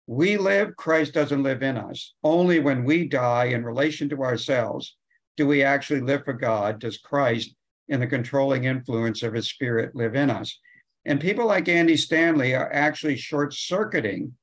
We 0.07 0.37
live, 0.37 0.75
Christ 0.77 1.13
doesn't 1.13 1.43
live 1.43 1.61
in 1.61 1.77
us. 1.77 2.15
Only 2.23 2.59
when 2.59 2.83
we 2.83 3.07
die 3.07 3.45
in 3.45 3.63
relation 3.63 4.09
to 4.09 4.23
ourselves 4.23 4.95
do 5.39 5.47
we 5.47 5.63
actually 5.63 6.01
live 6.01 6.25
for 6.25 6.33
God, 6.33 6.79
does 6.79 6.97
Christ, 6.97 7.55
in 7.87 8.01
the 8.01 8.07
controlling 8.07 8.65
influence 8.65 9.23
of 9.23 9.33
his 9.33 9.47
spirit, 9.47 9.95
live 9.95 10.13
in 10.13 10.29
us. 10.29 10.59
And 11.05 11.21
people 11.21 11.45
like 11.45 11.69
Andy 11.69 11.95
Stanley 11.95 12.53
are 12.53 12.69
actually 12.73 13.15
short 13.15 13.53
circuiting 13.53 14.33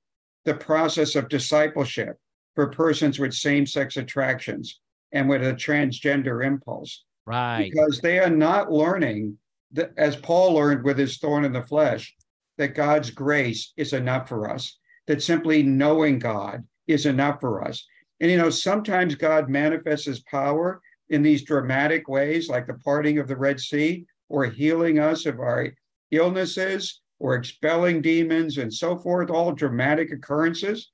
the 0.46 0.54
process 0.54 1.14
of 1.14 1.28
discipleship 1.28 2.16
for 2.54 2.68
persons 2.68 3.18
with 3.18 3.35
same 3.35 3.66
sex 3.66 3.98
attractions 3.98 4.80
and 5.12 5.28
with 5.28 5.42
a 5.46 5.52
transgender 5.52 6.42
impulse. 6.42 7.04
Right. 7.26 7.70
Because 7.70 8.00
they 8.00 8.18
are 8.18 8.30
not 8.30 8.72
learning, 8.72 9.37
that, 9.72 9.92
as 9.98 10.16
Paul 10.16 10.54
learned 10.54 10.82
with 10.82 10.96
his 10.96 11.18
thorn 11.18 11.44
in 11.44 11.52
the 11.52 11.61
flesh, 11.62 12.16
that 12.56 12.74
God's 12.74 13.11
grace 13.11 13.74
is 13.76 13.92
enough 13.92 14.30
for 14.30 14.50
us, 14.50 14.78
that 15.09 15.22
simply 15.22 15.62
knowing 15.62 16.18
God 16.18 16.64
is 16.87 17.04
enough 17.04 17.42
for 17.42 17.62
us. 17.62 17.87
And, 18.18 18.30
you 18.30 18.38
know, 18.38 18.48
sometimes 18.48 19.14
God 19.14 19.50
manifests 19.50 20.06
his 20.06 20.20
power 20.20 20.80
in 21.10 21.22
these 21.22 21.44
dramatic 21.44 22.08
ways, 22.08 22.48
like 22.48 22.66
the 22.66 22.74
parting 22.74 23.18
of 23.18 23.28
the 23.28 23.36
Red 23.36 23.60
Sea, 23.60 24.04
or 24.28 24.44
healing 24.44 24.98
us 24.98 25.26
of 25.26 25.38
our 25.38 25.72
illnesses, 26.10 27.00
or 27.18 27.34
expelling 27.34 28.02
demons, 28.02 28.58
and 28.58 28.72
so 28.72 28.96
forth, 28.96 29.30
all 29.30 29.52
dramatic 29.52 30.12
occurrences. 30.12 30.90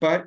But 0.00 0.24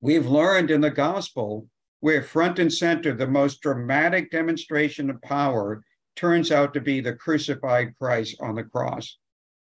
we've 0.00 0.26
learned 0.26 0.70
in 0.70 0.80
the 0.80 0.90
gospel 0.90 1.66
where 2.00 2.22
front 2.22 2.58
and 2.58 2.72
center, 2.72 3.14
the 3.14 3.26
most 3.26 3.60
dramatic 3.60 4.30
demonstration 4.30 5.10
of 5.10 5.20
power 5.22 5.84
turns 6.16 6.50
out 6.50 6.74
to 6.74 6.80
be 6.80 7.00
the 7.00 7.14
crucified 7.14 7.94
Christ 7.98 8.36
on 8.40 8.54
the 8.54 8.64
cross. 8.64 9.18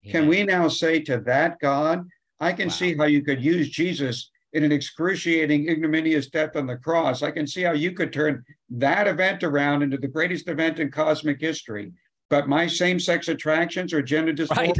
Yeah. 0.02 0.14
Can 0.14 0.28
we 0.28 0.44
now 0.44 0.68
say 0.68 1.00
to 1.02 1.20
that 1.22 1.60
God, 1.60 2.08
I 2.40 2.54
can 2.54 2.68
wow. 2.68 2.74
see 2.74 2.96
how 2.96 3.06
you 3.06 3.22
could 3.22 3.44
use 3.44 3.70
Jesus 3.70 4.31
in 4.54 4.64
an 4.64 4.72
excruciating, 4.72 5.70
ignominious 5.70 6.28
death 6.28 6.56
on 6.56 6.68
the 6.68 6.78
cross. 6.78 7.24
I 7.24 7.32
can 7.32 7.48
see 7.48 7.62
how 7.62 7.72
you 7.72 7.92
could 7.92 8.12
turn 8.12 8.44
that 8.70 9.08
event 9.08 9.44
around 9.44 9.82
into 9.82 9.98
the 9.98 10.08
greatest 10.08 10.48
event 10.50 10.80
in 10.80 10.92
cosmic 10.92 11.40
history. 11.40 11.94
But 12.30 12.48
my 12.48 12.68
same 12.68 13.00
sex 13.00 13.28
attractions 13.28 13.94
or 13.94 14.02
gender 14.02 14.34
dysphoria, 14.34 14.68
right. 14.68 14.80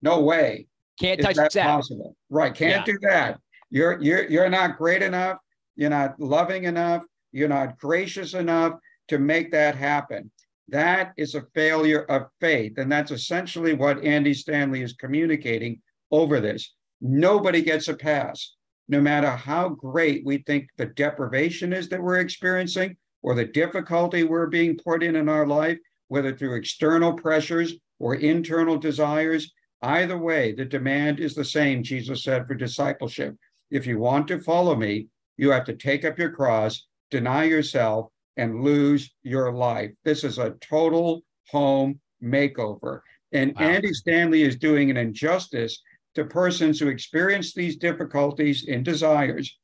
no 0.00 0.20
way. 0.20 0.66
Can't 1.00 1.20
touch 1.20 1.36
that, 1.36 1.52
that. 1.52 1.66
Possible. 1.66 2.16
Right. 2.30 2.54
Can't 2.54 2.86
yeah. 2.86 2.92
do 2.92 2.98
that. 3.02 3.40
You're 3.70 4.00
you're 4.02 4.28
you're 4.28 4.48
not 4.50 4.76
great 4.76 5.02
enough. 5.02 5.38
You're 5.76 5.90
not 5.90 6.18
loving 6.20 6.64
enough. 6.64 7.02
You're 7.32 7.48
not 7.48 7.78
gracious 7.78 8.34
enough 8.34 8.74
to 9.08 9.18
make 9.18 9.50
that 9.52 9.74
happen. 9.74 10.30
That 10.68 11.12
is 11.16 11.34
a 11.34 11.46
failure 11.54 12.04
of 12.04 12.28
faith. 12.40 12.78
And 12.78 12.90
that's 12.90 13.10
essentially 13.10 13.74
what 13.74 14.04
Andy 14.04 14.32
Stanley 14.32 14.82
is 14.82 14.92
communicating 14.94 15.80
over 16.10 16.40
this. 16.40 16.74
Nobody 17.00 17.62
gets 17.62 17.88
a 17.88 17.94
pass, 17.94 18.54
no 18.92 19.00
matter 19.00 19.30
how 19.30 19.70
great 19.70 20.22
we 20.24 20.36
think 20.38 20.68
the 20.76 20.84
deprivation 20.84 21.72
is 21.72 21.88
that 21.88 22.02
we're 22.02 22.18
experiencing 22.18 22.94
or 23.22 23.34
the 23.34 23.46
difficulty 23.46 24.22
we're 24.22 24.46
being 24.46 24.76
put 24.76 25.02
in 25.02 25.16
in 25.16 25.30
our 25.30 25.46
life, 25.46 25.78
whether 26.08 26.36
through 26.36 26.54
external 26.54 27.14
pressures 27.14 27.72
or 27.98 28.16
internal 28.16 28.76
desires. 28.76 29.50
Either 29.80 30.18
way, 30.18 30.52
the 30.52 30.64
demand 30.66 31.20
is 31.20 31.34
the 31.34 31.44
same, 31.44 31.82
Jesus 31.82 32.22
said, 32.22 32.46
for 32.46 32.54
discipleship. 32.54 33.34
If 33.70 33.86
you 33.86 33.98
want 33.98 34.28
to 34.28 34.40
follow 34.40 34.76
me, 34.76 35.08
you 35.38 35.50
have 35.50 35.64
to 35.64 35.74
take 35.74 36.04
up 36.04 36.18
your 36.18 36.30
cross, 36.30 36.86
deny 37.10 37.44
yourself, 37.44 38.10
and 38.36 38.62
lose 38.62 39.10
your 39.22 39.52
life. 39.52 39.90
This 40.04 40.22
is 40.22 40.36
a 40.36 40.54
total 40.60 41.22
home 41.48 41.98
makeover. 42.22 43.00
And 43.32 43.54
wow. 43.54 43.62
Andy 43.62 43.94
Stanley 43.94 44.42
is 44.42 44.56
doing 44.56 44.90
an 44.90 44.98
injustice 44.98 45.80
to 46.14 46.24
persons 46.24 46.78
who 46.78 46.88
experience 46.88 47.54
these 47.54 47.76
difficulties 47.76 48.64
in 48.64 48.82
desires. 48.82 49.58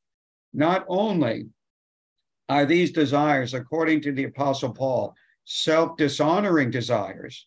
Not 0.53 0.85
only 0.89 1.49
are 2.49 2.65
these 2.65 2.93
desires, 2.93 3.55
according 3.55 4.01
to 4.03 4.13
the 4.13 4.25
Apostle 4.25 4.73
Paul, 4.73 5.15
self 5.45 5.97
dishonoring 5.97 6.71
desires, 6.71 7.47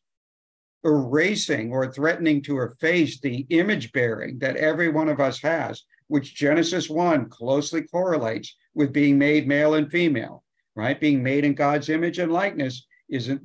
erasing 0.84 1.72
or 1.72 1.92
threatening 1.92 2.42
to 2.44 2.62
efface 2.62 3.20
the 3.20 3.46
image 3.50 3.92
bearing 3.92 4.40
that 4.40 4.58
every 4.58 4.90
one 4.90 5.10
of 5.10 5.20
us 5.20 5.42
has, 5.42 5.84
which 6.08 6.36
Genesis 6.36 6.90
1 6.90 7.30
closely 7.30 7.84
correlates 7.84 8.56
with 8.74 8.94
being 8.94 9.18
made 9.18 9.48
male 9.48 9.76
and 9.76 9.92
female, 9.92 10.44
right? 10.76 11.00
Being 11.00 11.24
made 11.24 11.46
in 11.46 11.54
God's 11.54 11.90
image 11.90 12.20
and 12.20 12.32
likeness 12.32 12.86
isn't 13.10 13.42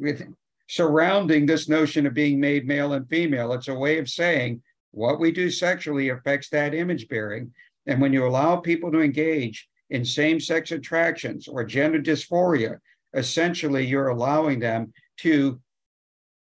surrounding 0.69 1.47
this 1.47 1.69
notion 1.69 2.07
of 2.07 2.15
being 2.15 2.41
made 2.41 2.67
male 2.67 2.95
and 2.95 3.09
female. 3.09 3.53
It's 3.53 3.69
a 3.69 3.75
way 3.75 3.99
of 3.99 4.09
saying 4.09 4.63
what 4.97 5.21
we 5.21 5.31
do 5.31 5.51
sexually 5.51 6.09
affects 6.09 6.49
that 6.49 6.73
image 6.73 7.07
bearing. 7.09 7.53
And 7.87 8.01
when 8.01 8.15
you 8.15 8.27
allow 8.27 8.57
people 8.57 8.91
to 8.93 9.03
engage 9.03 9.69
in 9.91 10.07
same 10.07 10.41
sex 10.41 10.73
attractions 10.73 11.47
or 11.47 11.65
gender 11.65 12.01
dysphoria, 12.01 12.79
essentially 13.13 13.85
you're 13.85 14.09
allowing 14.09 14.59
them 14.59 14.95
to, 15.19 15.61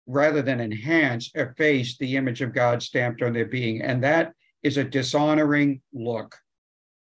rather 0.06 0.42
than 0.42 0.60
enhance, 0.60 1.30
efface 1.34 1.96
the 1.96 2.14
image 2.14 2.42
of 2.42 2.52
God 2.52 2.82
stamped 2.82 3.22
on 3.22 3.32
their 3.32 3.46
being. 3.46 3.80
And 3.80 4.04
that 4.04 4.34
is 4.62 4.76
a 4.76 4.84
dishonoring 4.84 5.80
look. 5.94 6.36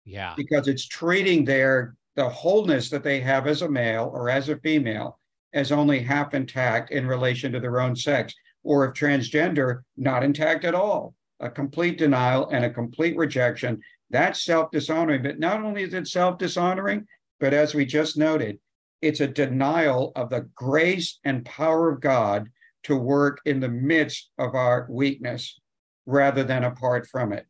Yeah. 0.05 0.35
Because 0.37 0.67
it's 0.67 0.87
treating 0.87 1.43
their 1.43 1.95
the 2.15 2.29
wholeness 2.29 2.91
that 2.91 3.03
they 3.03 3.19
have 3.19 3.47
as 3.47 3.63
a 3.63 3.69
male 3.69 4.11
or 4.13 4.29
as 4.29 4.49
a 4.49 4.57
female 4.57 5.17
as 5.53 5.71
only 5.71 6.01
half 6.01 6.35
intact 6.35 6.91
in 6.91 7.07
relation 7.07 7.51
to 7.51 7.59
their 7.59 7.81
own 7.81 7.95
sex, 7.95 8.35
or 8.63 8.85
if 8.85 8.93
transgender, 8.93 9.81
not 9.97 10.23
intact 10.23 10.65
at 10.65 10.75
all. 10.75 11.15
A 11.41 11.49
complete 11.49 11.97
denial 11.97 12.49
and 12.49 12.63
a 12.63 12.69
complete 12.69 13.17
rejection 13.17 13.81
that's 14.11 14.43
self 14.43 14.71
dishonoring. 14.71 15.23
But 15.23 15.39
not 15.39 15.63
only 15.63 15.83
is 15.83 15.93
it 15.93 16.07
self 16.07 16.37
dishonoring, 16.37 17.07
but 17.39 17.53
as 17.53 17.73
we 17.73 17.85
just 17.85 18.17
noted, 18.17 18.59
it's 19.01 19.21
a 19.21 19.27
denial 19.27 20.11
of 20.15 20.29
the 20.29 20.47
grace 20.53 21.19
and 21.23 21.43
power 21.43 21.89
of 21.89 22.01
God 22.01 22.47
to 22.83 22.95
work 22.95 23.39
in 23.45 23.59
the 23.59 23.69
midst 23.69 24.29
of 24.37 24.53
our 24.53 24.85
weakness 24.89 25.59
rather 26.05 26.43
than 26.43 26.63
apart 26.63 27.07
from 27.07 27.31
it. 27.31 27.45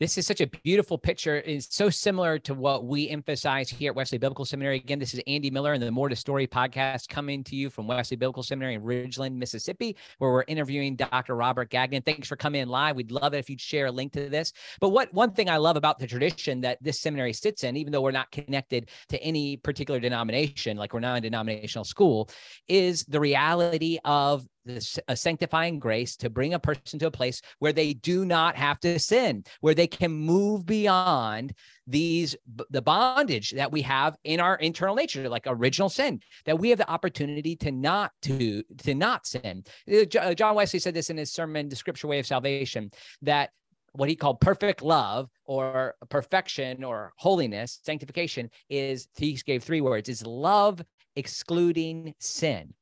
This 0.00 0.16
is 0.16 0.26
such 0.26 0.40
a 0.40 0.46
beautiful 0.46 0.96
picture. 0.96 1.36
It's 1.36 1.76
so 1.76 1.90
similar 1.90 2.38
to 2.40 2.54
what 2.54 2.86
we 2.86 3.08
emphasize 3.10 3.68
here 3.68 3.90
at 3.90 3.94
Wesley 3.94 4.18
Biblical 4.18 4.46
Seminary. 4.46 4.76
Again, 4.76 4.98
this 4.98 5.12
is 5.12 5.20
Andy 5.26 5.50
Miller 5.50 5.74
and 5.74 5.82
the 5.82 5.90
More 5.90 6.08
to 6.08 6.16
Story 6.16 6.46
podcast 6.46 7.08
coming 7.08 7.44
to 7.44 7.54
you 7.54 7.68
from 7.68 7.86
Wesley 7.86 8.16
Biblical 8.16 8.42
Seminary 8.42 8.74
in 8.74 8.82
Ridgeland, 8.82 9.34
Mississippi, 9.34 9.96
where 10.18 10.32
we're 10.32 10.44
interviewing 10.48 10.96
Dr. 10.96 11.36
Robert 11.36 11.68
Gagnon. 11.70 12.02
Thanks 12.02 12.26
for 12.26 12.36
coming 12.36 12.62
in 12.62 12.68
live. 12.68 12.96
We'd 12.96 13.12
love 13.12 13.34
it 13.34 13.38
if 13.38 13.50
you'd 13.50 13.60
share 13.60 13.86
a 13.86 13.92
link 13.92 14.12
to 14.14 14.30
this. 14.30 14.52
But 14.80 14.88
what 14.88 15.12
one 15.12 15.32
thing 15.32 15.50
I 15.50 15.58
love 15.58 15.76
about 15.76 15.98
the 15.98 16.06
tradition 16.06 16.62
that 16.62 16.78
this 16.82 16.98
seminary 16.98 17.34
sits 17.34 17.62
in, 17.62 17.76
even 17.76 17.92
though 17.92 18.00
we're 18.00 18.12
not 18.12 18.30
connected 18.32 18.88
to 19.10 19.22
any 19.22 19.58
particular 19.58 20.00
denomination, 20.00 20.78
like 20.78 20.94
we're 20.94 21.00
not 21.00 21.18
a 21.18 21.20
denominational 21.20 21.84
school, 21.84 22.30
is 22.66 23.04
the 23.04 23.20
reality 23.20 23.98
of 24.06 24.46
this 24.64 24.98
a 25.08 25.16
sanctifying 25.16 25.78
grace 25.78 26.16
to 26.16 26.30
bring 26.30 26.54
a 26.54 26.58
person 26.58 26.98
to 26.98 27.06
a 27.06 27.10
place 27.10 27.40
where 27.58 27.72
they 27.72 27.94
do 27.94 28.24
not 28.24 28.56
have 28.56 28.78
to 28.80 28.98
sin 28.98 29.44
where 29.60 29.74
they 29.74 29.86
can 29.86 30.10
move 30.10 30.64
beyond 30.66 31.52
these 31.86 32.36
the 32.70 32.82
bondage 32.82 33.50
that 33.50 33.72
we 33.72 33.82
have 33.82 34.16
in 34.24 34.40
our 34.40 34.56
internal 34.56 34.94
nature 34.94 35.28
like 35.28 35.44
original 35.46 35.88
sin 35.88 36.20
that 36.44 36.58
we 36.58 36.70
have 36.70 36.78
the 36.78 36.90
opportunity 36.90 37.56
to 37.56 37.72
not 37.72 38.12
to 38.22 38.62
to 38.78 38.94
not 38.94 39.26
sin. 39.26 39.64
Uh, 39.90 40.18
uh, 40.18 40.34
john 40.34 40.54
wesley 40.54 40.78
said 40.78 40.94
this 40.94 41.10
in 41.10 41.16
his 41.16 41.32
sermon 41.32 41.68
the 41.68 41.76
scripture 41.76 42.06
way 42.06 42.18
of 42.18 42.26
salvation 42.26 42.90
that 43.20 43.50
what 43.94 44.08
he 44.08 44.16
called 44.16 44.40
perfect 44.40 44.82
love 44.82 45.28
or 45.44 45.94
perfection 46.08 46.82
or 46.82 47.12
holiness 47.16 47.80
sanctification 47.82 48.48
is 48.70 49.08
he 49.16 49.34
gave 49.44 49.62
three 49.62 49.80
words 49.80 50.08
is 50.08 50.26
love 50.26 50.80
excluding 51.16 52.14
sin 52.18 52.72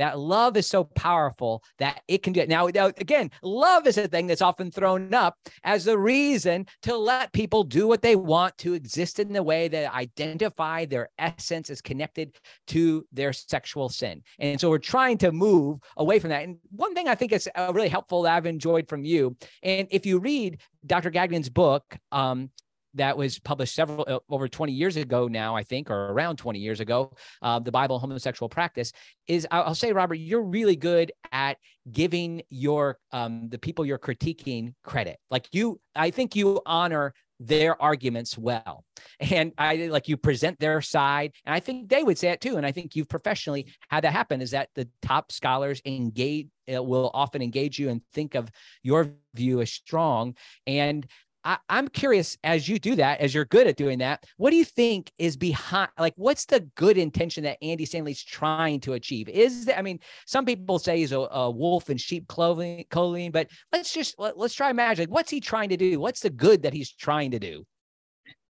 that 0.00 0.18
love 0.18 0.56
is 0.56 0.66
so 0.66 0.84
powerful 0.84 1.62
that 1.78 2.00
it 2.08 2.22
can 2.22 2.32
do 2.32 2.40
it. 2.40 2.48
Now, 2.48 2.66
again, 2.66 3.30
love 3.42 3.86
is 3.86 3.98
a 3.98 4.08
thing 4.08 4.26
that's 4.26 4.40
often 4.40 4.70
thrown 4.70 5.12
up 5.12 5.36
as 5.62 5.84
the 5.84 5.98
reason 5.98 6.66
to 6.82 6.96
let 6.96 7.34
people 7.34 7.64
do 7.64 7.86
what 7.86 8.00
they 8.00 8.16
want 8.16 8.56
to 8.58 8.72
exist 8.72 9.18
in 9.18 9.34
the 9.34 9.42
way 9.42 9.68
that 9.68 9.94
identify 9.94 10.86
their 10.86 11.10
essence 11.18 11.68
as 11.68 11.82
connected 11.82 12.34
to 12.68 13.06
their 13.12 13.34
sexual 13.34 13.90
sin. 13.90 14.22
And 14.38 14.58
so 14.58 14.70
we're 14.70 14.78
trying 14.78 15.18
to 15.18 15.32
move 15.32 15.80
away 15.98 16.18
from 16.18 16.30
that. 16.30 16.44
And 16.44 16.56
one 16.74 16.94
thing 16.94 17.06
I 17.06 17.14
think 17.14 17.32
is 17.32 17.46
uh, 17.54 17.70
really 17.74 17.88
helpful 17.88 18.22
that 18.22 18.34
I've 18.34 18.46
enjoyed 18.46 18.88
from 18.88 19.04
you, 19.04 19.36
and 19.62 19.86
if 19.90 20.06
you 20.06 20.18
read 20.18 20.60
Dr. 20.86 21.10
Gagnon's 21.10 21.50
book, 21.50 21.98
um, 22.10 22.48
that 22.94 23.16
was 23.16 23.38
published 23.38 23.74
several 23.74 24.04
uh, 24.08 24.18
over 24.28 24.48
20 24.48 24.72
years 24.72 24.96
ago 24.96 25.28
now 25.28 25.56
i 25.56 25.62
think 25.62 25.90
or 25.90 26.12
around 26.12 26.36
20 26.36 26.58
years 26.58 26.80
ago 26.80 27.12
uh, 27.42 27.58
the 27.58 27.72
bible 27.72 27.98
homosexual 27.98 28.48
practice 28.48 28.92
is 29.26 29.46
i'll 29.50 29.74
say 29.74 29.92
robert 29.92 30.14
you're 30.14 30.42
really 30.42 30.76
good 30.76 31.12
at 31.32 31.56
giving 31.90 32.42
your 32.50 32.98
um, 33.12 33.48
the 33.48 33.58
people 33.58 33.84
you're 33.84 33.98
critiquing 33.98 34.74
credit. 34.82 35.18
Like 35.30 35.48
you 35.52 35.80
i 35.94 36.10
think 36.10 36.36
you 36.36 36.60
honor 36.66 37.14
their 37.42 37.80
arguments 37.80 38.36
well. 38.36 38.84
And 39.18 39.52
i 39.56 39.76
like 39.86 40.08
you 40.08 40.16
present 40.16 40.58
their 40.60 40.80
side 40.80 41.32
and 41.46 41.54
i 41.54 41.60
think 41.60 41.88
they 41.88 42.02
would 42.02 42.18
say 42.18 42.28
it 42.28 42.40
too 42.40 42.56
and 42.56 42.66
i 42.66 42.72
think 42.72 42.94
you've 42.94 43.08
professionally 43.08 43.66
had 43.88 44.04
that 44.04 44.12
happen 44.12 44.42
is 44.42 44.50
that 44.50 44.68
the 44.74 44.88
top 45.02 45.32
scholars 45.32 45.80
engage 45.86 46.48
uh, 46.72 46.82
will 46.82 47.10
often 47.14 47.42
engage 47.42 47.78
you 47.78 47.88
and 47.88 48.02
think 48.12 48.34
of 48.34 48.50
your 48.82 49.12
view 49.34 49.60
as 49.60 49.72
strong. 49.72 50.36
And 50.66 51.06
I, 51.44 51.58
am 51.68 51.88
curious 51.88 52.36
as 52.44 52.68
you 52.68 52.78
do 52.78 52.96
that, 52.96 53.20
as 53.20 53.34
you're 53.34 53.44
good 53.46 53.66
at 53.66 53.76
doing 53.76 53.98
that, 53.98 54.24
what 54.36 54.50
do 54.50 54.56
you 54.56 54.64
think 54.64 55.10
is 55.18 55.36
behind, 55.36 55.90
like, 55.98 56.14
what's 56.16 56.44
the 56.44 56.60
good 56.74 56.98
intention 56.98 57.44
that 57.44 57.58
Andy 57.62 57.84
Stanley's 57.84 58.22
trying 58.22 58.80
to 58.80 58.92
achieve? 58.94 59.28
Is 59.28 59.66
that, 59.66 59.78
I 59.78 59.82
mean, 59.82 59.98
some 60.26 60.44
people 60.44 60.78
say 60.78 60.98
he's 60.98 61.12
a, 61.12 61.18
a 61.18 61.50
wolf 61.50 61.90
in 61.90 61.96
sheep 61.96 62.28
clothing, 62.28 62.84
clothing, 62.90 63.30
but 63.30 63.48
let's 63.72 63.92
just, 63.92 64.18
let, 64.18 64.36
us 64.36 64.54
try 64.54 64.72
magic. 64.72 65.10
What's 65.10 65.30
he 65.30 65.40
trying 65.40 65.70
to 65.70 65.76
do? 65.76 65.98
What's 65.98 66.20
the 66.20 66.30
good 66.30 66.62
that 66.62 66.74
he's 66.74 66.92
trying 66.92 67.30
to 67.30 67.38
do? 67.38 67.64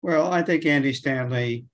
Well, 0.02 0.32
I 0.32 0.42
think 0.42 0.66
Andy 0.66 0.92
Stanley 0.92 1.64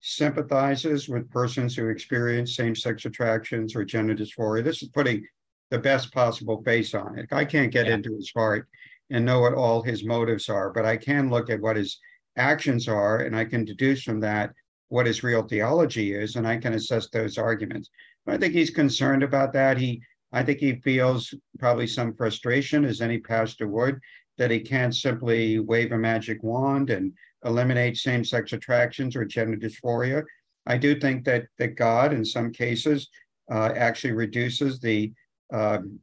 sympathizes 0.00 1.08
with 1.08 1.30
persons 1.30 1.76
who 1.76 1.88
experience 1.88 2.56
same 2.56 2.74
sex 2.74 3.04
attractions 3.04 3.76
or 3.76 3.84
gender 3.84 4.14
dysphoria. 4.14 4.64
This 4.64 4.82
is 4.82 4.88
putting 4.88 5.24
the 5.70 5.78
best 5.78 6.12
possible 6.12 6.62
face 6.62 6.94
on 6.94 7.18
it. 7.18 7.28
I 7.32 7.44
can't 7.44 7.72
get 7.72 7.86
yeah. 7.86 7.94
into 7.94 8.14
his 8.14 8.32
heart 8.34 8.66
and 9.10 9.24
know 9.24 9.40
what 9.40 9.54
all 9.54 9.82
his 9.82 10.04
motives 10.04 10.48
are, 10.48 10.70
but 10.70 10.84
I 10.84 10.96
can 10.96 11.30
look 11.30 11.50
at 11.50 11.60
what 11.60 11.76
his 11.76 11.98
actions 12.36 12.88
are 12.88 13.20
and 13.20 13.34
I 13.34 13.44
can 13.44 13.64
deduce 13.64 14.02
from 14.02 14.20
that 14.20 14.52
what 14.88 15.06
his 15.06 15.22
real 15.22 15.42
theology 15.42 16.14
is, 16.14 16.36
and 16.36 16.46
I 16.46 16.56
can 16.56 16.74
assess 16.74 17.08
those 17.08 17.36
arguments. 17.36 17.90
But 18.24 18.34
I 18.34 18.38
think 18.38 18.54
he's 18.54 18.70
concerned 18.70 19.22
about 19.22 19.52
that. 19.52 19.76
He, 19.76 20.00
I 20.32 20.42
think 20.42 20.60
he 20.60 20.80
feels 20.80 21.34
probably 21.58 21.86
some 21.86 22.14
frustration, 22.14 22.84
as 22.84 23.00
any 23.00 23.18
pastor 23.18 23.68
would, 23.68 23.98
that 24.38 24.50
he 24.50 24.60
can't 24.60 24.94
simply 24.94 25.58
wave 25.58 25.92
a 25.92 25.98
magic 25.98 26.42
wand 26.42 26.90
and 26.90 27.12
eliminate 27.44 27.96
same-sex 27.96 28.52
attractions 28.52 29.14
or 29.14 29.24
gender 29.24 29.56
dysphoria. 29.56 30.22
I 30.66 30.78
do 30.78 30.98
think 30.98 31.24
that 31.24 31.46
that 31.58 31.76
God, 31.76 32.12
in 32.12 32.24
some 32.24 32.52
cases, 32.52 33.08
uh, 33.50 33.72
actually 33.74 34.12
reduces 34.12 34.80
the 34.80 35.12
um, 35.52 35.98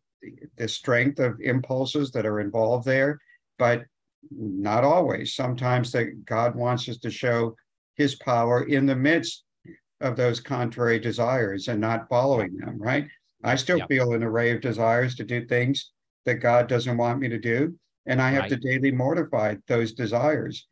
the 0.57 0.67
strength 0.67 1.19
of 1.19 1.39
impulses 1.41 2.11
that 2.11 2.26
are 2.26 2.39
involved 2.39 2.86
there, 2.86 3.19
but 3.57 3.86
not 4.32 4.84
always. 4.84 5.36
Sometimes 5.36 5.91
that 5.91 6.26
God 6.26 6.55
wants 6.55 6.89
us 6.89 6.97
to 6.99 7.11
show 7.11 7.55
his 7.95 8.15
power 8.15 8.63
in 8.63 8.86
the 8.86 8.95
midst 8.95 9.43
of 10.01 10.15
those 10.15 10.39
contrary 10.39 10.99
desires 10.99 11.67
and 11.67 11.80
not 11.80 12.09
following 12.09 12.57
them, 12.57 12.78
right? 12.78 13.07
I 13.43 13.55
still 13.55 13.78
yep. 13.78 13.88
feel 13.88 14.13
an 14.13 14.23
array 14.23 14.51
of 14.51 14.61
desires 14.61 15.15
to 15.15 15.23
do 15.23 15.45
things 15.45 15.91
that 16.26 16.36
God 16.36 16.67
doesn't 16.67 16.97
want 16.97 17.19
me 17.19 17.30
to 17.30 17.39
do. 17.39 17.78
And 18.07 18.21
I 18.21 18.32
have 18.32 18.43
right. 18.43 18.49
to 18.49 18.57
daily 18.57 18.91
mortify 18.91 19.55
those 19.67 19.93
desires. 19.93 20.67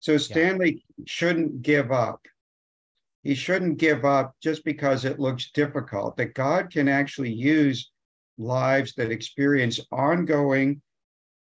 So 0.00 0.16
Stanley 0.16 0.84
shouldn't 1.06 1.62
give 1.62 1.92
up. 1.92 2.20
He 3.22 3.34
shouldn't 3.34 3.78
give 3.78 4.04
up 4.04 4.34
just 4.42 4.64
because 4.64 5.06
it 5.06 5.18
looks 5.18 5.50
difficult, 5.52 6.16
that 6.18 6.34
God 6.34 6.70
can 6.70 6.88
actually 6.88 7.32
use 7.32 7.90
lives 8.38 8.94
that 8.94 9.10
experience 9.10 9.80
ongoing 9.92 10.80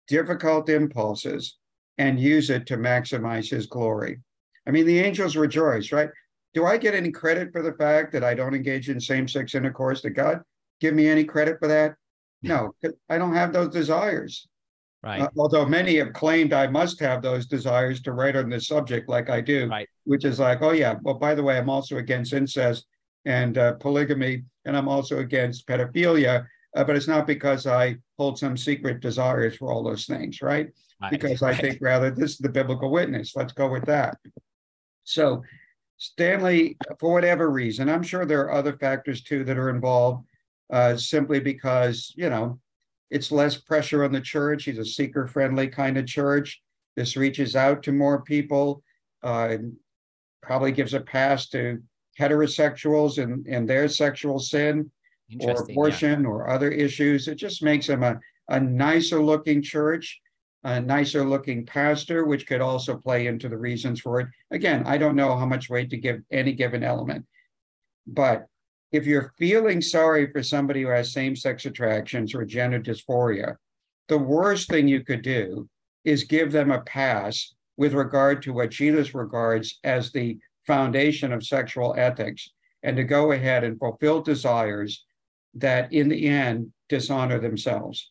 difficult 0.08 0.68
impulses 0.68 1.56
and 1.98 2.18
use 2.18 2.50
it 2.50 2.66
to 2.66 2.76
maximize 2.76 3.48
his 3.48 3.66
glory. 3.66 4.18
I 4.66 4.70
mean, 4.70 4.86
the 4.86 4.98
angels 4.98 5.36
rejoice, 5.36 5.92
right? 5.92 6.10
Do 6.54 6.66
I 6.66 6.76
get 6.76 6.94
any 6.94 7.10
credit 7.10 7.52
for 7.52 7.62
the 7.62 7.74
fact 7.74 8.12
that 8.12 8.24
I 8.24 8.34
don't 8.34 8.54
engage 8.54 8.88
in 8.88 9.00
same 9.00 9.28
sex 9.28 9.54
intercourse? 9.54 10.00
Did 10.00 10.14
God 10.14 10.42
give 10.80 10.94
me 10.94 11.08
any 11.08 11.24
credit 11.24 11.58
for 11.58 11.68
that? 11.68 11.94
No, 12.42 12.74
I 13.08 13.18
don't 13.18 13.34
have 13.34 13.52
those 13.52 13.72
desires. 13.72 14.46
Right. 15.02 15.20
Uh, 15.20 15.28
although 15.36 15.66
many 15.66 15.96
have 15.96 16.12
claimed 16.12 16.52
I 16.52 16.66
must 16.66 16.98
have 17.00 17.20
those 17.20 17.46
desires 17.46 18.00
to 18.02 18.12
write 18.12 18.36
on 18.36 18.48
this 18.48 18.68
subject, 18.68 19.08
like 19.08 19.28
I 19.28 19.40
do, 19.40 19.68
right. 19.68 19.88
which 20.04 20.24
is 20.24 20.38
like, 20.38 20.62
oh 20.62 20.72
yeah, 20.72 20.96
well, 21.02 21.14
by 21.14 21.34
the 21.34 21.42
way, 21.42 21.58
I'm 21.58 21.68
also 21.68 21.98
against 21.98 22.32
incest 22.32 22.86
and 23.26 23.58
uh, 23.58 23.72
polygamy, 23.74 24.44
and 24.64 24.76
I'm 24.76 24.88
also 24.88 25.18
against 25.18 25.66
pedophilia. 25.66 26.46
Uh, 26.76 26.84
but 26.84 26.96
it's 26.96 27.08
not 27.08 27.26
because 27.26 27.66
I 27.66 27.96
hold 28.18 28.38
some 28.38 28.56
secret 28.56 29.00
desires 29.00 29.56
for 29.56 29.72
all 29.72 29.82
those 29.82 30.06
things, 30.06 30.42
right? 30.42 30.68
right. 31.00 31.10
Because 31.10 31.42
I 31.42 31.54
think 31.54 31.78
rather 31.80 32.10
this 32.10 32.32
is 32.32 32.38
the 32.38 32.48
biblical 32.48 32.90
witness. 32.90 33.36
Let's 33.36 33.52
go 33.52 33.68
with 33.68 33.84
that. 33.86 34.16
So, 35.04 35.42
Stanley, 35.98 36.76
for 36.98 37.12
whatever 37.12 37.50
reason, 37.50 37.88
I'm 37.88 38.02
sure 38.02 38.24
there 38.24 38.40
are 38.40 38.52
other 38.52 38.76
factors 38.76 39.22
too 39.22 39.44
that 39.44 39.58
are 39.58 39.70
involved. 39.70 40.26
Uh, 40.72 40.96
simply 40.96 41.40
because 41.40 42.12
you 42.16 42.30
know 42.30 42.58
it's 43.10 43.30
less 43.30 43.56
pressure 43.56 44.02
on 44.02 44.12
the 44.12 44.20
church. 44.20 44.64
He's 44.64 44.78
a 44.78 44.84
seeker 44.84 45.26
friendly 45.26 45.68
kind 45.68 45.98
of 45.98 46.06
church. 46.06 46.62
This 46.96 47.16
reaches 47.16 47.54
out 47.54 47.82
to 47.84 47.92
more 47.92 48.22
people, 48.22 48.82
uh, 49.22 49.56
probably 50.42 50.72
gives 50.72 50.94
a 50.94 51.00
pass 51.00 51.48
to 51.50 51.82
heterosexuals 52.18 53.22
and, 53.22 53.46
and 53.46 53.68
their 53.68 53.88
sexual 53.88 54.38
sin 54.38 54.90
or 55.40 55.62
abortion 55.62 56.22
yeah. 56.22 56.28
or 56.28 56.48
other 56.48 56.70
issues. 56.70 57.28
It 57.28 57.36
just 57.36 57.62
makes 57.62 57.88
him 57.88 58.02
a, 58.02 58.18
a 58.48 58.60
nicer 58.60 59.20
looking 59.20 59.62
church, 59.62 60.20
a 60.64 60.80
nicer 60.80 61.24
looking 61.24 61.66
pastor, 61.66 62.24
which 62.24 62.46
could 62.46 62.60
also 62.60 62.96
play 62.96 63.26
into 63.26 63.48
the 63.48 63.56
reasons 63.56 64.00
for 64.00 64.20
it. 64.20 64.28
Again, 64.50 64.84
I 64.86 64.98
don't 64.98 65.16
know 65.16 65.36
how 65.36 65.46
much 65.46 65.70
weight 65.70 65.90
to 65.90 65.96
give 65.96 66.20
any 66.30 66.52
given 66.52 66.82
element, 66.82 67.26
but 68.06 68.46
if 68.92 69.06
you're 69.06 69.32
feeling 69.38 69.80
sorry 69.80 70.30
for 70.30 70.42
somebody 70.42 70.82
who 70.82 70.88
has 70.88 71.12
same 71.12 71.34
sex 71.34 71.66
attractions 71.66 72.34
or 72.34 72.44
gender 72.44 72.80
dysphoria, 72.80 73.56
the 74.08 74.18
worst 74.18 74.68
thing 74.68 74.86
you 74.86 75.02
could 75.02 75.22
do 75.22 75.68
is 76.04 76.24
give 76.24 76.52
them 76.52 76.70
a 76.70 76.82
pass 76.82 77.54
with 77.76 77.94
regard 77.94 78.42
to 78.42 78.52
what 78.52 78.70
Jesus 78.70 79.14
regards 79.14 79.80
as 79.82 80.12
the 80.12 80.38
foundation 80.66 81.32
of 81.32 81.44
sexual 81.44 81.94
ethics 81.98 82.50
and 82.82 82.96
to 82.96 83.04
go 83.04 83.32
ahead 83.32 83.64
and 83.64 83.78
fulfill 83.78 84.20
desires 84.22 85.04
that 85.56 85.92
in 85.92 86.08
the 86.08 86.26
end 86.26 86.72
dishonor 86.88 87.38
themselves. 87.38 88.10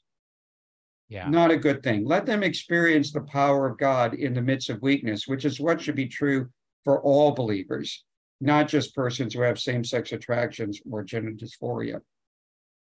Yeah. 1.10 1.30
Not 1.30 1.52
a 1.52 1.58
good 1.58 1.84
thing. 1.84 2.06
Let 2.06 2.26
them 2.26 2.44
experience 2.44 3.12
the 3.12 3.22
power 3.22 3.68
of 3.68 3.78
God 3.78 4.16
in 4.16 4.34
the 4.34 4.42
midst 4.42 4.70
of 4.70 4.82
weakness, 4.82 5.28
which 5.28 5.46
is 5.46 5.60
what 5.60 5.82
should 5.82 5.96
be 5.96 6.08
true 6.08 6.50
for 6.84 7.02
all 7.02 7.32
believers 7.32 8.04
not 8.44 8.68
just 8.68 8.94
persons 8.94 9.34
who 9.34 9.42
have 9.42 9.58
same 9.58 9.84
sex 9.84 10.12
attractions 10.12 10.82
or 10.90 11.02
gender 11.04 11.32
dysphoria. 11.32 12.02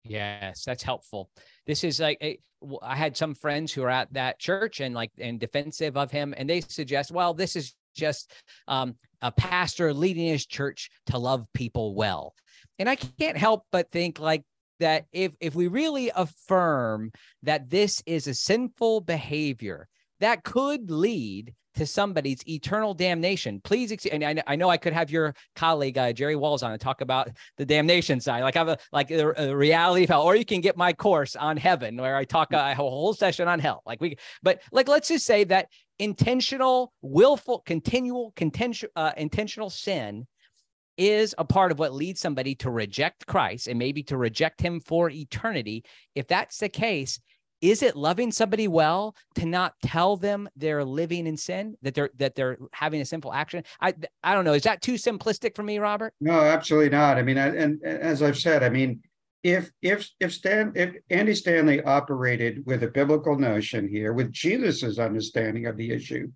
Yes, 0.03 0.63
that's 0.63 0.83
helpful. 0.83 1.31
This 1.65 1.83
is 1.83 1.99
like 1.99 2.17
eh, 2.21 2.35
I 2.81 2.95
had 2.95 3.17
some 3.17 3.35
friends 3.35 3.73
who 3.73 3.83
are 3.83 3.89
at 3.89 4.13
that 4.13 4.39
church 4.39 4.79
and 4.79 4.95
like 4.95 5.11
and 5.17 5.39
defensive 5.39 5.97
of 5.97 6.11
him, 6.11 6.33
and 6.37 6.49
they 6.49 6.61
suggest, 6.61 7.11
well, 7.11 7.33
this 7.33 7.55
is 7.55 7.73
just 7.95 8.31
um, 8.67 8.95
a 9.21 9.31
pastor 9.31 9.93
leading 9.93 10.27
his 10.27 10.45
church 10.45 10.89
to 11.07 11.17
love 11.17 11.47
people 11.53 11.95
well, 11.95 12.35
and 12.79 12.89
I 12.89 12.95
can't 12.95 13.37
help 13.37 13.63
but 13.71 13.91
think 13.91 14.19
like 14.19 14.43
that 14.79 15.05
if 15.11 15.35
if 15.39 15.55
we 15.55 15.67
really 15.67 16.11
affirm 16.15 17.11
that 17.43 17.69
this 17.69 18.03
is 18.05 18.27
a 18.27 18.33
sinful 18.33 19.01
behavior 19.01 19.87
that 20.19 20.43
could 20.43 20.89
lead 20.89 21.53
to 21.77 21.85
somebody's 21.85 22.47
eternal 22.47 22.93
damnation. 22.95 23.61
Please, 23.63 23.91
ex- 23.91 24.07
and 24.07 24.23
I, 24.23 24.41
I, 24.47 24.55
know 24.55 24.67
I 24.67 24.77
could 24.77 24.93
have 24.93 25.11
your 25.11 25.35
colleague 25.55 25.97
uh, 25.97 26.11
Jerry 26.11 26.35
Walls 26.35 26.63
on 26.63 26.71
and 26.71 26.81
talk 26.81 27.01
about 27.01 27.29
the 27.57 27.65
damnation 27.65 28.19
side, 28.19 28.41
like 28.41 28.55
I 28.55 28.59
have 28.59 28.67
a 28.67 28.77
like 28.91 29.11
a, 29.11 29.31
a, 29.37 29.55
reality 29.55 30.03
of 30.03 30.09
hell, 30.09 30.23
or 30.23 30.35
you 30.35 30.45
can 30.45 30.61
get 30.61 30.75
my 30.75 30.91
course 30.91 31.35
on 31.35 31.55
heaven 31.55 31.95
where 31.97 32.15
I 32.15 32.25
talk 32.25 32.53
uh, 32.53 32.69
a 32.71 32.75
whole 32.75 33.13
session 33.13 33.47
on 33.47 33.59
hell. 33.59 33.83
Like 33.85 34.01
we, 34.01 34.17
but 34.41 34.61
like 34.71 34.87
let's 34.87 35.07
just 35.07 35.25
say 35.25 35.43
that 35.45 35.67
intentional, 35.99 36.93
willful, 37.01 37.61
continual, 37.65 38.33
contention, 38.35 38.89
uh, 38.95 39.11
intentional 39.15 39.69
sin 39.69 40.25
is 40.97 41.35
a 41.37 41.45
part 41.45 41.71
of 41.71 41.79
what 41.79 41.93
leads 41.93 42.19
somebody 42.19 42.55
to 42.55 42.69
reject 42.69 43.27
Christ 43.27 43.67
and 43.67 43.77
maybe 43.77 44.03
to 44.03 44.17
reject 44.17 44.61
him 44.61 44.79
for 44.79 45.09
eternity. 45.09 45.83
If 46.15 46.27
that's 46.27 46.57
the 46.57 46.69
case, 46.69 47.19
is 47.61 47.81
it 47.81 47.95
loving 47.95 48.31
somebody 48.31 48.67
well 48.67 49.15
to 49.35 49.45
not 49.45 49.73
tell 49.83 50.15
them 50.15 50.47
they're 50.55 50.85
living 50.85 51.25
in 51.25 51.37
sin 51.37 51.75
that 51.81 51.95
they're 51.95 52.11
that 52.17 52.35
they're 52.35 52.57
having 52.71 53.01
a 53.01 53.05
sinful 53.05 53.33
action? 53.33 53.63
I 53.81 53.93
i 54.23 54.33
don't 54.33 54.45
know. 54.45 54.53
Is 54.53 54.63
that 54.63 54.81
too 54.81 54.93
simplistic 54.93 55.55
for 55.55 55.63
me 55.63 55.79
robert? 55.79 56.13
No 56.21 56.39
absolutely 56.39 56.89
not. 56.89 57.17
I 57.17 57.23
mean 57.23 57.37
and, 57.37 57.55
and 57.57 57.83
as 57.83 58.21
i've 58.21 58.37
said 58.37 58.63
i 58.63 58.69
mean 58.69 59.01
if 59.43 59.71
if 59.81 60.09
if 60.19 60.33
stan 60.33 60.73
if 60.75 60.95
andy 61.09 61.33
stanley 61.33 61.81
operated 61.83 62.65
with 62.65 62.83
a 62.83 62.87
biblical 62.87 63.37
notion 63.37 63.87
here 63.87 64.11
with 64.11 64.31
jesus's 64.31 64.97
understanding 64.97 65.67
of 65.67 65.77
the 65.77 65.91
issue 65.91 66.27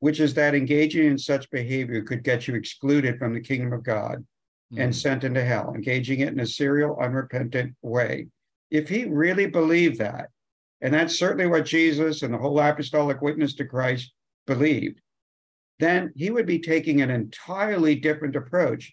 which 0.00 0.20
is 0.20 0.34
that 0.34 0.54
engaging 0.54 1.06
in 1.06 1.18
such 1.18 1.50
behavior 1.50 2.02
could 2.02 2.22
get 2.22 2.46
you 2.46 2.54
excluded 2.54 3.18
from 3.18 3.34
the 3.34 3.40
kingdom 3.40 3.72
of 3.72 3.82
god 3.82 4.24
mm. 4.72 4.82
and 4.82 4.94
sent 4.94 5.24
into 5.24 5.44
hell 5.44 5.72
engaging 5.74 6.20
it 6.20 6.32
in 6.32 6.40
a 6.40 6.46
serial 6.46 6.98
unrepentant 7.00 7.74
way 7.82 8.26
if 8.70 8.88
he 8.88 9.04
really 9.04 9.46
believed 9.46 9.98
that 9.98 10.28
and 10.80 10.92
that's 10.92 11.18
certainly 11.18 11.46
what 11.46 11.64
Jesus 11.64 12.22
and 12.22 12.32
the 12.32 12.38
whole 12.38 12.60
apostolic 12.60 13.22
witness 13.22 13.54
to 13.54 13.64
Christ 13.64 14.12
believed, 14.46 15.00
then 15.78 16.12
he 16.16 16.30
would 16.30 16.46
be 16.46 16.58
taking 16.58 17.00
an 17.00 17.10
entirely 17.10 17.94
different 17.94 18.36
approach. 18.36 18.92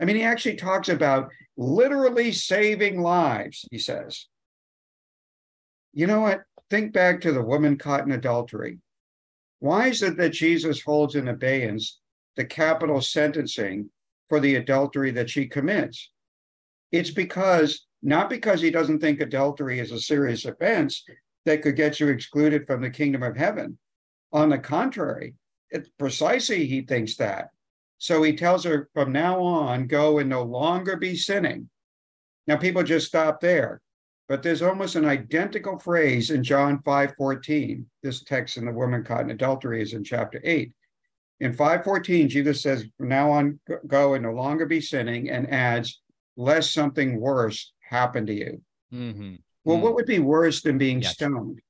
I 0.00 0.04
mean, 0.04 0.16
he 0.16 0.22
actually 0.22 0.56
talks 0.56 0.88
about 0.88 1.28
literally 1.56 2.32
saving 2.32 3.00
lives, 3.00 3.66
he 3.70 3.78
says. 3.78 4.26
You 5.92 6.06
know 6.06 6.20
what? 6.20 6.42
Think 6.70 6.92
back 6.92 7.20
to 7.22 7.32
the 7.32 7.42
woman 7.42 7.78
caught 7.78 8.04
in 8.04 8.12
adultery. 8.12 8.78
Why 9.60 9.88
is 9.88 10.02
it 10.02 10.16
that 10.16 10.30
Jesus 10.30 10.82
holds 10.82 11.14
in 11.14 11.28
abeyance 11.28 11.98
the 12.36 12.44
capital 12.44 13.00
sentencing 13.00 13.90
for 14.28 14.40
the 14.40 14.56
adultery 14.56 15.10
that 15.12 15.30
she 15.30 15.46
commits? 15.46 16.10
It's 16.92 17.10
because 17.10 17.86
not 18.02 18.30
because 18.30 18.60
he 18.60 18.70
doesn't 18.70 19.00
think 19.00 19.20
adultery 19.20 19.80
is 19.80 19.90
a 19.90 20.00
serious 20.00 20.44
offense 20.44 21.04
that 21.44 21.62
could 21.62 21.76
get 21.76 21.98
you 21.98 22.08
excluded 22.08 22.66
from 22.66 22.80
the 22.80 22.90
kingdom 22.90 23.22
of 23.22 23.36
heaven. 23.36 23.78
On 24.32 24.50
the 24.50 24.58
contrary, 24.58 25.34
it, 25.70 25.88
precisely 25.98 26.66
he 26.66 26.82
thinks 26.82 27.16
that. 27.16 27.48
So 27.98 28.22
he 28.22 28.36
tells 28.36 28.64
her 28.64 28.88
from 28.94 29.12
now 29.12 29.42
on, 29.42 29.88
go 29.88 30.18
and 30.18 30.30
no 30.30 30.44
longer 30.44 30.96
be 30.96 31.16
sinning. 31.16 31.68
Now, 32.46 32.56
people 32.56 32.82
just 32.82 33.08
stop 33.08 33.40
there, 33.40 33.80
but 34.28 34.42
there's 34.42 34.62
almost 34.62 34.94
an 34.94 35.06
identical 35.06 35.78
phrase 35.78 36.30
in 36.30 36.44
John 36.44 36.82
5 36.82 37.14
14. 37.16 37.86
This 38.02 38.22
text 38.22 38.58
in 38.58 38.66
the 38.66 38.72
woman 38.72 39.02
caught 39.02 39.22
in 39.22 39.30
adultery 39.30 39.82
is 39.82 39.94
in 39.94 40.04
chapter 40.04 40.40
8. 40.44 40.70
In 41.40 41.52
514, 41.52 42.28
Jesus 42.28 42.60
says, 42.60 42.84
from 42.98 43.08
now 43.08 43.30
on, 43.30 43.58
go 43.86 44.14
and 44.14 44.24
no 44.24 44.32
longer 44.32 44.66
be 44.66 44.80
sinning, 44.80 45.30
and 45.30 45.50
adds, 45.52 46.00
lest 46.36 46.72
something 46.72 47.20
worse 47.20 47.72
happen 47.80 48.26
to 48.26 48.34
you. 48.34 48.60
Mm-hmm. 48.92 49.36
Well, 49.64 49.78
mm. 49.78 49.80
what 49.80 49.94
would 49.94 50.06
be 50.06 50.18
worse 50.18 50.62
than 50.62 50.78
being 50.78 51.00
yes. 51.00 51.12
stoned? 51.12 51.60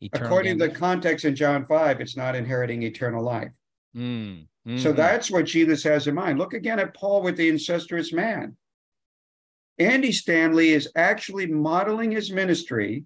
Eternal 0.00 0.26
According 0.26 0.58
damage. 0.58 0.70
to 0.70 0.74
the 0.74 0.80
context 0.80 1.24
in 1.26 1.36
John 1.36 1.66
5, 1.66 2.00
it's 2.00 2.16
not 2.16 2.34
inheriting 2.34 2.82
eternal 2.82 3.22
life. 3.22 3.52
Mm. 3.94 4.46
Mm-hmm. 4.66 4.78
So 4.78 4.92
that's 4.92 5.30
what 5.30 5.44
Jesus 5.44 5.82
has 5.84 6.06
in 6.06 6.14
mind. 6.14 6.38
Look 6.38 6.54
again 6.54 6.78
at 6.78 6.94
Paul 6.94 7.22
with 7.22 7.36
the 7.36 7.48
incestuous 7.48 8.12
man. 8.12 8.56
Andy 9.78 10.12
Stanley 10.12 10.70
is 10.70 10.90
actually 10.94 11.46
modeling 11.46 12.10
his 12.10 12.30
ministry 12.30 13.04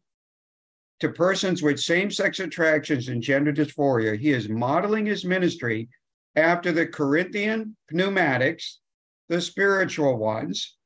to 1.01 1.09
persons 1.09 1.63
with 1.63 1.79
same 1.79 2.11
sex 2.11 2.41
attractions 2.41 3.09
and 3.09 3.23
gender 3.23 3.53
dysphoria. 3.53 4.19
He 4.19 4.31
is 4.31 4.49
modeling 4.49 5.07
his 5.07 5.25
ministry 5.25 5.89
after 6.37 6.73
the 6.73 6.87
Corinthian 6.87 7.77
pneumatics, 7.91 8.81
the 9.29 9.41
spiritual 9.41 10.17
ones, 10.17 10.77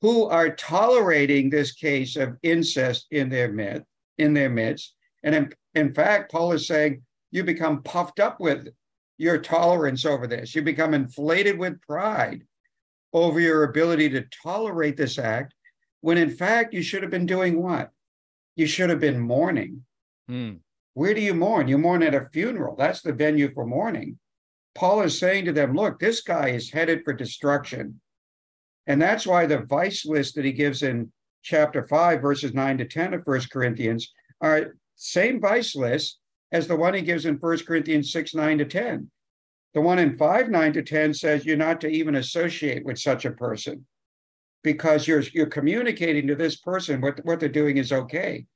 who 0.00 0.26
are 0.26 0.54
tolerating 0.54 1.48
this 1.48 1.72
case 1.72 2.16
of 2.16 2.36
incest 2.42 3.06
in 3.10 3.28
their 3.28 3.50
midst, 3.52 3.86
in 4.18 4.34
their 4.34 4.50
midst. 4.50 4.94
And 5.22 5.34
in, 5.34 5.52
in 5.74 5.94
fact, 5.94 6.30
Paul 6.30 6.52
is 6.52 6.66
saying 6.66 7.02
you 7.30 7.44
become 7.44 7.82
puffed 7.82 8.20
up 8.20 8.38
with 8.40 8.68
your 9.18 9.38
tolerance 9.38 10.04
over 10.04 10.26
this. 10.26 10.54
You 10.54 10.62
become 10.62 10.94
inflated 10.94 11.58
with 11.58 11.80
pride 11.82 12.44
over 13.14 13.40
your 13.40 13.62
ability 13.62 14.10
to 14.10 14.24
tolerate 14.42 14.96
this 14.96 15.18
act, 15.18 15.54
when 16.00 16.18
in 16.18 16.28
fact 16.28 16.74
you 16.74 16.82
should 16.82 17.02
have 17.02 17.10
been 17.10 17.26
doing 17.26 17.62
what? 17.62 17.90
You 18.56 18.66
should 18.66 18.90
have 18.90 19.00
been 19.00 19.20
mourning. 19.20 19.84
Hmm. 20.28 20.54
Where 20.94 21.14
do 21.14 21.20
you 21.20 21.34
mourn? 21.34 21.68
You 21.68 21.78
mourn 21.78 22.02
at 22.02 22.14
a 22.14 22.28
funeral. 22.32 22.76
That's 22.76 23.00
the 23.00 23.12
venue 23.12 23.52
for 23.52 23.66
mourning. 23.66 24.18
Paul 24.74 25.02
is 25.02 25.18
saying 25.18 25.44
to 25.46 25.52
them, 25.52 25.74
look, 25.74 25.98
this 25.98 26.20
guy 26.20 26.48
is 26.48 26.70
headed 26.70 27.02
for 27.04 27.12
destruction. 27.12 28.00
And 28.86 29.00
that's 29.00 29.26
why 29.26 29.46
the 29.46 29.60
vice 29.60 30.04
list 30.04 30.34
that 30.34 30.44
he 30.44 30.52
gives 30.52 30.82
in 30.82 31.10
chapter 31.42 31.86
5, 31.86 32.20
verses 32.20 32.54
9 32.54 32.78
to 32.78 32.84
10 32.84 33.14
of 33.14 33.24
First 33.24 33.50
Corinthians 33.50 34.12
are 34.40 34.76
same 34.96 35.40
vice 35.40 35.74
list 35.74 36.18
as 36.52 36.66
the 36.66 36.76
one 36.76 36.94
he 36.94 37.02
gives 37.02 37.26
in 37.26 37.38
First 37.38 37.66
Corinthians 37.66 38.12
6, 38.12 38.34
9 38.34 38.58
to 38.58 38.64
10. 38.64 39.10
The 39.74 39.80
one 39.80 39.98
in 39.98 40.16
5, 40.16 40.48
9 40.50 40.72
to 40.74 40.82
10 40.82 41.14
says 41.14 41.44
you're 41.44 41.56
not 41.56 41.80
to 41.82 41.88
even 41.88 42.14
associate 42.16 42.84
with 42.84 42.98
such 42.98 43.24
a 43.24 43.32
person. 43.32 43.86
because 44.64 45.06
you're 45.06 45.22
you're 45.34 45.46
communicating 45.46 46.26
to 46.26 46.34
this 46.34 46.56
person 46.56 47.00
what, 47.00 47.24
what 47.24 47.38
they're 47.38 47.48
doing 47.48 47.76
is 47.76 47.92
okay. 47.92 48.46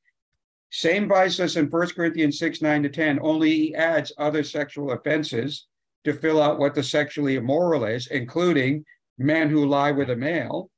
Same 0.71 1.09
vices 1.09 1.57
in 1.57 1.67
1 1.67 1.89
Corinthians 1.91 2.39
6, 2.39 2.61
9 2.61 2.83
to 2.83 2.89
10, 2.89 3.21
only 3.23 3.51
he 3.55 3.75
adds 3.75 4.13
other 4.19 4.43
sexual 4.43 4.93
offenses 4.93 5.67
to 6.05 6.13
fill 6.13 6.43
out 6.43 6.59
what 6.59 6.75
the 6.75 6.83
sexually 6.83 7.37
immoral 7.37 7.85
is, 7.85 8.07
including 8.09 8.85
men 9.19 9.49
who 9.49 9.67
lie 9.67 9.93
with 9.93 10.11
a 10.11 10.17
male. 10.17 10.71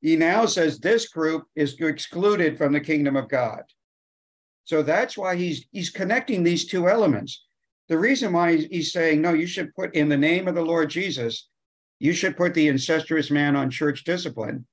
He 0.00 0.16
now 0.16 0.46
says 0.46 0.78
this 0.78 1.08
group 1.08 1.44
is 1.54 1.76
excluded 1.80 2.56
from 2.58 2.72
the 2.72 2.80
kingdom 2.80 3.16
of 3.16 3.28
God. 3.28 3.62
So 4.64 4.82
that's 4.82 5.16
why 5.16 5.36
he's 5.36 5.66
he's 5.72 5.90
connecting 5.90 6.42
these 6.42 6.66
two 6.66 6.88
elements. 6.88 7.44
The 7.88 7.98
reason 7.98 8.32
why 8.32 8.56
he's 8.56 8.92
saying, 8.92 9.20
no, 9.20 9.34
you 9.34 9.46
should 9.46 9.74
put 9.74 9.94
in 9.94 10.08
the 10.08 10.16
name 10.16 10.48
of 10.48 10.54
the 10.54 10.64
Lord 10.64 10.90
Jesus, 10.90 11.48
you 11.98 12.12
should 12.12 12.36
put 12.36 12.54
the 12.54 12.68
incestuous 12.68 13.30
man 13.30 13.56
on 13.56 13.70
church 13.70 14.04
discipline, 14.04 14.66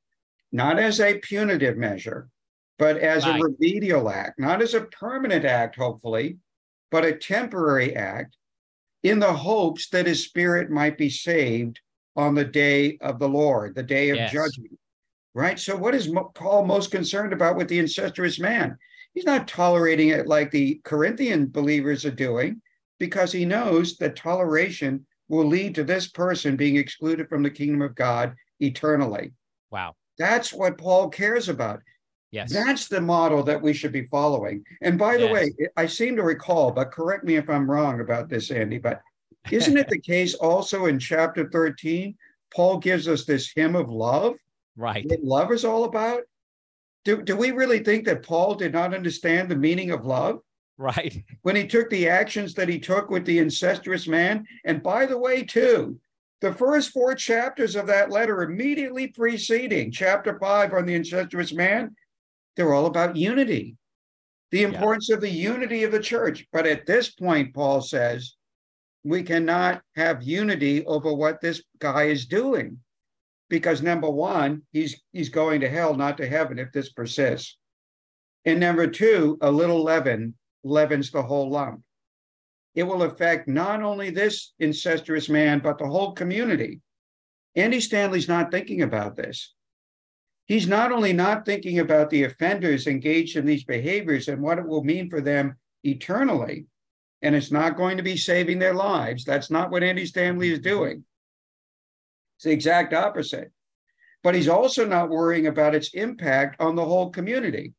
not 0.52 0.80
as 0.80 1.00
a 1.00 1.20
punitive 1.20 1.78
measure, 1.78 2.30
but 2.78 2.98
as 2.98 3.26
right. 3.26 3.40
a 3.40 3.44
remedial 3.44 4.10
act, 4.10 4.40
not 4.40 4.62
as 4.62 4.74
a 4.74 4.82
permanent 4.82 5.46
act, 5.46 5.76
hopefully, 5.76 6.38
but 6.90 7.06
a 7.06 7.14
temporary 7.14 7.96
act 7.96 8.36
in 9.04 9.20
the 9.20 9.34
hopes 9.34 9.90
that 9.90 10.08
his 10.08 10.24
spirit 10.24 10.70
might 10.70 10.98
be 10.98 11.10
saved 11.10 11.80
on 12.16 12.36
the 12.36 12.46
day 12.46 12.98
of 13.02 13.20
the 13.20 13.30
Lord, 13.30 13.76
the 13.76 13.84
day 13.84 14.10
of 14.10 14.18
yes. 14.18 14.32
judgment. 14.32 14.78
Right? 15.34 15.60
So, 15.60 15.78
what 15.78 15.96
is 15.96 16.14
Paul 16.36 16.66
most 16.66 16.92
concerned 16.92 17.34
about 17.34 17.56
with 17.56 17.70
the 17.70 17.80
incestuous 17.80 18.40
man? 18.40 18.78
He's 19.14 19.26
not 19.26 19.48
tolerating 19.48 20.10
it 20.10 20.28
like 20.28 20.52
the 20.52 20.82
Corinthian 20.84 21.48
believers 21.48 22.06
are 22.06 22.12
doing 22.12 22.62
because 23.02 23.32
he 23.32 23.46
knows 23.46 23.98
that 23.98 24.16
toleration 24.16 25.04
will 25.28 25.48
lead 25.48 25.74
to 25.74 25.84
this 25.84 26.08
person 26.08 26.56
being 26.56 26.76
excluded 26.76 27.28
from 27.28 27.42
the 27.42 27.50
kingdom 27.50 27.82
of 27.82 27.96
God 27.96 28.36
eternally. 28.60 29.32
Wow. 29.72 29.96
That's 30.20 30.54
what 30.54 30.78
Paul 30.78 31.10
cares 31.10 31.50
about. 31.50 31.80
Yes. 32.30 32.54
That's 32.54 32.88
the 32.88 33.02
model 33.02 33.42
that 33.42 33.60
we 33.60 33.74
should 33.74 33.92
be 33.92 34.06
following. 34.06 34.64
And 34.84 35.00
by 35.00 35.18
the 35.18 35.26
yes. 35.26 35.34
way, 35.34 35.52
I 35.76 35.88
seem 35.88 36.16
to 36.18 36.22
recall, 36.22 36.70
but 36.70 36.92
correct 36.92 37.24
me 37.24 37.38
if 37.38 37.50
I'm 37.50 37.70
wrong 37.70 38.02
about 38.02 38.30
this, 38.30 38.52
Andy, 38.52 38.78
but 38.78 39.02
isn't 39.50 39.78
it 39.78 39.90
the 39.90 40.00
case 40.14 40.36
also 40.36 40.86
in 40.86 41.00
chapter 41.00 41.50
13? 41.50 42.16
Paul 42.54 42.78
gives 42.78 43.08
us 43.08 43.26
this 43.26 43.52
hymn 43.56 43.76
of 43.76 43.90
love. 43.90 44.36
Right. 44.78 45.08
What 45.10 45.24
love 45.24 45.52
is 45.52 45.66
all 45.66 45.86
about. 45.86 46.22
Do, 47.04 47.24
do 47.24 47.36
we 47.36 47.50
really 47.50 47.80
think 47.80 48.06
that 48.06 48.22
Paul 48.22 48.54
did 48.54 48.74
not 48.74 48.94
understand 48.94 49.50
the 49.50 49.56
meaning 49.56 49.90
of 49.90 50.06
love? 50.06 50.42
Right. 50.82 51.24
When 51.44 51.56
he 51.56 51.68
took 51.68 51.92
the 51.92 52.10
actions 52.10 52.56
that 52.56 52.68
he 52.68 52.80
took 52.80 53.12
with 53.12 53.24
the 53.24 53.38
incestuous 53.38 54.08
man. 54.08 54.48
And 54.66 54.82
by 54.82 55.06
the 55.06 55.18
way, 55.18 55.44
too, 55.44 56.00
the 56.42 56.54
first 56.54 56.90
four 56.90 57.14
chapters 57.14 57.76
of 57.76 57.86
that 57.86 58.10
letter 58.10 58.42
immediately 58.42 59.06
preceding 59.06 59.92
chapter 59.92 60.40
five 60.40 60.74
on 60.74 60.88
the 60.88 60.96
incestuous 60.96 61.54
man, 61.54 61.96
they're 62.56 62.74
all 62.74 62.88
about 62.88 63.16
unity, 63.16 63.78
the 64.50 64.64
importance 64.64 65.10
yeah. 65.10 65.18
of 65.18 65.22
the 65.22 65.30
unity 65.30 65.84
of 65.84 65.92
the 65.92 66.00
church. 66.00 66.48
But 66.52 66.66
at 66.66 66.88
this 66.88 67.12
point, 67.12 67.54
Paul 67.54 67.82
says, 67.82 68.36
we 69.04 69.22
cannot 69.22 69.84
have 69.96 70.24
unity 70.24 70.84
over 70.86 71.14
what 71.14 71.42
this 71.42 71.62
guy 71.78 72.06
is 72.06 72.26
doing 72.26 72.80
because 73.50 73.84
number 73.84 74.10
one, 74.10 74.64
he's 74.72 75.00
he's 75.12 75.30
going 75.30 75.62
to 75.62 75.70
hell, 75.70 75.94
not 75.94 76.18
to 76.18 76.28
heaven, 76.28 76.58
if 76.58 76.72
this 76.72 76.92
persists. 76.92 77.58
And 78.46 78.60
number 78.60 78.88
two, 78.88 79.38
a 79.42 79.52
little 79.52 79.84
leaven 79.84 80.34
leavens 80.64 81.12
the 81.12 81.24
whole 81.24 81.50
lump. 81.50 81.82
It 82.74 82.84
will 82.84 83.04
affect 83.04 83.48
not 83.48 83.82
only 83.82 84.10
this 84.10 84.54
incestuous 84.60 85.28
man, 85.28 85.60
but 85.60 85.78
the 85.78 85.88
whole 85.88 86.14
community. 86.14 86.80
Andy 87.56 87.82
Stanley's 87.82 88.30
not 88.30 88.52
thinking 88.52 88.82
about 88.82 89.18
this. 89.18 89.54
He's 90.46 90.68
not 90.68 90.92
only 90.92 91.14
not 91.14 91.46
thinking 91.46 91.80
about 91.80 92.10
the 92.10 92.24
offenders 92.24 92.88
engaged 92.88 93.36
in 93.36 93.46
these 93.46 93.64
behaviors 93.64 94.28
and 94.28 94.42
what 94.42 94.58
it 94.58 94.68
will 94.68 94.84
mean 94.84 95.10
for 95.10 95.22
them 95.22 95.58
eternally, 95.84 96.66
and 97.22 97.36
it's 97.36 97.52
not 97.52 97.78
going 97.78 97.98
to 97.98 98.04
be 98.04 98.18
saving 98.18 98.60
their 98.60 98.74
lives. 98.74 99.24
That's 99.24 99.52
not 99.52 99.72
what 99.72 99.84
Andy 99.84 100.06
Stanley 100.06 100.52
is 100.52 100.60
doing. 100.60 101.04
It's 102.38 102.46
the 102.46 102.52
exact 102.52 102.94
opposite. 102.94 103.52
But 104.24 104.36
he's 104.36 104.48
also 104.48 104.86
not 104.86 105.10
worrying 105.10 105.48
about 105.48 105.76
its 105.76 105.94
impact 105.94 106.60
on 106.60 106.76
the 106.76 106.86
whole 106.86 107.10
community. 107.10 107.74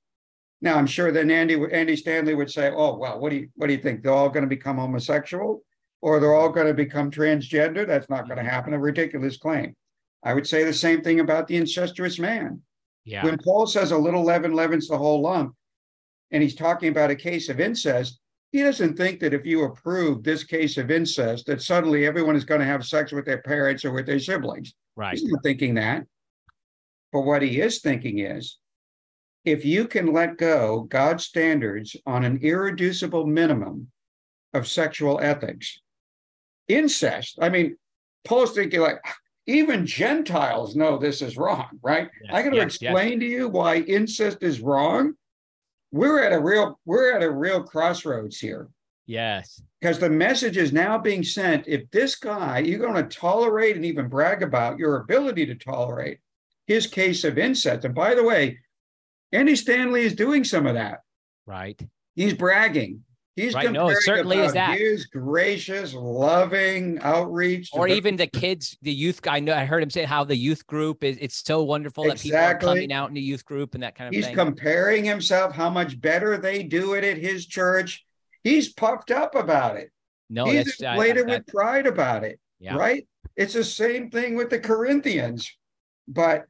Now, 0.62 0.76
I'm 0.76 0.86
sure 0.86 1.10
that 1.10 1.28
Andy 1.28 1.60
Andy 1.72 1.96
Stanley 1.96 2.34
would 2.34 2.50
say, 2.50 2.70
"Oh, 2.70 2.96
well, 2.96 3.20
what 3.20 3.30
do 3.30 3.36
you 3.36 3.48
what 3.56 3.66
do 3.66 3.74
you 3.74 3.80
think? 3.80 4.02
They're 4.02 4.12
all 4.12 4.30
going 4.30 4.44
to 4.44 4.48
become 4.48 4.78
homosexual, 4.78 5.62
or 6.00 6.20
they're 6.20 6.34
all 6.34 6.48
going 6.48 6.68
to 6.68 6.74
become 6.74 7.10
transgender? 7.10 7.86
That's 7.86 8.08
not 8.08 8.28
going 8.28 8.42
to 8.42 8.48
happen. 8.48 8.72
A 8.72 8.78
ridiculous 8.78 9.36
claim." 9.36 9.74
I 10.22 10.34
would 10.34 10.46
say 10.46 10.62
the 10.62 10.72
same 10.72 11.02
thing 11.02 11.18
about 11.18 11.48
the 11.48 11.56
incestuous 11.56 12.20
man. 12.20 12.62
Yeah. 13.04 13.24
When 13.24 13.38
Paul 13.38 13.66
says 13.66 13.90
a 13.90 13.98
little 13.98 14.22
leaven 14.22 14.52
leavens 14.54 14.86
the 14.86 14.96
whole 14.96 15.20
lump, 15.20 15.56
and 16.30 16.40
he's 16.40 16.54
talking 16.54 16.90
about 16.90 17.10
a 17.10 17.16
case 17.16 17.48
of 17.48 17.58
incest, 17.58 18.20
he 18.52 18.62
doesn't 18.62 18.96
think 18.96 19.18
that 19.18 19.34
if 19.34 19.44
you 19.44 19.64
approve 19.64 20.22
this 20.22 20.44
case 20.44 20.78
of 20.78 20.92
incest, 20.92 21.46
that 21.46 21.60
suddenly 21.60 22.06
everyone 22.06 22.36
is 22.36 22.44
going 22.44 22.60
to 22.60 22.66
have 22.66 22.86
sex 22.86 23.10
with 23.10 23.24
their 23.24 23.42
parents 23.42 23.84
or 23.84 23.90
with 23.90 24.06
their 24.06 24.20
siblings. 24.20 24.74
Right. 24.94 25.18
He's 25.18 25.24
not 25.24 25.42
thinking 25.42 25.74
that. 25.74 26.04
But 27.12 27.22
what 27.22 27.42
he 27.42 27.60
is 27.60 27.80
thinking 27.80 28.20
is 28.20 28.58
if 29.44 29.64
you 29.64 29.86
can 29.86 30.12
let 30.12 30.36
go 30.36 30.82
God's 30.82 31.24
standards 31.24 31.96
on 32.06 32.24
an 32.24 32.38
irreducible 32.42 33.26
minimum 33.26 33.88
of 34.54 34.68
sexual 34.68 35.20
ethics, 35.20 35.80
incest, 36.68 37.38
I 37.40 37.48
mean, 37.48 37.76
Paul's 38.24 38.52
thinking 38.52 38.80
like, 38.80 38.98
even 39.46 39.86
Gentiles 39.86 40.76
know 40.76 40.98
this 40.98 41.20
is 41.22 41.36
wrong, 41.36 41.66
right? 41.82 42.08
Yes, 42.22 42.32
I 42.32 42.42
got 42.42 42.50
to 42.50 42.56
yes, 42.56 42.76
explain 42.76 43.20
yes. 43.20 43.20
to 43.20 43.26
you 43.26 43.48
why 43.48 43.78
incest 43.78 44.42
is 44.42 44.60
wrong 44.60 45.14
we're 45.92 46.22
at 46.22 46.32
a 46.32 46.40
real 46.40 46.80
we're 46.84 47.14
at 47.14 47.22
a 47.22 47.30
real 47.30 47.62
crossroads 47.62 48.40
here. 48.40 48.68
Yes. 49.06 49.60
Because 49.80 49.98
the 49.98 50.10
message 50.10 50.56
is 50.56 50.72
now 50.72 50.96
being 50.96 51.22
sent 51.22 51.68
if 51.68 51.90
this 51.90 52.14
guy, 52.14 52.60
you're 52.60 52.78
going 52.78 52.94
to 52.94 53.16
tolerate 53.16 53.76
and 53.76 53.84
even 53.84 54.08
brag 54.08 54.42
about 54.42 54.78
your 54.78 54.96
ability 54.96 55.44
to 55.46 55.54
tolerate 55.54 56.18
his 56.66 56.86
case 56.86 57.24
of 57.24 57.36
incest. 57.36 57.84
And 57.84 57.94
by 57.94 58.14
the 58.14 58.22
way, 58.22 58.58
Andy 59.32 59.56
Stanley 59.56 60.02
is 60.02 60.14
doing 60.14 60.44
some 60.44 60.66
of 60.66 60.74
that. 60.74 61.00
Right. 61.46 61.80
He's 62.14 62.34
bragging. 62.34 63.02
He's 63.34 63.54
right. 63.54 63.72
No, 63.72 63.88
it 63.88 63.96
certainly 64.02 64.38
is 64.38 64.52
that. 64.52 64.78
His 64.78 65.06
gracious, 65.06 65.94
loving 65.94 66.98
outreach, 67.00 67.70
or 67.72 67.88
even 67.88 68.16
the 68.16 68.26
kids, 68.26 68.76
the 68.82 68.92
youth. 68.92 69.20
I 69.26 69.40
know 69.40 69.54
I 69.54 69.64
heard 69.64 69.82
him 69.82 69.88
say 69.88 70.04
how 70.04 70.24
the 70.24 70.36
youth 70.36 70.66
group 70.66 71.02
is. 71.02 71.16
It's 71.18 71.42
so 71.42 71.62
wonderful 71.62 72.04
exactly. 72.04 72.30
that 72.30 72.58
people 72.60 72.68
are 72.68 72.74
coming 72.74 72.92
out 72.92 73.08
in 73.08 73.14
the 73.14 73.22
youth 73.22 73.46
group 73.46 73.72
and 73.72 73.82
that 73.82 73.94
kind 73.94 74.08
of 74.08 74.14
He's 74.14 74.26
thing. 74.26 74.36
He's 74.36 74.44
comparing 74.44 75.04
himself 75.04 75.54
how 75.54 75.70
much 75.70 75.98
better 75.98 76.36
they 76.36 76.62
do 76.62 76.92
it 76.92 77.04
at 77.04 77.16
his 77.16 77.46
church. 77.46 78.04
He's 78.44 78.70
puffed 78.70 79.10
up 79.10 79.34
about 79.34 79.76
it. 79.76 79.90
No, 80.28 80.44
he's 80.44 80.78
inflated 80.78 81.26
with 81.26 81.46
pride 81.46 81.86
about 81.86 82.24
it. 82.24 82.38
Yeah. 82.60 82.76
Right. 82.76 83.08
It's 83.34 83.54
the 83.54 83.64
same 83.64 84.10
thing 84.10 84.36
with 84.36 84.50
the 84.50 84.58
Corinthians, 84.58 85.56
but 86.06 86.44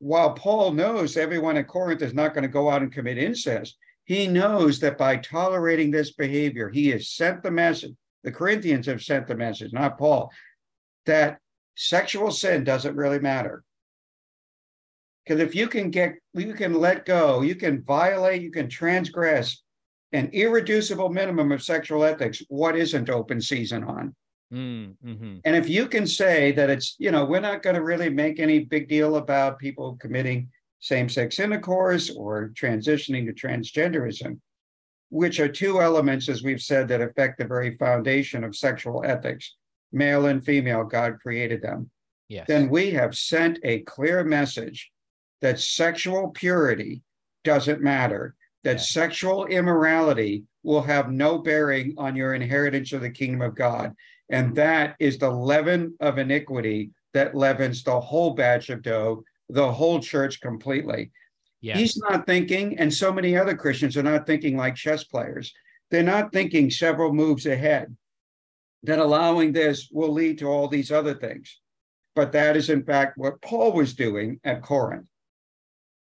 while 0.00 0.32
Paul 0.32 0.72
knows 0.72 1.16
everyone 1.16 1.58
at 1.58 1.68
Corinth 1.68 2.02
is 2.02 2.14
not 2.14 2.34
going 2.34 2.42
to 2.42 2.48
go 2.48 2.70
out 2.70 2.82
and 2.82 2.90
commit 2.90 3.18
incest, 3.18 3.76
he 4.04 4.26
knows 4.26 4.80
that 4.80 4.98
by 4.98 5.18
tolerating 5.18 5.90
this 5.90 6.12
behavior, 6.12 6.70
he 6.70 6.88
has 6.88 7.10
sent 7.10 7.42
the 7.42 7.50
message. 7.50 7.94
The 8.24 8.32
Corinthians 8.32 8.86
have 8.86 9.02
sent 9.02 9.26
the 9.26 9.36
message, 9.36 9.72
not 9.72 9.98
Paul, 9.98 10.32
that 11.06 11.38
sexual 11.76 12.30
sin 12.30 12.64
doesn't 12.64 12.96
really 12.96 13.18
matter. 13.18 13.62
Because 15.24 15.40
if 15.40 15.54
you 15.54 15.68
can 15.68 15.90
get, 15.90 16.14
you 16.34 16.54
can 16.54 16.74
let 16.74 17.04
go, 17.04 17.42
you 17.42 17.54
can 17.54 17.82
violate, 17.82 18.42
you 18.42 18.50
can 18.50 18.68
transgress 18.68 19.62
an 20.12 20.30
irreducible 20.32 21.10
minimum 21.10 21.52
of 21.52 21.62
sexual 21.62 22.04
ethics, 22.04 22.42
what 22.48 22.74
isn't 22.74 23.10
open 23.10 23.40
season 23.40 23.84
on? 23.84 24.14
Mm, 24.52 24.96
mm-hmm. 25.04 25.36
And 25.44 25.56
if 25.56 25.68
you 25.68 25.86
can 25.86 26.06
say 26.06 26.52
that 26.52 26.70
it's, 26.70 26.96
you 26.98 27.10
know, 27.10 27.24
we're 27.24 27.40
not 27.40 27.62
going 27.62 27.76
to 27.76 27.82
really 27.82 28.10
make 28.10 28.40
any 28.40 28.60
big 28.60 28.88
deal 28.88 29.16
about 29.16 29.58
people 29.58 29.96
committing 30.00 30.48
same 30.80 31.08
sex 31.08 31.38
intercourse 31.38 32.10
or 32.10 32.50
transitioning 32.54 33.26
to 33.26 33.32
transgenderism, 33.32 34.38
which 35.10 35.38
are 35.38 35.48
two 35.48 35.80
elements, 35.80 36.28
as 36.28 36.42
we've 36.42 36.62
said, 36.62 36.88
that 36.88 37.02
affect 37.02 37.38
the 37.38 37.44
very 37.44 37.76
foundation 37.76 38.42
of 38.42 38.56
sexual 38.56 39.04
ethics. 39.04 39.54
Male 39.92 40.26
and 40.26 40.44
female, 40.44 40.84
God 40.84 41.18
created 41.20 41.62
them. 41.62 41.90
Yes. 42.28 42.46
Then 42.46 42.70
we 42.70 42.92
have 42.92 43.16
sent 43.16 43.58
a 43.64 43.80
clear 43.80 44.24
message 44.24 44.90
that 45.40 45.58
sexual 45.58 46.28
purity 46.28 47.02
doesn't 47.44 47.82
matter, 47.82 48.36
that 48.62 48.76
yes. 48.76 48.90
sexual 48.90 49.46
immorality 49.46 50.44
will 50.62 50.82
have 50.82 51.10
no 51.10 51.38
bearing 51.38 51.94
on 51.98 52.14
your 52.14 52.34
inheritance 52.34 52.92
of 52.92 53.00
the 53.00 53.10
kingdom 53.10 53.42
of 53.42 53.54
God. 53.54 53.94
And 54.30 54.54
that 54.56 54.96
is 54.98 55.18
the 55.18 55.30
leaven 55.30 55.94
of 56.00 56.18
iniquity 56.18 56.92
that 57.12 57.34
leavens 57.34 57.82
the 57.82 58.00
whole 58.00 58.34
batch 58.34 58.70
of 58.70 58.82
dough 58.82 59.24
the 59.48 59.72
whole 59.72 60.00
church 60.00 60.40
completely. 60.40 61.10
Yes. 61.60 61.78
He's 61.78 61.96
not 61.98 62.24
thinking, 62.26 62.78
and 62.78 62.94
so 62.94 63.12
many 63.12 63.36
other 63.36 63.56
Christians 63.56 63.96
are 63.96 64.02
not 64.02 64.26
thinking 64.26 64.56
like 64.56 64.76
chess 64.76 65.04
players. 65.04 65.52
They're 65.90 66.04
not 66.04 66.32
thinking 66.32 66.70
several 66.70 67.12
moves 67.12 67.46
ahead, 67.46 67.96
that 68.84 69.00
allowing 69.00 69.52
this 69.52 69.88
will 69.90 70.12
lead 70.12 70.38
to 70.38 70.46
all 70.46 70.68
these 70.68 70.92
other 70.92 71.14
things. 71.14 71.58
but 72.14 72.32
that 72.32 72.56
is 72.56 72.70
in 72.70 72.84
fact 72.84 73.16
what 73.16 73.40
Paul 73.42 73.72
was 73.72 73.94
doing 73.94 74.40
at 74.44 74.62
Corinth. 74.62 75.06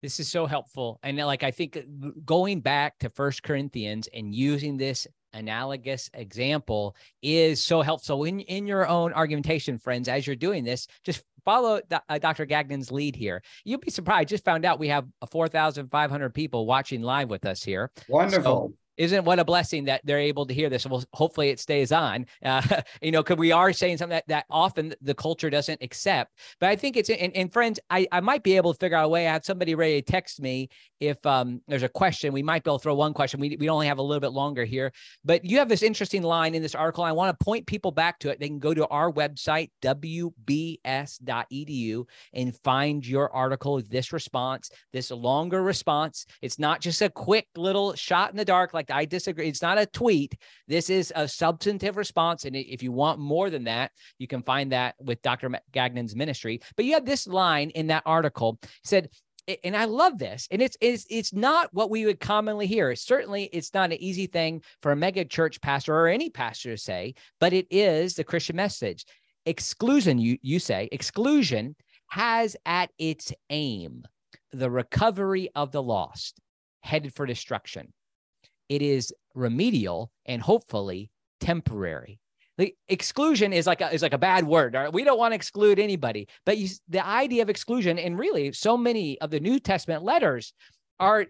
This 0.02 0.20
is 0.20 0.30
so 0.30 0.46
helpful. 0.46 1.00
And 1.02 1.18
like 1.18 1.44
I 1.44 1.52
think 1.52 1.78
uh, 1.78 1.82
going 2.26 2.60
back 2.60 3.00
to 3.00 3.10
First 3.10 3.42
Corinthians 3.44 4.10
and 4.14 4.36
using 4.36 4.78
this 4.78 5.08
analogous 5.34 6.10
example 6.14 6.96
is 7.22 7.62
so 7.62 7.82
helpful. 7.82 8.18
So 8.18 8.24
in, 8.24 8.40
in 8.42 8.68
your 8.68 8.88
own 8.88 9.14
argumentation, 9.14 9.78
friends, 9.78 10.08
as 10.08 10.26
you're 10.28 10.36
doing 10.36 10.64
this, 10.64 10.88
just 11.04 11.24
follow 11.46 11.82
uh, 11.92 12.18
Dr. 12.20 12.46
Gagnon's 12.46 12.92
lead 12.92 13.16
here. 13.16 13.42
You'll 13.64 13.80
be 13.80 13.92
surprised. 13.92 14.30
Just 14.30 14.46
found 14.46 14.66
out 14.66 14.80
we 14.80 14.88
have 14.90 15.06
4,500 15.32 16.34
people 16.34 16.66
watching 16.66 17.02
live 17.02 17.30
with 17.30 17.46
us 17.46 17.64
here. 17.64 17.92
Wonderful. 18.08 18.44
So 18.72 18.74
isn't 18.98 19.26
what 19.26 19.40
a 19.40 19.46
blessing 19.46 19.86
that 19.86 20.02
they're 20.04 20.20
able 20.20 20.46
to 20.46 20.54
hear 20.54 20.70
this. 20.70 20.86
Well, 20.86 21.04
hopefully 21.14 21.50
it 21.50 21.60
stays 21.60 21.92
on. 21.92 22.26
Uh, 22.44 22.62
you 23.02 23.12
know, 23.12 23.24
because 23.24 23.38
we 23.38 23.52
are 23.52 23.72
saying 23.74 23.98
something 23.98 24.16
that, 24.16 24.28
that 24.28 24.46
often 24.50 24.94
the 25.02 25.14
culture 25.14 25.50
doesn't 25.50 25.82
accept. 25.82 26.38
But 26.60 26.70
I 26.70 26.76
think 26.76 26.98
it's 26.98 27.10
and, 27.10 27.36
and 27.36 27.52
friends, 27.52 27.80
I, 27.90 28.06
I 28.12 28.20
might 28.20 28.44
be 28.44 28.58
able 28.58 28.74
to 28.74 28.80
figure 28.80 28.98
out 28.98 29.06
a 29.06 29.08
way. 29.08 29.28
I 29.28 29.32
had 29.32 29.46
somebody 29.46 29.76
ready 29.76 30.02
to 30.02 30.12
text 30.12 30.42
me 30.42 30.70
if 31.00 31.26
um, 31.26 31.62
there's 31.68 31.84
a 31.84 31.90
question. 31.90 32.34
We 32.34 32.44
might 32.44 32.64
be 32.64 32.70
able 32.70 32.80
to 32.80 32.84
throw 32.84 32.96
one 32.96 33.14
question. 33.14 33.40
We 33.40 33.56
we 33.60 33.70
only 33.70 33.88
have 33.88 33.98
a 33.98 34.02
little 34.02 34.20
bit 34.20 34.34
longer 34.34 34.66
here, 34.66 34.92
but 35.24 35.46
you 35.46 35.58
have 35.60 35.70
this 35.70 35.84
interesting 35.84 36.22
line 36.22 36.54
in 36.54 36.62
this 36.62 36.76
article. 36.76 37.04
I 37.04 37.14
want 37.14 37.38
to 37.38 37.44
point 37.44 37.66
people 37.66 37.92
back 37.92 38.20
to 38.20 38.30
it. 38.30 38.40
They 38.40 38.48
can 38.48 38.60
go 38.60 38.74
to 38.74 38.88
our 38.88 39.12
website 39.12 39.72
wbs.edu 39.82 40.36
and 42.34 42.58
find 42.64 43.08
your 43.08 43.34
article. 43.34 43.82
This 43.90 44.14
response, 44.14 44.70
this 44.92 45.12
longer 45.12 45.64
response. 45.64 46.26
It's 46.42 46.60
not 46.60 46.82
just 46.82 47.02
a 47.02 47.10
quick 47.10 47.48
little 47.56 47.94
shot 47.96 48.32
in 48.32 48.38
the 48.38 48.46
dark 48.46 48.74
like 48.74 48.83
like 48.84 48.96
I 48.96 49.06
disagree. 49.06 49.48
It's 49.48 49.62
not 49.62 49.78
a 49.78 49.86
tweet. 49.86 50.36
This 50.68 50.90
is 50.90 51.14
a 51.16 51.28
substantive 51.28 51.98
response. 51.98 52.46
And 52.46 52.56
if 52.56 52.84
you 52.84 52.92
want 52.92 53.20
more 53.20 53.50
than 53.50 53.64
that, 53.66 53.92
you 54.18 54.28
can 54.28 54.44
find 54.44 54.72
that 54.72 54.96
with 55.00 55.22
Dr. 55.22 55.52
Gagnon's 55.72 56.16
ministry. 56.16 56.60
But 56.76 56.86
you 56.86 56.94
have 56.94 57.06
this 57.06 57.28
line 57.28 57.70
in 57.72 57.88
that 57.88 58.04
article 58.06 58.60
he 58.62 58.70
said, 58.84 59.10
and 59.64 59.76
I 59.76 59.86
love 59.86 60.18
this. 60.18 60.48
And 60.52 60.62
it's 60.62 60.78
it's 60.80 61.06
it's 61.10 61.34
not 61.34 61.70
what 61.74 61.90
we 61.90 62.06
would 62.06 62.20
commonly 62.20 62.66
hear. 62.66 62.96
Certainly, 62.96 63.50
it's 63.52 63.74
not 63.74 63.92
an 63.92 64.02
easy 64.02 64.26
thing 64.26 64.62
for 64.82 64.92
a 64.92 64.96
mega 64.96 65.26
church 65.26 65.60
pastor 65.62 65.94
or 65.94 66.08
any 66.08 66.30
pastor 66.30 66.72
to 66.72 66.78
say, 66.78 67.16
but 67.42 67.52
it 67.52 67.68
is 67.70 68.16
the 68.16 68.24
Christian 68.24 68.56
message. 68.56 69.06
Exclusion, 69.46 70.18
you 70.18 70.38
you 70.42 70.60
say, 70.60 70.88
exclusion 70.92 71.76
has 72.08 72.56
at 72.66 72.90
its 72.98 73.34
aim 73.50 74.04
the 74.54 74.70
recovery 74.70 75.50
of 75.56 75.72
the 75.72 75.84
lost, 75.84 76.40
headed 76.82 77.14
for 77.14 77.26
destruction 77.26 77.92
it 78.70 78.82
is 78.82 79.14
remedial 79.36 80.12
and 80.26 80.42
hopefully 80.42 81.10
temporary. 81.40 82.20
The 82.58 82.76
exclusion 82.88 83.52
is 83.52 83.66
like 83.66 83.82
a, 83.82 83.92
is 83.92 84.04
like 84.04 84.14
a 84.14 84.18
bad 84.18 84.46
word. 84.46 84.78
We 84.94 85.04
don't 85.04 85.18
want 85.18 85.32
to 85.32 85.36
exclude 85.36 85.80
anybody, 85.80 86.28
but 86.46 86.58
you, 86.58 86.70
the 86.88 87.06
idea 87.06 87.42
of 87.42 87.50
exclusion, 87.50 87.98
and 87.98 88.18
really, 88.18 88.52
so 88.52 88.78
many 88.78 89.20
of 89.22 89.32
the 89.32 89.40
New 89.40 89.60
Testament 89.60 90.04
letters 90.04 90.54
are, 91.00 91.26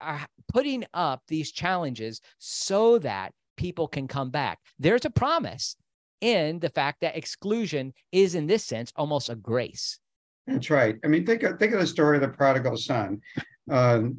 are 0.00 0.24
putting 0.52 0.84
up 0.94 1.22
these 1.26 1.50
challenges 1.50 2.20
so 2.38 2.98
that 3.00 3.32
people 3.56 3.88
can 3.88 4.06
come 4.06 4.30
back. 4.30 4.60
There's 4.78 5.04
a 5.04 5.10
promise 5.10 5.74
in 6.20 6.60
the 6.60 6.70
fact 6.70 7.00
that 7.00 7.16
exclusion 7.16 7.92
is, 8.12 8.36
in 8.36 8.46
this 8.46 8.64
sense, 8.64 8.92
almost 8.94 9.30
a 9.30 9.34
grace. 9.34 9.98
That's 10.46 10.70
right. 10.70 10.96
I 11.04 11.08
mean, 11.08 11.26
think 11.26 11.42
of, 11.42 11.58
think 11.58 11.72
of 11.72 11.80
the 11.80 11.86
story 11.86 12.16
of 12.16 12.22
the 12.22 12.28
prodigal 12.28 12.76
son. 12.76 13.20
Um, 13.68 14.18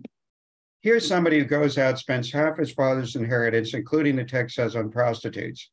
Here's 0.81 1.07
somebody 1.07 1.39
who 1.39 1.45
goes 1.45 1.77
out, 1.77 1.99
spends 1.99 2.31
half 2.31 2.57
his 2.57 2.71
father's 2.71 3.15
inheritance, 3.15 3.73
including 3.73 4.15
the 4.15 4.23
text 4.23 4.55
says 4.55 4.75
on 4.75 4.91
prostitutes. 4.91 5.69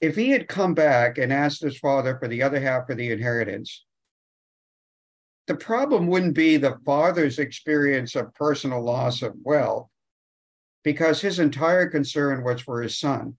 If 0.00 0.16
he 0.16 0.30
had 0.30 0.48
come 0.48 0.74
back 0.74 1.16
and 1.16 1.32
asked 1.32 1.62
his 1.62 1.78
father 1.78 2.18
for 2.18 2.28
the 2.28 2.42
other 2.42 2.60
half 2.60 2.90
of 2.90 2.98
the 2.98 3.10
inheritance, 3.10 3.84
the 5.46 5.54
problem 5.54 6.08
wouldn't 6.08 6.34
be 6.34 6.58
the 6.58 6.78
father's 6.84 7.38
experience 7.38 8.14
of 8.16 8.34
personal 8.34 8.82
loss 8.82 9.22
of 9.22 9.34
wealth, 9.42 9.88
because 10.84 11.20
his 11.20 11.38
entire 11.38 11.88
concern 11.88 12.44
was 12.44 12.60
for 12.60 12.82
his 12.82 12.98
son, 12.98 13.36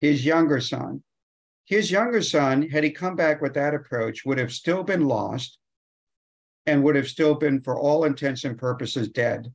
his 0.00 0.24
younger 0.24 0.60
son. 0.60 1.02
His 1.66 1.90
younger 1.90 2.20
son, 2.20 2.68
had 2.68 2.84
he 2.84 2.90
come 2.90 3.16
back 3.16 3.40
with 3.40 3.54
that 3.54 3.74
approach, 3.74 4.24
would 4.24 4.38
have 4.38 4.52
still 4.52 4.82
been 4.82 5.06
lost 5.06 5.58
and 6.66 6.82
would 6.82 6.96
have 6.96 7.08
still 7.08 7.34
been, 7.34 7.60
for 7.60 7.78
all 7.78 8.04
intents 8.04 8.44
and 8.44 8.58
purposes, 8.58 9.08
dead. 9.08 9.52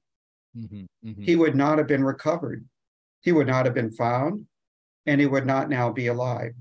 Mm-hmm, 0.58 0.86
mm-hmm. 1.08 1.24
He 1.24 1.36
would 1.36 1.56
not 1.56 1.78
have 1.78 1.88
been 1.88 2.04
recovered. 2.04 2.66
He 3.22 3.32
would 3.32 3.48
not 3.48 3.66
have 3.66 3.74
been 3.74 3.92
found, 3.92 4.46
and 5.06 5.20
he 5.20 5.28
would 5.28 5.46
not 5.46 5.70
now 5.70 5.92
be 5.92 6.08
alive. 6.08 6.54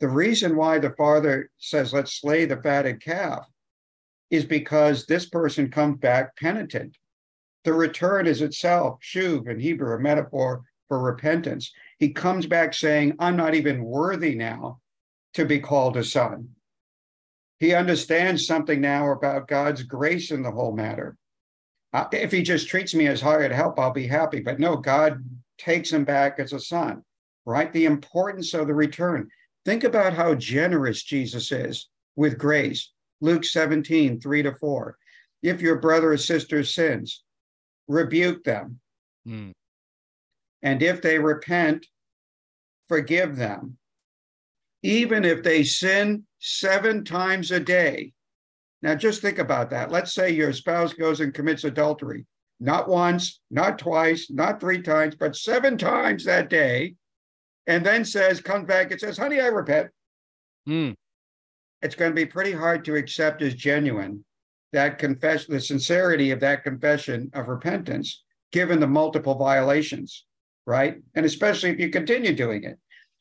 The 0.00 0.08
reason 0.08 0.56
why 0.56 0.78
the 0.78 0.90
father 0.90 1.50
says, 1.58 1.92
let's 1.92 2.20
slay 2.20 2.44
the 2.44 2.62
fatted 2.62 3.02
calf, 3.02 3.46
is 4.30 4.44
because 4.44 5.06
this 5.06 5.28
person 5.28 5.70
comes 5.70 5.98
back 5.98 6.36
penitent. 6.36 6.96
The 7.64 7.72
return 7.72 8.26
is 8.26 8.42
itself, 8.42 9.00
shuv 9.02 9.48
in 9.48 9.58
Hebrew, 9.58 9.94
a 9.94 10.00
metaphor 10.00 10.62
for 10.88 11.00
repentance. 11.00 11.72
He 11.98 12.10
comes 12.10 12.46
back 12.46 12.74
saying, 12.74 13.14
I'm 13.18 13.36
not 13.36 13.54
even 13.54 13.84
worthy 13.84 14.34
now 14.34 14.80
to 15.34 15.44
be 15.44 15.60
called 15.60 15.96
a 15.96 16.04
son. 16.04 16.50
He 17.58 17.74
understands 17.74 18.46
something 18.46 18.80
now 18.80 19.12
about 19.12 19.48
God's 19.48 19.82
grace 19.82 20.30
in 20.30 20.42
the 20.42 20.50
whole 20.50 20.74
matter. 20.74 21.16
Uh, 21.92 22.06
if 22.12 22.30
he 22.30 22.42
just 22.42 22.68
treats 22.68 22.94
me 22.94 23.06
as 23.06 23.20
hired 23.20 23.52
help, 23.52 23.78
I'll 23.78 23.92
be 23.92 24.06
happy. 24.06 24.40
But 24.40 24.60
no, 24.60 24.76
God 24.76 25.24
takes 25.56 25.90
him 25.90 26.04
back 26.04 26.38
as 26.38 26.52
a 26.52 26.60
son, 26.60 27.02
right? 27.46 27.72
The 27.72 27.86
importance 27.86 28.52
of 28.52 28.66
the 28.66 28.74
return. 28.74 29.30
Think 29.64 29.84
about 29.84 30.12
how 30.12 30.34
generous 30.34 31.02
Jesus 31.02 31.50
is 31.50 31.88
with 32.14 32.38
grace. 32.38 32.92
Luke 33.22 33.44
17, 33.44 34.20
3 34.20 34.42
to 34.42 34.54
4. 34.54 34.98
If 35.42 35.62
your 35.62 35.76
brother 35.76 36.12
or 36.12 36.18
sister 36.18 36.62
sins, 36.64 37.22
rebuke 37.88 38.44
them. 38.44 38.80
Mm. 39.26 39.52
And 40.62 40.82
if 40.82 41.00
they 41.00 41.18
repent, 41.18 41.86
forgive 42.88 43.36
them. 43.36 43.78
Even 44.82 45.24
if 45.24 45.42
they 45.42 45.64
sin 45.64 46.25
seven 46.38 47.04
times 47.04 47.50
a 47.50 47.60
day. 47.60 48.12
Now, 48.82 48.94
just 48.94 49.22
think 49.22 49.38
about 49.38 49.70
that. 49.70 49.90
Let's 49.90 50.12
say 50.12 50.30
your 50.30 50.52
spouse 50.52 50.92
goes 50.92 51.20
and 51.20 51.34
commits 51.34 51.64
adultery, 51.64 52.26
not 52.60 52.88
once, 52.88 53.40
not 53.50 53.78
twice, 53.78 54.30
not 54.30 54.60
three 54.60 54.82
times, 54.82 55.14
but 55.14 55.36
seven 55.36 55.78
times 55.78 56.24
that 56.24 56.50
day, 56.50 56.94
and 57.66 57.84
then 57.84 58.04
says, 58.04 58.40
comes 58.40 58.66
back 58.66 58.90
and 58.90 59.00
says, 59.00 59.18
honey, 59.18 59.40
I 59.40 59.46
repent. 59.46 59.88
Mm. 60.68 60.94
It's 61.82 61.94
going 61.94 62.10
to 62.10 62.14
be 62.14 62.26
pretty 62.26 62.52
hard 62.52 62.84
to 62.84 62.96
accept 62.96 63.42
as 63.42 63.54
genuine 63.54 64.24
that 64.72 64.98
confession, 64.98 65.54
the 65.54 65.60
sincerity 65.60 66.30
of 66.30 66.40
that 66.40 66.62
confession 66.62 67.30
of 67.32 67.48
repentance, 67.48 68.24
given 68.52 68.78
the 68.78 68.86
multiple 68.86 69.34
violations, 69.34 70.26
right? 70.66 70.98
And 71.14 71.24
especially 71.24 71.70
if 71.70 71.80
you 71.80 71.90
continue 71.90 72.34
doing 72.34 72.64
it. 72.64 72.78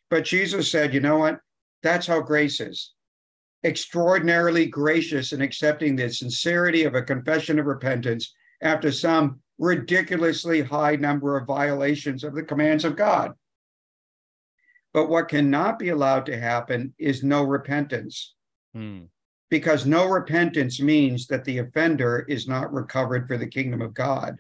But 0.09 0.25
Jesus 0.25 0.69
said, 0.69 0.93
you 0.93 0.99
know 0.99 1.17
what? 1.17 1.39
That's 1.81 2.07
how 2.07 2.21
grace 2.21 2.59
is 2.59 2.94
extraordinarily 3.65 4.67
gracious 4.67 5.33
in 5.33 5.41
accepting 5.41 5.95
the 5.95 6.09
sincerity 6.09 6.83
of 6.83 6.93
a 6.93 7.01
confession 7.01 7.57
of 7.57 7.65
repentance 7.65 8.33
after 8.61 8.91
some 8.91 9.39
ridiculously 9.57 10.61
high 10.61 10.95
number 10.95 11.35
of 11.35 11.47
violations 11.47 12.23
of 12.23 12.35
the 12.35 12.43
commands 12.43 12.85
of 12.85 12.95
God. 12.95 13.33
But 14.93 15.09
what 15.09 15.29
cannot 15.29 15.79
be 15.79 15.89
allowed 15.89 16.27
to 16.27 16.39
happen 16.39 16.93
is 16.99 17.23
no 17.23 17.43
repentance. 17.43 18.35
Hmm. 18.73 19.05
Because 19.49 19.85
no 19.85 20.07
repentance 20.07 20.79
means 20.79 21.27
that 21.27 21.43
the 21.43 21.59
offender 21.59 22.25
is 22.27 22.47
not 22.47 22.73
recovered 22.73 23.27
for 23.27 23.37
the 23.37 23.47
kingdom 23.47 23.81
of 23.81 23.93
God. 23.93 24.39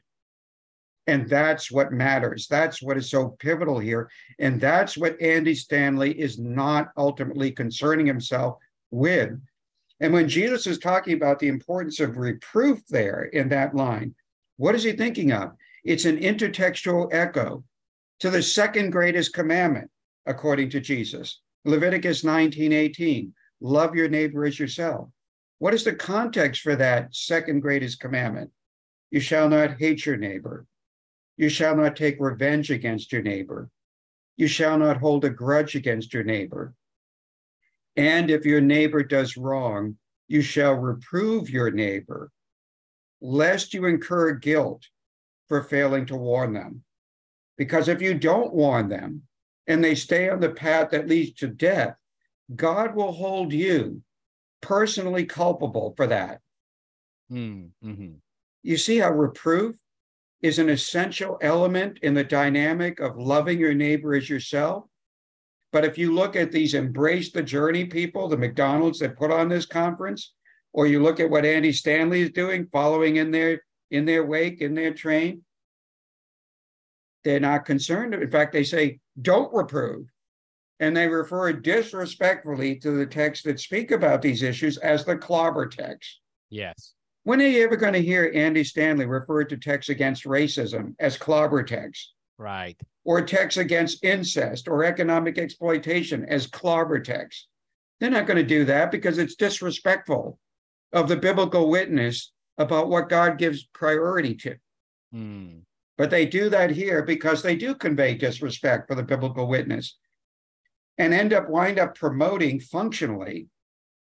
And 1.07 1.29
that's 1.29 1.71
what 1.71 1.91
matters. 1.91 2.47
That's 2.47 2.81
what 2.81 2.97
is 2.97 3.09
so 3.09 3.29
pivotal 3.39 3.79
here. 3.79 4.09
And 4.39 4.59
that's 4.59 4.97
what 4.97 5.21
Andy 5.21 5.53
Stanley 5.53 6.19
is 6.19 6.39
not 6.39 6.89
ultimately 6.97 7.51
concerning 7.51 8.05
himself 8.05 8.57
with. 8.91 9.39
And 9.99 10.13
when 10.13 10.27
Jesus 10.27 10.67
is 10.67 10.77
talking 10.77 11.13
about 11.13 11.39
the 11.39 11.47
importance 11.47 11.99
of 11.99 12.17
reproof 12.17 12.85
there 12.87 13.23
in 13.23 13.49
that 13.49 13.75
line, 13.75 14.13
what 14.57 14.75
is 14.75 14.83
he 14.83 14.91
thinking 14.91 15.31
of? 15.31 15.51
It's 15.83 16.05
an 16.05 16.19
intertextual 16.19 17.13
echo 17.13 17.63
to 18.19 18.29
the 18.29 18.41
second 18.41 18.91
greatest 18.91 19.33
commandment, 19.33 19.89
according 20.25 20.69
to 20.71 20.79
Jesus. 20.79 21.41
Leviticus 21.65 22.23
19 22.23 22.71
18, 22.73 23.33
love 23.61 23.95
your 23.95 24.09
neighbor 24.09 24.45
as 24.45 24.59
yourself. 24.59 25.09
What 25.59 25.73
is 25.73 25.83
the 25.83 25.95
context 25.95 26.61
for 26.61 26.75
that 26.75 27.15
second 27.15 27.61
greatest 27.61 27.99
commandment? 27.99 28.51
You 29.11 29.19
shall 29.19 29.49
not 29.49 29.77
hate 29.79 30.05
your 30.05 30.17
neighbor. 30.17 30.65
You 31.37 31.49
shall 31.49 31.75
not 31.75 31.95
take 31.95 32.17
revenge 32.19 32.71
against 32.71 33.11
your 33.11 33.21
neighbor. 33.21 33.69
You 34.37 34.47
shall 34.47 34.77
not 34.77 34.97
hold 34.97 35.25
a 35.25 35.29
grudge 35.29 35.75
against 35.75 36.13
your 36.13 36.23
neighbor. 36.23 36.73
And 37.97 38.29
if 38.29 38.45
your 38.45 38.61
neighbor 38.61 39.03
does 39.03 39.37
wrong, 39.37 39.97
you 40.27 40.41
shall 40.41 40.73
reprove 40.73 41.49
your 41.49 41.71
neighbor, 41.71 42.31
lest 43.21 43.73
you 43.73 43.85
incur 43.85 44.33
guilt 44.33 44.83
for 45.47 45.63
failing 45.63 46.05
to 46.07 46.15
warn 46.15 46.53
them. 46.53 46.83
Because 47.57 47.87
if 47.87 48.01
you 48.01 48.13
don't 48.13 48.53
warn 48.53 48.89
them 48.89 49.23
and 49.67 49.83
they 49.83 49.95
stay 49.95 50.29
on 50.29 50.39
the 50.39 50.49
path 50.49 50.89
that 50.91 51.07
leads 51.07 51.33
to 51.39 51.47
death, 51.47 51.95
God 52.53 52.95
will 52.95 53.11
hold 53.11 53.53
you 53.53 54.01
personally 54.61 55.25
culpable 55.25 55.93
for 55.95 56.07
that. 56.07 56.41
Mm-hmm. 57.31 58.13
You 58.63 58.77
see 58.77 58.97
how 58.97 59.11
reproof 59.11 59.75
is 60.41 60.59
an 60.59 60.69
essential 60.69 61.37
element 61.41 61.99
in 62.01 62.13
the 62.13 62.23
dynamic 62.23 62.99
of 62.99 63.17
loving 63.17 63.59
your 63.59 63.73
neighbor 63.73 64.13
as 64.15 64.29
yourself. 64.29 64.85
But 65.75 65.83
if 65.83 65.97
you 65.97 66.13
look 66.13 66.37
at 66.37 66.53
these 66.53 66.73
embrace 66.73 67.33
the 67.33 67.43
journey 67.43 67.83
people, 67.83 68.29
the 68.29 68.37
McDonald's 68.37 68.99
that 68.99 69.17
put 69.17 69.29
on 69.29 69.49
this 69.49 69.65
conference, 69.65 70.31
or 70.71 70.87
you 70.87 71.03
look 71.03 71.19
at 71.19 71.29
what 71.29 71.43
Andy 71.43 71.73
Stanley 71.73 72.21
is 72.21 72.29
doing, 72.29 72.69
following 72.71 73.17
in 73.17 73.29
their 73.29 73.61
in 73.91 74.05
their 74.05 74.23
wake, 74.23 74.61
in 74.61 74.73
their 74.73 74.93
train, 74.93 75.41
they're 77.25 77.41
not 77.41 77.65
concerned. 77.65 78.13
In 78.13 78.31
fact, 78.31 78.53
they 78.53 78.63
say, 78.63 79.01
don't 79.21 79.53
reprove. 79.53 80.07
And 80.79 80.95
they 80.95 81.09
refer 81.09 81.51
disrespectfully 81.51 82.77
to 82.79 82.91
the 82.91 83.05
texts 83.05 83.43
that 83.43 83.59
speak 83.59 83.91
about 83.91 84.21
these 84.21 84.43
issues 84.43 84.77
as 84.77 85.03
the 85.03 85.17
clobber 85.17 85.67
text. 85.67 86.21
Yes. 86.49 86.93
When 87.23 87.41
are 87.41 87.47
you 87.47 87.65
ever 87.65 87.75
going 87.75 87.91
to 87.91 88.01
hear 88.01 88.31
Andy 88.33 88.63
Stanley 88.63 89.07
refer 89.07 89.43
to 89.43 89.57
texts 89.57 89.89
against 89.89 90.23
racism 90.23 90.95
as 91.01 91.17
clobber 91.17 91.63
texts? 91.63 92.13
Right. 92.37 92.79
Or 93.05 93.21
texts 93.21 93.57
against 93.57 94.03
incest 94.03 94.67
or 94.67 94.83
economic 94.83 95.37
exploitation 95.37 96.25
as 96.25 96.47
clobber 96.47 96.99
texts? 96.99 97.47
They're 97.99 98.09
not 98.09 98.27
going 98.27 98.37
to 98.37 98.43
do 98.43 98.65
that 98.65 98.91
because 98.91 99.19
it's 99.19 99.35
disrespectful 99.35 100.39
of 100.91 101.07
the 101.07 101.15
biblical 101.15 101.69
witness 101.69 102.33
about 102.57 102.89
what 102.89 103.09
God 103.09 103.37
gives 103.37 103.63
priority 103.73 104.35
to. 104.35 104.55
Mm. 105.13 105.61
But 105.97 106.09
they 106.09 106.25
do 106.25 106.49
that 106.49 106.71
here 106.71 107.03
because 107.03 107.41
they 107.41 107.55
do 107.55 107.75
convey 107.75 108.15
disrespect 108.15 108.87
for 108.87 108.95
the 108.95 109.03
biblical 109.03 109.47
witness 109.47 109.97
and 110.97 111.13
end 111.13 111.33
up 111.33 111.49
wind 111.49 111.79
up 111.79 111.95
promoting 111.95 112.59
functionally 112.59 113.47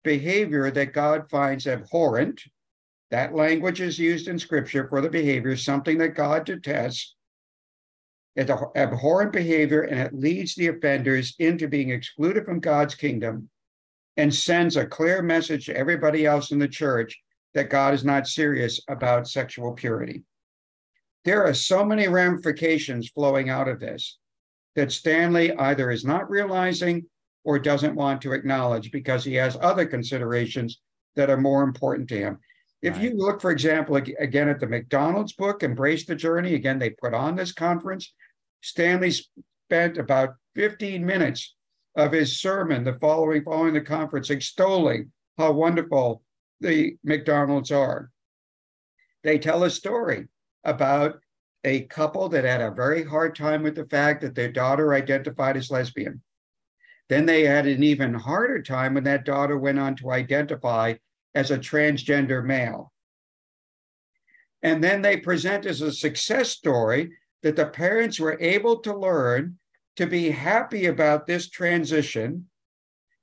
behavior 0.04 0.70
that 0.70 0.92
God 0.92 1.28
finds 1.30 1.66
abhorrent. 1.66 2.42
That 3.10 3.34
language 3.34 3.80
is 3.80 3.98
used 3.98 4.28
in 4.28 4.38
scripture 4.38 4.88
for 4.88 5.00
the 5.00 5.10
behavior, 5.10 5.56
something 5.56 5.98
that 5.98 6.14
God 6.14 6.44
detests. 6.44 7.14
It's 8.34 8.50
abhorrent 8.76 9.32
behavior, 9.32 9.82
and 9.82 10.00
it 10.00 10.14
leads 10.14 10.54
the 10.54 10.68
offenders 10.68 11.34
into 11.38 11.68
being 11.68 11.90
excluded 11.90 12.44
from 12.46 12.60
God's 12.60 12.94
kingdom 12.94 13.50
and 14.16 14.34
sends 14.34 14.76
a 14.76 14.86
clear 14.86 15.22
message 15.22 15.66
to 15.66 15.76
everybody 15.76 16.24
else 16.24 16.50
in 16.50 16.58
the 16.58 16.68
church 16.68 17.20
that 17.54 17.70
God 17.70 17.92
is 17.92 18.04
not 18.04 18.26
serious 18.26 18.80
about 18.88 19.28
sexual 19.28 19.72
purity. 19.72 20.22
There 21.24 21.44
are 21.44 21.54
so 21.54 21.84
many 21.84 22.08
ramifications 22.08 23.10
flowing 23.10 23.50
out 23.50 23.68
of 23.68 23.80
this 23.80 24.18
that 24.74 24.92
Stanley 24.92 25.52
either 25.54 25.90
is 25.90 26.04
not 26.04 26.30
realizing 26.30 27.04
or 27.44 27.58
doesn't 27.58 27.94
want 27.94 28.22
to 28.22 28.32
acknowledge 28.32 28.90
because 28.90 29.24
he 29.24 29.34
has 29.34 29.58
other 29.60 29.84
considerations 29.84 30.80
that 31.16 31.30
are 31.30 31.36
more 31.36 31.62
important 31.62 32.08
to 32.08 32.16
him. 32.16 32.38
If 32.80 32.94
right. 32.94 33.02
you 33.02 33.16
look, 33.16 33.40
for 33.40 33.50
example, 33.50 33.96
again 33.96 34.48
at 34.48 34.58
the 34.58 34.66
McDonald's 34.66 35.34
book, 35.34 35.62
Embrace 35.62 36.06
the 36.06 36.16
Journey, 36.16 36.54
again, 36.54 36.78
they 36.78 36.90
put 36.90 37.14
on 37.14 37.36
this 37.36 37.52
conference. 37.52 38.12
Stanley 38.62 39.10
spent 39.10 39.98
about 39.98 40.36
15 40.54 41.04
minutes 41.04 41.54
of 41.96 42.12
his 42.12 42.40
sermon 42.40 42.84
the 42.84 42.98
following 43.00 43.44
following 43.44 43.74
the 43.74 43.80
conference 43.80 44.30
extolling 44.30 45.12
how 45.36 45.52
wonderful 45.52 46.22
the 46.60 46.96
McDonald's 47.04 47.70
are. 47.70 48.10
They 49.24 49.38
tell 49.38 49.64
a 49.64 49.70
story 49.70 50.28
about 50.64 51.20
a 51.64 51.82
couple 51.82 52.28
that 52.30 52.44
had 52.44 52.60
a 52.60 52.70
very 52.70 53.04
hard 53.04 53.36
time 53.36 53.62
with 53.62 53.74
the 53.74 53.86
fact 53.86 54.22
that 54.22 54.34
their 54.34 54.50
daughter 54.50 54.94
identified 54.94 55.56
as 55.56 55.70
lesbian. 55.70 56.22
Then 57.08 57.26
they 57.26 57.42
had 57.42 57.66
an 57.66 57.82
even 57.82 58.14
harder 58.14 58.62
time 58.62 58.94
when 58.94 59.04
that 59.04 59.24
daughter 59.24 59.58
went 59.58 59.78
on 59.78 59.96
to 59.96 60.12
identify 60.12 60.94
as 61.34 61.50
a 61.50 61.58
transgender 61.58 62.44
male. 62.44 62.92
And 64.62 64.82
then 64.82 65.02
they 65.02 65.16
present 65.16 65.66
as 65.66 65.80
a 65.80 65.92
success 65.92 66.50
story 66.50 67.10
that 67.42 67.56
the 67.56 67.66
parents 67.66 68.20
were 68.20 68.38
able 68.40 68.78
to 68.80 68.96
learn 68.96 69.58
to 69.96 70.06
be 70.06 70.30
happy 70.30 70.86
about 70.86 71.26
this 71.26 71.48
transition 71.48 72.46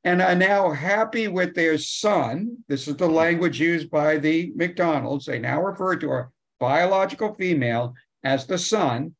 and 0.04 0.22
are 0.22 0.36
now 0.36 0.72
happy 0.72 1.28
with 1.28 1.56
their 1.56 1.78
son. 1.78 2.58
This 2.68 2.88
is 2.88 2.96
the 2.96 3.10
language 3.10 3.60
used 3.60 3.90
by 3.90 4.18
the 4.18 4.52
McDonald's. 4.56 5.26
They 5.26 5.40
now 5.40 5.62
refer 5.62 5.96
to 5.98 6.12
a 6.12 6.30
biological 6.60 7.34
female 7.36 7.96
as 8.24 8.46
the 8.46 8.58
son. 8.58 9.16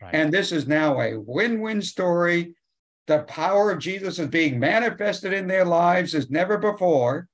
Right. 0.00 0.14
And 0.14 0.32
this 0.32 0.52
is 0.52 0.66
now 0.66 1.00
a 1.00 1.18
win 1.18 1.60
win 1.60 1.82
story. 1.82 2.54
The 3.06 3.20
power 3.20 3.70
of 3.70 3.80
Jesus 3.80 4.18
is 4.18 4.28
being 4.28 4.58
manifested 4.58 5.32
in 5.32 5.46
their 5.46 5.64
lives 5.64 6.14
as 6.14 6.30
never 6.30 6.58
before 6.58 7.28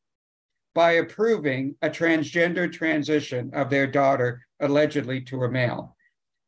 by 0.75 0.93
approving 0.93 1.75
a 1.83 1.89
transgender 1.89 2.71
transition 2.71 3.51
of 3.55 3.71
their 3.71 3.87
daughter, 3.87 4.43
allegedly 4.61 5.21
to 5.23 5.45
a 5.45 5.51
male. 5.51 5.96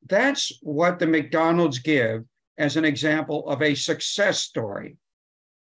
That's 0.08 0.52
what 0.62 0.98
the 0.98 1.06
McDonald's 1.06 1.78
give 1.78 2.24
as 2.56 2.76
an 2.76 2.84
example 2.84 3.48
of 3.48 3.62
a 3.62 3.74
success 3.74 4.40
story. 4.40 4.96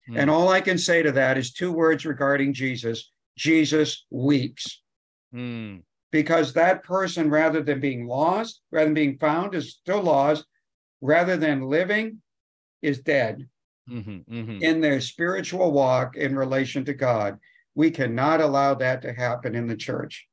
Mm. 0.09 0.19
And 0.19 0.29
all 0.29 0.49
I 0.49 0.61
can 0.61 0.77
say 0.77 1.03
to 1.03 1.11
that 1.13 1.37
is 1.37 1.53
two 1.53 1.71
words 1.71 2.05
regarding 2.05 2.53
Jesus 2.53 3.11
Jesus 3.37 4.05
weeps. 4.09 4.81
Mm 5.33 5.81
because 6.11 6.53
that 6.53 6.83
person, 6.83 7.29
rather 7.29 7.61
than 7.61 7.79
being 7.79 8.07
lost, 8.07 8.61
rather 8.71 8.85
than 8.85 8.93
being 8.93 9.17
found, 9.17 9.53
is 9.53 9.73
still 9.73 10.01
lost, 10.01 10.45
rather 11.01 11.37
than 11.37 11.69
living, 11.69 12.21
is 12.81 12.99
dead 12.99 13.47
mm-hmm, 13.89 14.33
mm-hmm. 14.33 14.61
in 14.61 14.81
their 14.81 15.01
spiritual 15.01 15.71
walk 15.71 16.15
in 16.15 16.35
relation 16.35 16.85
to 16.85 16.93
God. 16.93 17.37
We 17.75 17.91
cannot 17.91 18.41
allow 18.41 18.73
that 18.75 19.01
to 19.03 19.13
happen 19.13 19.55
in 19.55 19.67
the 19.67 19.75
church. 19.75 20.26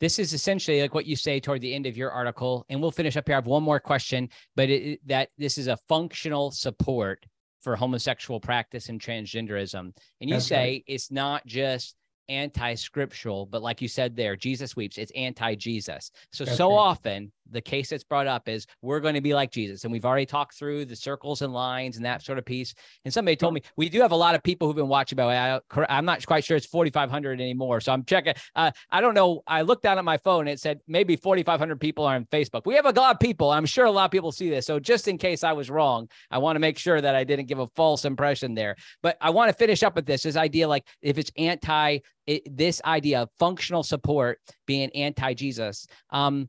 This 0.00 0.18
is 0.18 0.32
essentially 0.32 0.80
like 0.80 0.94
what 0.94 1.06
you 1.06 1.16
say 1.16 1.40
toward 1.40 1.60
the 1.60 1.74
end 1.74 1.86
of 1.86 1.96
your 1.96 2.10
article, 2.10 2.64
and 2.68 2.80
we'll 2.80 2.90
finish 2.90 3.16
up 3.16 3.26
here. 3.26 3.34
I 3.34 3.38
have 3.38 3.46
one 3.46 3.62
more 3.62 3.80
question, 3.80 4.28
but 4.56 4.70
it, 4.70 5.00
that 5.06 5.30
this 5.38 5.58
is 5.58 5.66
a 5.66 5.76
functional 5.88 6.50
support 6.50 7.26
for 7.60 7.74
homosexual 7.74 8.38
practice 8.38 8.88
and 8.88 9.00
transgenderism. 9.00 9.92
And 10.20 10.30
you 10.30 10.36
That's 10.36 10.46
say 10.46 10.56
right. 10.56 10.84
it's 10.86 11.10
not 11.10 11.44
just 11.46 11.96
anti-scriptural, 12.28 13.46
but 13.46 13.62
like 13.62 13.82
you 13.82 13.88
said 13.88 14.14
there, 14.14 14.36
Jesus 14.36 14.76
weeps. 14.76 14.98
It's 14.98 15.12
anti-Jesus. 15.16 16.10
So 16.32 16.44
That's 16.44 16.56
so 16.56 16.68
right. 16.70 16.76
often 16.76 17.32
the 17.50 17.60
case 17.60 17.90
that's 17.90 18.04
brought 18.04 18.26
up 18.26 18.48
is 18.48 18.66
we're 18.82 19.00
going 19.00 19.14
to 19.14 19.20
be 19.20 19.34
like 19.34 19.50
Jesus. 19.50 19.84
And 19.84 19.92
we've 19.92 20.04
already 20.04 20.26
talked 20.26 20.54
through 20.54 20.84
the 20.84 20.96
circles 20.96 21.42
and 21.42 21.52
lines 21.52 21.96
and 21.96 22.04
that 22.04 22.22
sort 22.22 22.38
of 22.38 22.44
piece. 22.44 22.74
And 23.04 23.12
somebody 23.12 23.36
told 23.36 23.54
me 23.54 23.62
we 23.76 23.88
do 23.88 24.00
have 24.00 24.12
a 24.12 24.16
lot 24.16 24.34
of 24.34 24.42
people 24.42 24.66
who've 24.66 24.76
been 24.76 24.88
watching, 24.88 25.16
but 25.16 25.28
I, 25.28 25.60
I'm 25.88 26.04
not 26.04 26.24
quite 26.26 26.44
sure 26.44 26.56
it's 26.56 26.66
4,500 26.66 27.40
anymore. 27.40 27.80
So 27.80 27.92
I'm 27.92 28.04
checking. 28.04 28.34
Uh, 28.54 28.70
I 28.90 29.00
don't 29.00 29.14
know. 29.14 29.42
I 29.46 29.62
looked 29.62 29.82
down 29.82 29.98
at 29.98 30.04
my 30.04 30.18
phone 30.18 30.40
and 30.40 30.50
it 30.50 30.60
said 30.60 30.80
maybe 30.86 31.16
4,500 31.16 31.80
people 31.80 32.04
are 32.04 32.14
on 32.14 32.26
Facebook. 32.26 32.62
We 32.66 32.74
have 32.74 32.86
a 32.86 32.90
lot 32.90 33.14
of 33.14 33.20
people. 33.20 33.50
I'm 33.50 33.66
sure 33.66 33.86
a 33.86 33.90
lot 33.90 34.06
of 34.06 34.10
people 34.10 34.32
see 34.32 34.50
this. 34.50 34.66
So 34.66 34.78
just 34.78 35.08
in 35.08 35.18
case 35.18 35.44
I 35.44 35.52
was 35.52 35.70
wrong, 35.70 36.08
I 36.30 36.38
want 36.38 36.56
to 36.56 36.60
make 36.60 36.78
sure 36.78 37.00
that 37.00 37.14
I 37.14 37.24
didn't 37.24 37.46
give 37.46 37.58
a 37.58 37.68
false 37.76 38.04
impression 38.04 38.54
there. 38.54 38.76
But 39.02 39.16
I 39.20 39.30
want 39.30 39.48
to 39.50 39.54
finish 39.54 39.82
up 39.82 39.96
with 39.96 40.06
this, 40.06 40.22
this 40.22 40.36
idea 40.36 40.68
like 40.68 40.86
if 41.02 41.18
it's 41.18 41.30
anti, 41.36 41.98
it, 42.26 42.56
this 42.56 42.80
idea 42.84 43.22
of 43.22 43.30
functional 43.38 43.82
support 43.82 44.38
being 44.66 44.90
anti-Jesus. 44.90 45.86
Um, 46.10 46.48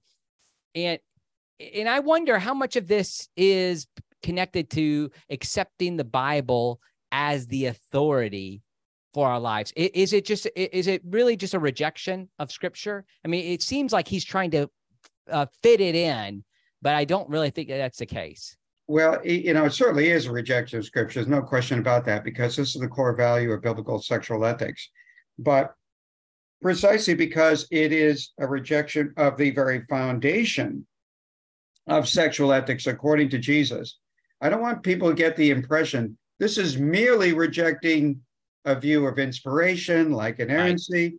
and 0.75 0.99
and 1.59 1.89
I 1.89 1.99
wonder 1.99 2.39
how 2.39 2.53
much 2.53 2.75
of 2.75 2.87
this 2.87 3.27
is 3.35 3.87
connected 4.23 4.69
to 4.71 5.11
accepting 5.29 5.97
the 5.97 6.03
Bible 6.03 6.79
as 7.11 7.47
the 7.47 7.65
authority 7.65 8.61
for 9.13 9.27
our 9.27 9.39
lives. 9.39 9.73
Is 9.75 10.13
it 10.13 10.25
just 10.25 10.47
is 10.55 10.87
it 10.87 11.01
really 11.05 11.35
just 11.35 11.53
a 11.53 11.59
rejection 11.59 12.29
of 12.39 12.51
Scripture? 12.51 13.05
I 13.25 13.27
mean, 13.27 13.51
it 13.51 13.61
seems 13.61 13.91
like 13.91 14.07
he's 14.07 14.25
trying 14.25 14.51
to 14.51 14.69
uh, 15.29 15.47
fit 15.63 15.81
it 15.81 15.95
in, 15.95 16.43
but 16.81 16.95
I 16.95 17.05
don't 17.05 17.29
really 17.29 17.49
think 17.49 17.69
that 17.69 17.77
that's 17.77 17.97
the 17.99 18.05
case. 18.05 18.55
Well, 18.87 19.23
you 19.23 19.53
know, 19.53 19.65
it 19.65 19.73
certainly 19.73 20.09
is 20.09 20.25
a 20.25 20.31
rejection 20.31 20.79
of 20.79 20.85
Scripture. 20.85 21.19
There's 21.19 21.27
no 21.27 21.41
question 21.41 21.79
about 21.79 22.05
that 22.05 22.23
because 22.23 22.55
this 22.55 22.75
is 22.75 22.81
the 22.81 22.87
core 22.87 23.15
value 23.15 23.51
of 23.51 23.61
biblical 23.61 24.01
sexual 24.01 24.45
ethics. 24.45 24.89
But 25.37 25.75
precisely 26.61 27.13
because 27.13 27.67
it 27.71 27.91
is 27.91 28.31
a 28.37 28.47
rejection 28.47 29.13
of 29.17 29.37
the 29.37 29.51
very 29.51 29.85
foundation 29.89 30.85
of 31.87 32.07
sexual 32.07 32.53
ethics 32.53 32.87
according 32.87 33.29
to 33.29 33.37
Jesus. 33.37 33.97
I 34.41 34.49
don't 34.49 34.61
want 34.61 34.83
people 34.83 35.09
to 35.09 35.15
get 35.15 35.35
the 35.35 35.51
impression 35.51 36.17
this 36.39 36.57
is 36.57 36.77
merely 36.77 37.33
rejecting 37.33 38.21
a 38.65 38.79
view 38.79 39.05
of 39.05 39.19
inspiration 39.19 40.11
like 40.11 40.39
inerrancy. 40.39 41.05
Right. 41.05 41.13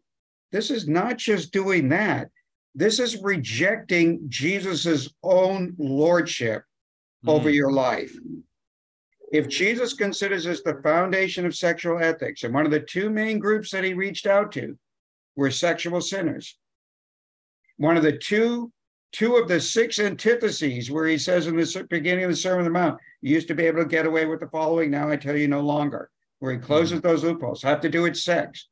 This 0.50 0.70
is 0.70 0.88
not 0.88 1.18
just 1.18 1.52
doing 1.52 1.90
that. 1.90 2.28
This 2.74 2.98
is 2.98 3.22
rejecting 3.22 4.20
Jesus's 4.28 5.12
own 5.22 5.74
lordship 5.78 6.62
mm. 7.24 7.30
over 7.30 7.50
your 7.50 7.70
life. 7.70 8.16
If 9.32 9.48
Jesus 9.48 9.92
considers 9.92 10.44
this 10.44 10.62
the 10.62 10.80
foundation 10.82 11.46
of 11.46 11.54
sexual 11.54 12.02
ethics, 12.02 12.42
and 12.42 12.52
one 12.52 12.64
of 12.64 12.72
the 12.72 12.80
two 12.80 13.10
main 13.10 13.38
groups 13.38 13.70
that 13.70 13.84
he 13.84 13.94
reached 13.94 14.26
out 14.26 14.50
to 14.52 14.76
were 15.40 15.50
sexual 15.50 16.00
sinners, 16.00 16.58
one 17.78 17.96
of 17.96 18.02
the 18.02 18.16
two 18.30 18.70
two 19.12 19.36
of 19.36 19.48
the 19.48 19.60
six 19.60 19.98
antitheses 19.98 20.90
where 20.90 21.06
he 21.06 21.18
says 21.18 21.46
in 21.46 21.56
the 21.56 21.86
beginning 21.88 22.24
of 22.24 22.30
the 22.30 22.36
Sermon 22.36 22.60
on 22.60 22.64
the 22.64 22.78
Mount, 22.78 23.00
you 23.22 23.34
used 23.34 23.48
to 23.48 23.54
be 23.54 23.64
able 23.64 23.82
to 23.82 23.88
get 23.88 24.06
away 24.06 24.26
with 24.26 24.40
the 24.40 24.46
following, 24.48 24.90
now 24.90 25.10
I 25.10 25.16
tell 25.16 25.36
you 25.36 25.48
no 25.48 25.60
longer. 25.60 26.10
where 26.40 26.52
he 26.52 26.58
closes 26.58 26.98
mm-hmm. 26.98 27.08
those 27.08 27.22
loopholes, 27.22 27.62
have 27.62 27.80
to 27.82 27.88
do 27.88 28.02
with 28.02 28.16
sex. 28.16 28.68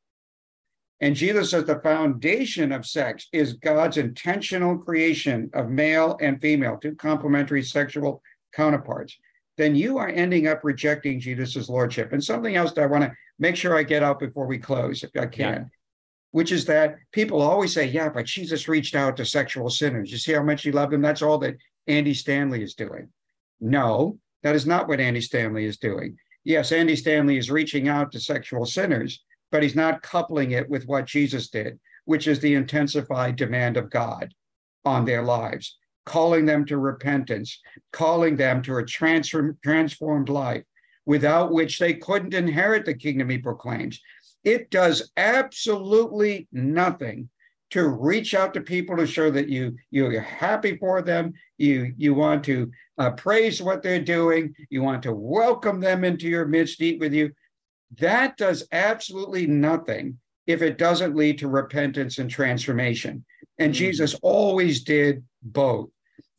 And 1.01 1.15
Jesus 1.15 1.51
says 1.51 1.63
the 1.63 1.79
foundation 1.79 2.73
of 2.73 2.85
sex 2.85 3.27
is 3.31 3.53
God's 3.53 3.97
intentional 3.97 4.77
creation 4.77 5.49
of 5.53 5.69
male 5.69 6.17
and 6.21 6.41
female, 6.41 6.77
two 6.77 6.95
complementary 6.95 7.63
sexual 7.63 8.21
counterparts. 8.53 9.17
Then 9.57 9.75
you 9.75 9.97
are 9.97 10.09
ending 10.09 10.47
up 10.47 10.61
rejecting 10.63 11.19
Jesus' 11.19 11.69
lordship. 11.69 12.11
And 12.11 12.23
something 12.23 12.55
else 12.55 12.73
that 12.73 12.83
I 12.83 12.87
want 12.87 13.05
to 13.05 13.13
make 13.39 13.55
sure 13.55 13.77
I 13.77 13.83
get 13.83 14.03
out 14.03 14.19
before 14.19 14.45
we 14.45 14.57
close, 14.57 15.03
if 15.03 15.11
I 15.17 15.27
can. 15.27 15.71
Which 16.31 16.51
is 16.51 16.65
that 16.65 16.95
people 17.11 17.41
always 17.41 17.73
say, 17.73 17.85
yeah, 17.85 18.09
but 18.09 18.25
Jesus 18.25 18.67
reached 18.67 18.95
out 18.95 19.17
to 19.17 19.25
sexual 19.25 19.69
sinners. 19.69 20.11
You 20.11 20.17
see 20.17 20.33
how 20.33 20.43
much 20.43 20.63
he 20.63 20.71
loved 20.71 20.93
them? 20.93 21.01
That's 21.01 21.21
all 21.21 21.37
that 21.39 21.57
Andy 21.87 22.13
Stanley 22.13 22.61
is 22.63 22.75
doing. 22.75 23.09
No, 23.59 24.19
that 24.43 24.55
is 24.55 24.65
not 24.65 24.87
what 24.87 24.99
Andy 24.99 25.21
Stanley 25.21 25.65
is 25.65 25.77
doing. 25.77 26.17
Yes, 26.43 26.71
Andy 26.71 26.95
Stanley 26.95 27.37
is 27.37 27.51
reaching 27.51 27.87
out 27.87 28.11
to 28.11 28.19
sexual 28.19 28.65
sinners, 28.65 29.23
but 29.51 29.63
he's 29.63 29.75
not 29.75 30.01
coupling 30.01 30.51
it 30.51 30.69
with 30.69 30.85
what 30.85 31.05
Jesus 31.05 31.49
did, 31.49 31.79
which 32.05 32.27
is 32.27 32.39
the 32.39 32.53
intensified 32.53 33.35
demand 33.35 33.75
of 33.75 33.89
God 33.89 34.33
on 34.85 35.05
their 35.05 35.23
lives, 35.23 35.77
calling 36.05 36.45
them 36.45 36.65
to 36.65 36.77
repentance, 36.77 37.59
calling 37.91 38.37
them 38.37 38.61
to 38.63 38.77
a 38.77 38.85
transform, 38.85 39.57
transformed 39.63 40.29
life, 40.29 40.63
without 41.05 41.51
which 41.51 41.79
they 41.79 41.93
couldn't 41.93 42.33
inherit 42.33 42.85
the 42.85 42.93
kingdom 42.93 43.29
he 43.29 43.37
proclaims. 43.37 43.99
It 44.43 44.69
does 44.69 45.11
absolutely 45.17 46.47
nothing 46.51 47.29
to 47.71 47.87
reach 47.87 48.33
out 48.33 48.53
to 48.53 48.61
people 48.61 48.97
to 48.97 49.05
show 49.05 49.29
that 49.29 49.47
you 49.47 49.75
you're 49.91 50.21
happy 50.21 50.77
for 50.77 51.01
them. 51.01 51.33
You 51.57 51.93
you 51.97 52.13
want 52.13 52.43
to 52.45 52.71
uh, 52.97 53.11
praise 53.11 53.61
what 53.61 53.83
they're 53.83 54.01
doing. 54.01 54.55
You 54.69 54.81
want 54.81 55.03
to 55.03 55.13
welcome 55.13 55.79
them 55.79 56.03
into 56.03 56.27
your 56.27 56.45
midst 56.45 56.81
eat 56.81 56.99
with 56.99 57.13
you. 57.13 57.31
That 57.97 58.37
does 58.37 58.67
absolutely 58.71 59.47
nothing 59.47 60.19
if 60.47 60.61
it 60.61 60.77
doesn't 60.77 61.15
lead 61.15 61.37
to 61.39 61.47
repentance 61.47 62.17
and 62.17 62.29
transformation. 62.29 63.25
And 63.59 63.73
mm-hmm. 63.73 63.79
jesus 63.79 64.15
always 64.21 64.83
did 64.83 65.23
both. 65.43 65.89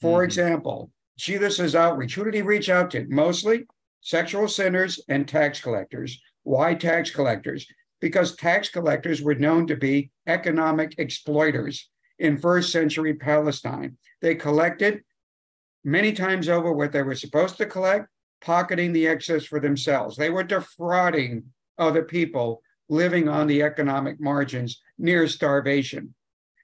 For 0.01 0.19
mm-hmm. 0.21 0.25
example 0.25 0.91
jesus' 1.17 1.75
outreach. 1.75 2.15
Who 2.15 2.25
did 2.25 2.35
he 2.35 2.43
reach 2.43 2.71
out 2.71 2.91
to? 2.93 3.07
Mostly 3.09 3.67
sexual 4.01 4.49
sinners 4.49 4.99
and 5.09 5.29
tax 5.29 5.61
collectors. 5.61 6.21
Why 6.43 6.75
tax 6.75 7.11
collectors 7.11 7.67
because 8.01 8.37
tax 8.37 8.69
collectors 8.69 9.23
were 9.23 9.35
known 9.35 9.67
to 9.67 9.77
be 9.77 10.11
economic 10.27 10.95
exploiters 10.99 11.89
in 12.19 12.39
first 12.39 12.73
century 12.73 13.15
Palestine. 13.15 13.97
They 14.21 14.35
collected 14.35 15.03
many 15.85 16.13
times 16.13 16.49
over 16.49 16.73
what 16.73 16.93
they 16.93 17.03
were 17.03 17.15
supposed 17.15 17.57
to 17.59 17.67
collect, 17.67 18.07
pocketing 18.41 18.93
the 18.93 19.07
excess 19.07 19.45
for 19.45 19.61
themselves. 19.61 20.17
They 20.17 20.31
were 20.31 20.43
defrauding 20.43 21.45
other 21.79 22.03
people 22.03 22.63
living 22.89 23.29
on 23.29 23.47
the 23.47 23.63
economic 23.63 24.21
margins 24.21 24.81
near 24.99 25.27
starvation. 25.29 26.15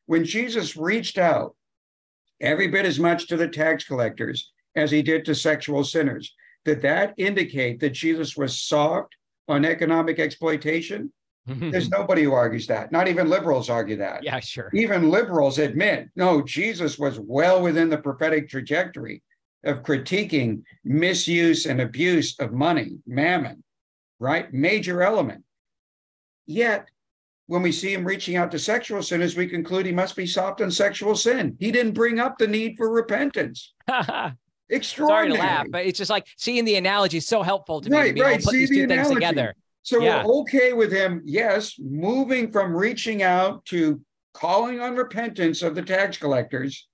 When 0.07 0.24
Jesus 0.24 0.76
reached 0.76 1.18
out 1.18 1.55
every 2.41 2.68
bit 2.68 2.84
as 2.84 2.99
much 2.99 3.28
to 3.28 3.37
the 3.37 3.49
tax 3.49 3.84
collectors 3.84 4.53
as 4.74 4.91
he 4.91 5.03
did 5.03 5.24
to 5.24 5.34
sexual 5.34 5.84
sinners, 5.84 6.34
did 6.64 6.82
that 6.82 7.14
indicate 7.16 7.80
that 7.80 7.91
Jesus 7.91 8.37
was 8.37 8.59
soft 8.59 9.14
on 9.49 9.64
economic 9.64 10.18
exploitation? 10.18 11.12
There's 11.47 11.88
nobody 11.90 12.24
who 12.24 12.32
argues 12.32 12.66
that. 12.66 12.92
Not 12.92 13.09
even 13.09 13.28
liberals 13.28 13.70
argue 13.70 13.97
that. 13.97 14.22
Yeah, 14.22 14.40
sure. 14.40 14.70
Even 14.74 15.11
liberals 15.11 15.59
admit, 15.59 16.09
no, 16.16 16.42
Jesus 16.42 16.99
was 16.99 17.20
well 17.20 17.62
within 17.62 17.88
the 17.88 17.99
prophetic 17.99 18.49
trajectory 18.49 19.22
of 19.64 19.82
critiquing 19.82 20.62
misuse 20.84 21.66
and 21.66 21.80
abuse 21.80 22.38
of 22.38 22.53
money, 22.53 22.99
mammon, 23.07 23.62
right? 24.18 24.53
Major 24.53 25.03
element. 25.03 25.44
Yet, 26.47 26.88
when 27.47 27.62
we 27.62 27.72
see 27.72 27.92
him 27.92 28.05
reaching 28.05 28.36
out 28.36 28.51
to 28.53 28.59
sexual 28.59 29.03
sinners, 29.03 29.36
we 29.36 29.47
conclude 29.47 29.86
he 29.86 29.92
must 29.92 30.16
be 30.16 30.26
soft 30.26 30.61
on 30.61 30.70
sexual 30.70 31.14
sin. 31.14 31.57
He 31.61 31.70
didn't 31.70 31.92
bring 31.92 32.18
up 32.18 32.38
the 32.38 32.47
need 32.47 32.76
for 32.76 32.90
repentance. 32.90 33.72
Extraordinary. 33.88 34.36
Sorry 34.68 35.28
to 35.28 35.34
laugh, 35.34 35.66
but 35.70 35.86
it's 35.86 35.99
just 35.99 36.11
like 36.11 36.26
seeing 36.36 36.64
the 36.64 36.76
analogy 36.76 37.18
is 37.18 37.26
so 37.26 37.42
helpful 37.42 37.80
to 37.80 37.90
me 37.90 37.97
right, 37.97 38.09
to 38.09 38.14
be 38.14 38.20
right. 38.20 38.32
able 38.34 38.38
to 38.40 38.44
put 38.44 38.53
see 38.53 38.59
these 38.59 38.70
two 38.70 38.84
analogy. 38.84 39.09
things 39.09 39.14
together. 39.14 39.55
So 39.87 40.01
yeah. 40.01 40.24
we're 40.26 40.41
okay 40.41 40.72
with 40.72 40.91
him, 40.91 41.22
yes, 41.24 41.76
moving 41.78 42.51
from 42.51 42.74
reaching 42.74 43.22
out 43.22 43.64
to 43.66 44.01
calling 44.34 44.80
on 44.80 44.97
repentance 44.97 45.62
of 45.62 45.76
the 45.76 45.82
tax 45.82 46.18
collectors, 46.18 46.89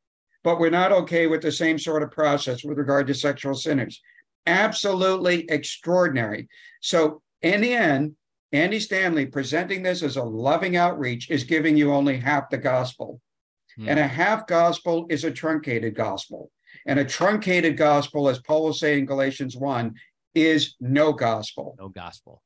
but 0.45 0.61
we're 0.61 0.69
not 0.69 0.93
okay 0.93 1.27
with 1.27 1.41
the 1.41 1.53
same 1.53 1.79
sort 1.79 2.03
of 2.03 2.11
process 2.11 2.63
with 2.63 2.77
regard 2.77 3.07
to 3.07 3.15
sexual 3.15 3.55
sinners. 3.55 4.03
Absolutely 4.47 5.47
extraordinary. 5.49 6.51
So, 6.83 7.23
in 7.41 7.63
the 7.63 7.73
end, 7.73 8.15
Andy 8.53 8.79
Stanley 8.79 9.25
presenting 9.25 9.83
this 9.83 10.03
as 10.03 10.17
a 10.17 10.23
loving 10.23 10.77
outreach 10.77 11.31
is 11.31 11.45
giving 11.45 11.79
you 11.79 11.95
only 11.95 12.19
half 12.19 12.51
the 12.51 12.59
gospel. 12.59 13.23
Hmm. 13.79 13.89
And 13.89 13.99
a 13.99 14.07
half 14.07 14.47
gospel 14.47 15.07
is 15.09 15.25
a 15.25 15.31
truncated 15.31 15.95
gospel. 15.95 16.51
And 16.87 16.99
a 16.99 17.07
truncated 17.07 17.79
gospel, 17.79 18.29
as 18.29 18.39
Paul 18.41 18.65
will 18.65 18.75
say 18.75 18.99
in 18.99 19.07
Galatians 19.07 19.57
1, 19.57 19.95
is 20.35 20.75
no 20.79 21.15
gospel. 21.15 21.75
No 21.79 21.89
gospel. 21.89 22.43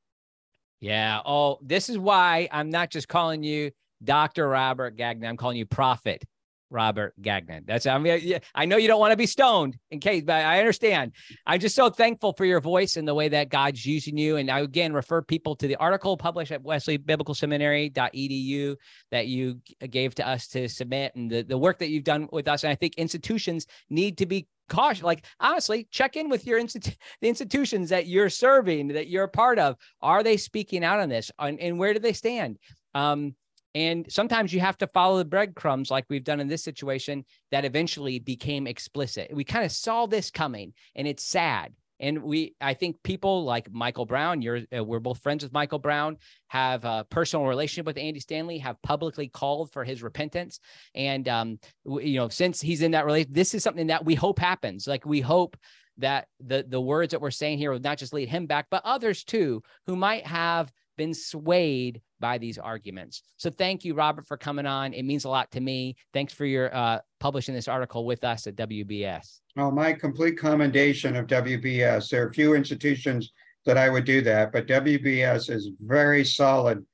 Yeah. 0.80 1.20
Oh, 1.24 1.58
this 1.62 1.88
is 1.88 1.98
why 1.98 2.48
I'm 2.52 2.70
not 2.70 2.90
just 2.90 3.08
calling 3.08 3.42
you 3.42 3.70
Dr. 4.04 4.48
Robert 4.48 4.96
Gagnon. 4.96 5.28
I'm 5.28 5.36
calling 5.36 5.56
you 5.56 5.66
Prophet 5.66 6.22
Robert 6.70 7.12
Gagnon. 7.20 7.64
That's 7.66 7.84
I 7.86 7.98
mean, 7.98 8.38
I 8.54 8.64
know 8.66 8.76
you 8.76 8.86
don't 8.88 9.00
want 9.00 9.12
to 9.12 9.16
be 9.16 9.26
stoned 9.26 9.78
in 9.90 10.00
case, 10.00 10.24
but 10.24 10.44
I 10.44 10.58
understand. 10.58 11.12
I'm 11.46 11.60
just 11.60 11.76
so 11.76 11.88
thankful 11.90 12.32
for 12.32 12.44
your 12.44 12.60
voice 12.60 12.96
and 12.96 13.06
the 13.06 13.14
way 13.14 13.28
that 13.28 13.48
God's 13.48 13.86
using 13.86 14.18
you. 14.18 14.34
And 14.36 14.50
I 14.50 14.58
again 14.60 14.92
refer 14.92 15.22
people 15.22 15.54
to 15.56 15.68
the 15.68 15.76
article 15.76 16.16
published 16.16 16.52
at 16.52 16.62
wesleybiblical.seminary.edu 16.62 18.76
that 19.10 19.26
you 19.28 19.60
gave 19.90 20.14
to 20.16 20.26
us 20.26 20.48
to 20.48 20.68
submit 20.68 21.14
and 21.14 21.30
the, 21.30 21.42
the 21.42 21.58
work 21.58 21.78
that 21.78 21.90
you've 21.90 22.04
done 22.04 22.28
with 22.32 22.48
us. 22.48 22.64
And 22.64 22.70
I 22.70 22.74
think 22.74 22.96
institutions 22.96 23.66
need 23.88 24.18
to 24.18 24.26
be 24.26 24.48
cautious. 24.68 25.04
Like 25.04 25.24
honestly, 25.40 25.88
check 25.90 26.16
in 26.16 26.28
with 26.28 26.46
your 26.46 26.60
institu- 26.60 26.96
the 27.20 27.28
institutions 27.28 27.88
that 27.90 28.06
you're 28.06 28.30
serving, 28.30 28.88
that 28.88 29.08
you're 29.08 29.24
a 29.24 29.28
part 29.28 29.58
of. 29.58 29.76
Are 30.02 30.22
they 30.22 30.36
speaking 30.36 30.84
out 30.84 31.00
on 31.00 31.08
this? 31.08 31.30
And, 31.38 31.58
and 31.60 31.78
where 31.78 31.94
do 31.94 32.00
they 32.00 32.12
stand? 32.12 32.58
Um, 32.94 33.34
and 33.76 34.06
sometimes 34.08 34.54
you 34.54 34.60
have 34.60 34.78
to 34.78 34.86
follow 34.86 35.18
the 35.18 35.26
breadcrumbs, 35.26 35.90
like 35.90 36.06
we've 36.08 36.24
done 36.24 36.40
in 36.40 36.48
this 36.48 36.64
situation, 36.64 37.26
that 37.50 37.66
eventually 37.66 38.18
became 38.18 38.66
explicit. 38.66 39.30
We 39.30 39.44
kind 39.44 39.66
of 39.66 39.70
saw 39.70 40.06
this 40.06 40.30
coming, 40.30 40.72
and 40.94 41.06
it's 41.06 41.22
sad. 41.22 41.74
And 42.00 42.22
we, 42.22 42.54
I 42.58 42.72
think 42.72 43.02
people 43.02 43.44
like 43.44 43.70
Michael 43.70 44.06
Brown, 44.06 44.40
you're, 44.40 44.62
uh, 44.74 44.82
we're 44.82 44.98
both 44.98 45.22
friends 45.22 45.44
with 45.44 45.52
Michael 45.52 45.78
Brown, 45.78 46.16
have 46.48 46.86
a 46.86 47.06
personal 47.10 47.44
relationship 47.44 47.84
with 47.84 47.98
Andy 47.98 48.18
Stanley, 48.18 48.56
have 48.58 48.80
publicly 48.80 49.28
called 49.28 49.70
for 49.72 49.84
his 49.84 50.02
repentance. 50.02 50.58
And, 50.94 51.28
um, 51.28 51.58
you 51.84 52.18
know, 52.18 52.30
since 52.30 52.62
he's 52.62 52.80
in 52.80 52.92
that 52.92 53.04
relationship, 53.04 53.34
this 53.34 53.54
is 53.54 53.62
something 53.62 53.88
that 53.88 54.06
we 54.06 54.14
hope 54.14 54.38
happens. 54.38 54.86
Like 54.86 55.04
we 55.04 55.20
hope 55.20 55.54
that 55.98 56.28
the, 56.40 56.64
the 56.66 56.80
words 56.80 57.10
that 57.10 57.20
we're 57.20 57.30
saying 57.30 57.58
here 57.58 57.72
will 57.72 57.80
not 57.80 57.98
just 57.98 58.14
lead 58.14 58.30
him 58.30 58.46
back, 58.46 58.68
but 58.70 58.86
others 58.86 59.22
too, 59.22 59.62
who 59.86 59.96
might 59.96 60.26
have 60.26 60.72
been 60.96 61.12
swayed 61.12 62.00
by 62.20 62.38
these 62.38 62.58
arguments. 62.58 63.22
So 63.36 63.50
thank 63.50 63.84
you, 63.84 63.94
Robert, 63.94 64.26
for 64.26 64.36
coming 64.36 64.66
on. 64.66 64.92
It 64.92 65.04
means 65.04 65.24
a 65.24 65.28
lot 65.28 65.50
to 65.52 65.60
me. 65.60 65.96
Thanks 66.12 66.32
for 66.32 66.44
your 66.44 66.74
uh, 66.74 67.00
publishing 67.20 67.54
this 67.54 67.68
article 67.68 68.04
with 68.04 68.24
us 68.24 68.46
at 68.46 68.56
WBS. 68.56 69.40
Well, 69.54 69.70
my 69.70 69.92
complete 69.92 70.38
commendation 70.38 71.16
of 71.16 71.26
WBS. 71.26 72.10
There 72.10 72.26
are 72.26 72.32
few 72.32 72.54
institutions 72.54 73.32
that 73.64 73.76
I 73.76 73.88
would 73.88 74.04
do 74.04 74.20
that, 74.22 74.52
but 74.52 74.66
WBS 74.66 75.50
is 75.50 75.70
very 75.80 76.24
solid 76.24 76.84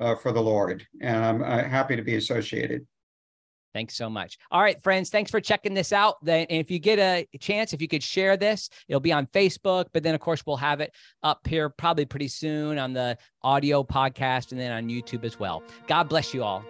uh, 0.00 0.16
for 0.16 0.32
the 0.32 0.40
Lord, 0.40 0.86
and 1.00 1.24
I'm 1.24 1.42
uh, 1.42 1.62
happy 1.64 1.96
to 1.96 2.02
be 2.02 2.16
associated. 2.16 2.86
Thanks 3.74 3.96
so 3.96 4.10
much. 4.10 4.38
All 4.50 4.60
right, 4.60 4.80
friends, 4.82 5.10
thanks 5.10 5.30
for 5.30 5.40
checking 5.40 5.74
this 5.74 5.92
out. 5.92 6.22
Then, 6.24 6.46
if 6.50 6.70
you 6.70 6.78
get 6.78 6.98
a 6.98 7.26
chance, 7.38 7.72
if 7.72 7.80
you 7.80 7.88
could 7.88 8.02
share 8.02 8.36
this, 8.36 8.68
it'll 8.88 9.00
be 9.00 9.12
on 9.12 9.26
Facebook, 9.26 9.86
but 9.92 10.02
then, 10.02 10.14
of 10.14 10.20
course, 10.20 10.44
we'll 10.46 10.56
have 10.56 10.80
it 10.80 10.92
up 11.22 11.46
here 11.46 11.68
probably 11.70 12.04
pretty 12.04 12.28
soon 12.28 12.78
on 12.78 12.92
the 12.92 13.16
audio 13.42 13.82
podcast 13.82 14.52
and 14.52 14.60
then 14.60 14.72
on 14.72 14.88
YouTube 14.88 15.24
as 15.24 15.38
well. 15.38 15.62
God 15.86 16.08
bless 16.08 16.34
you 16.34 16.42
all. 16.42 16.64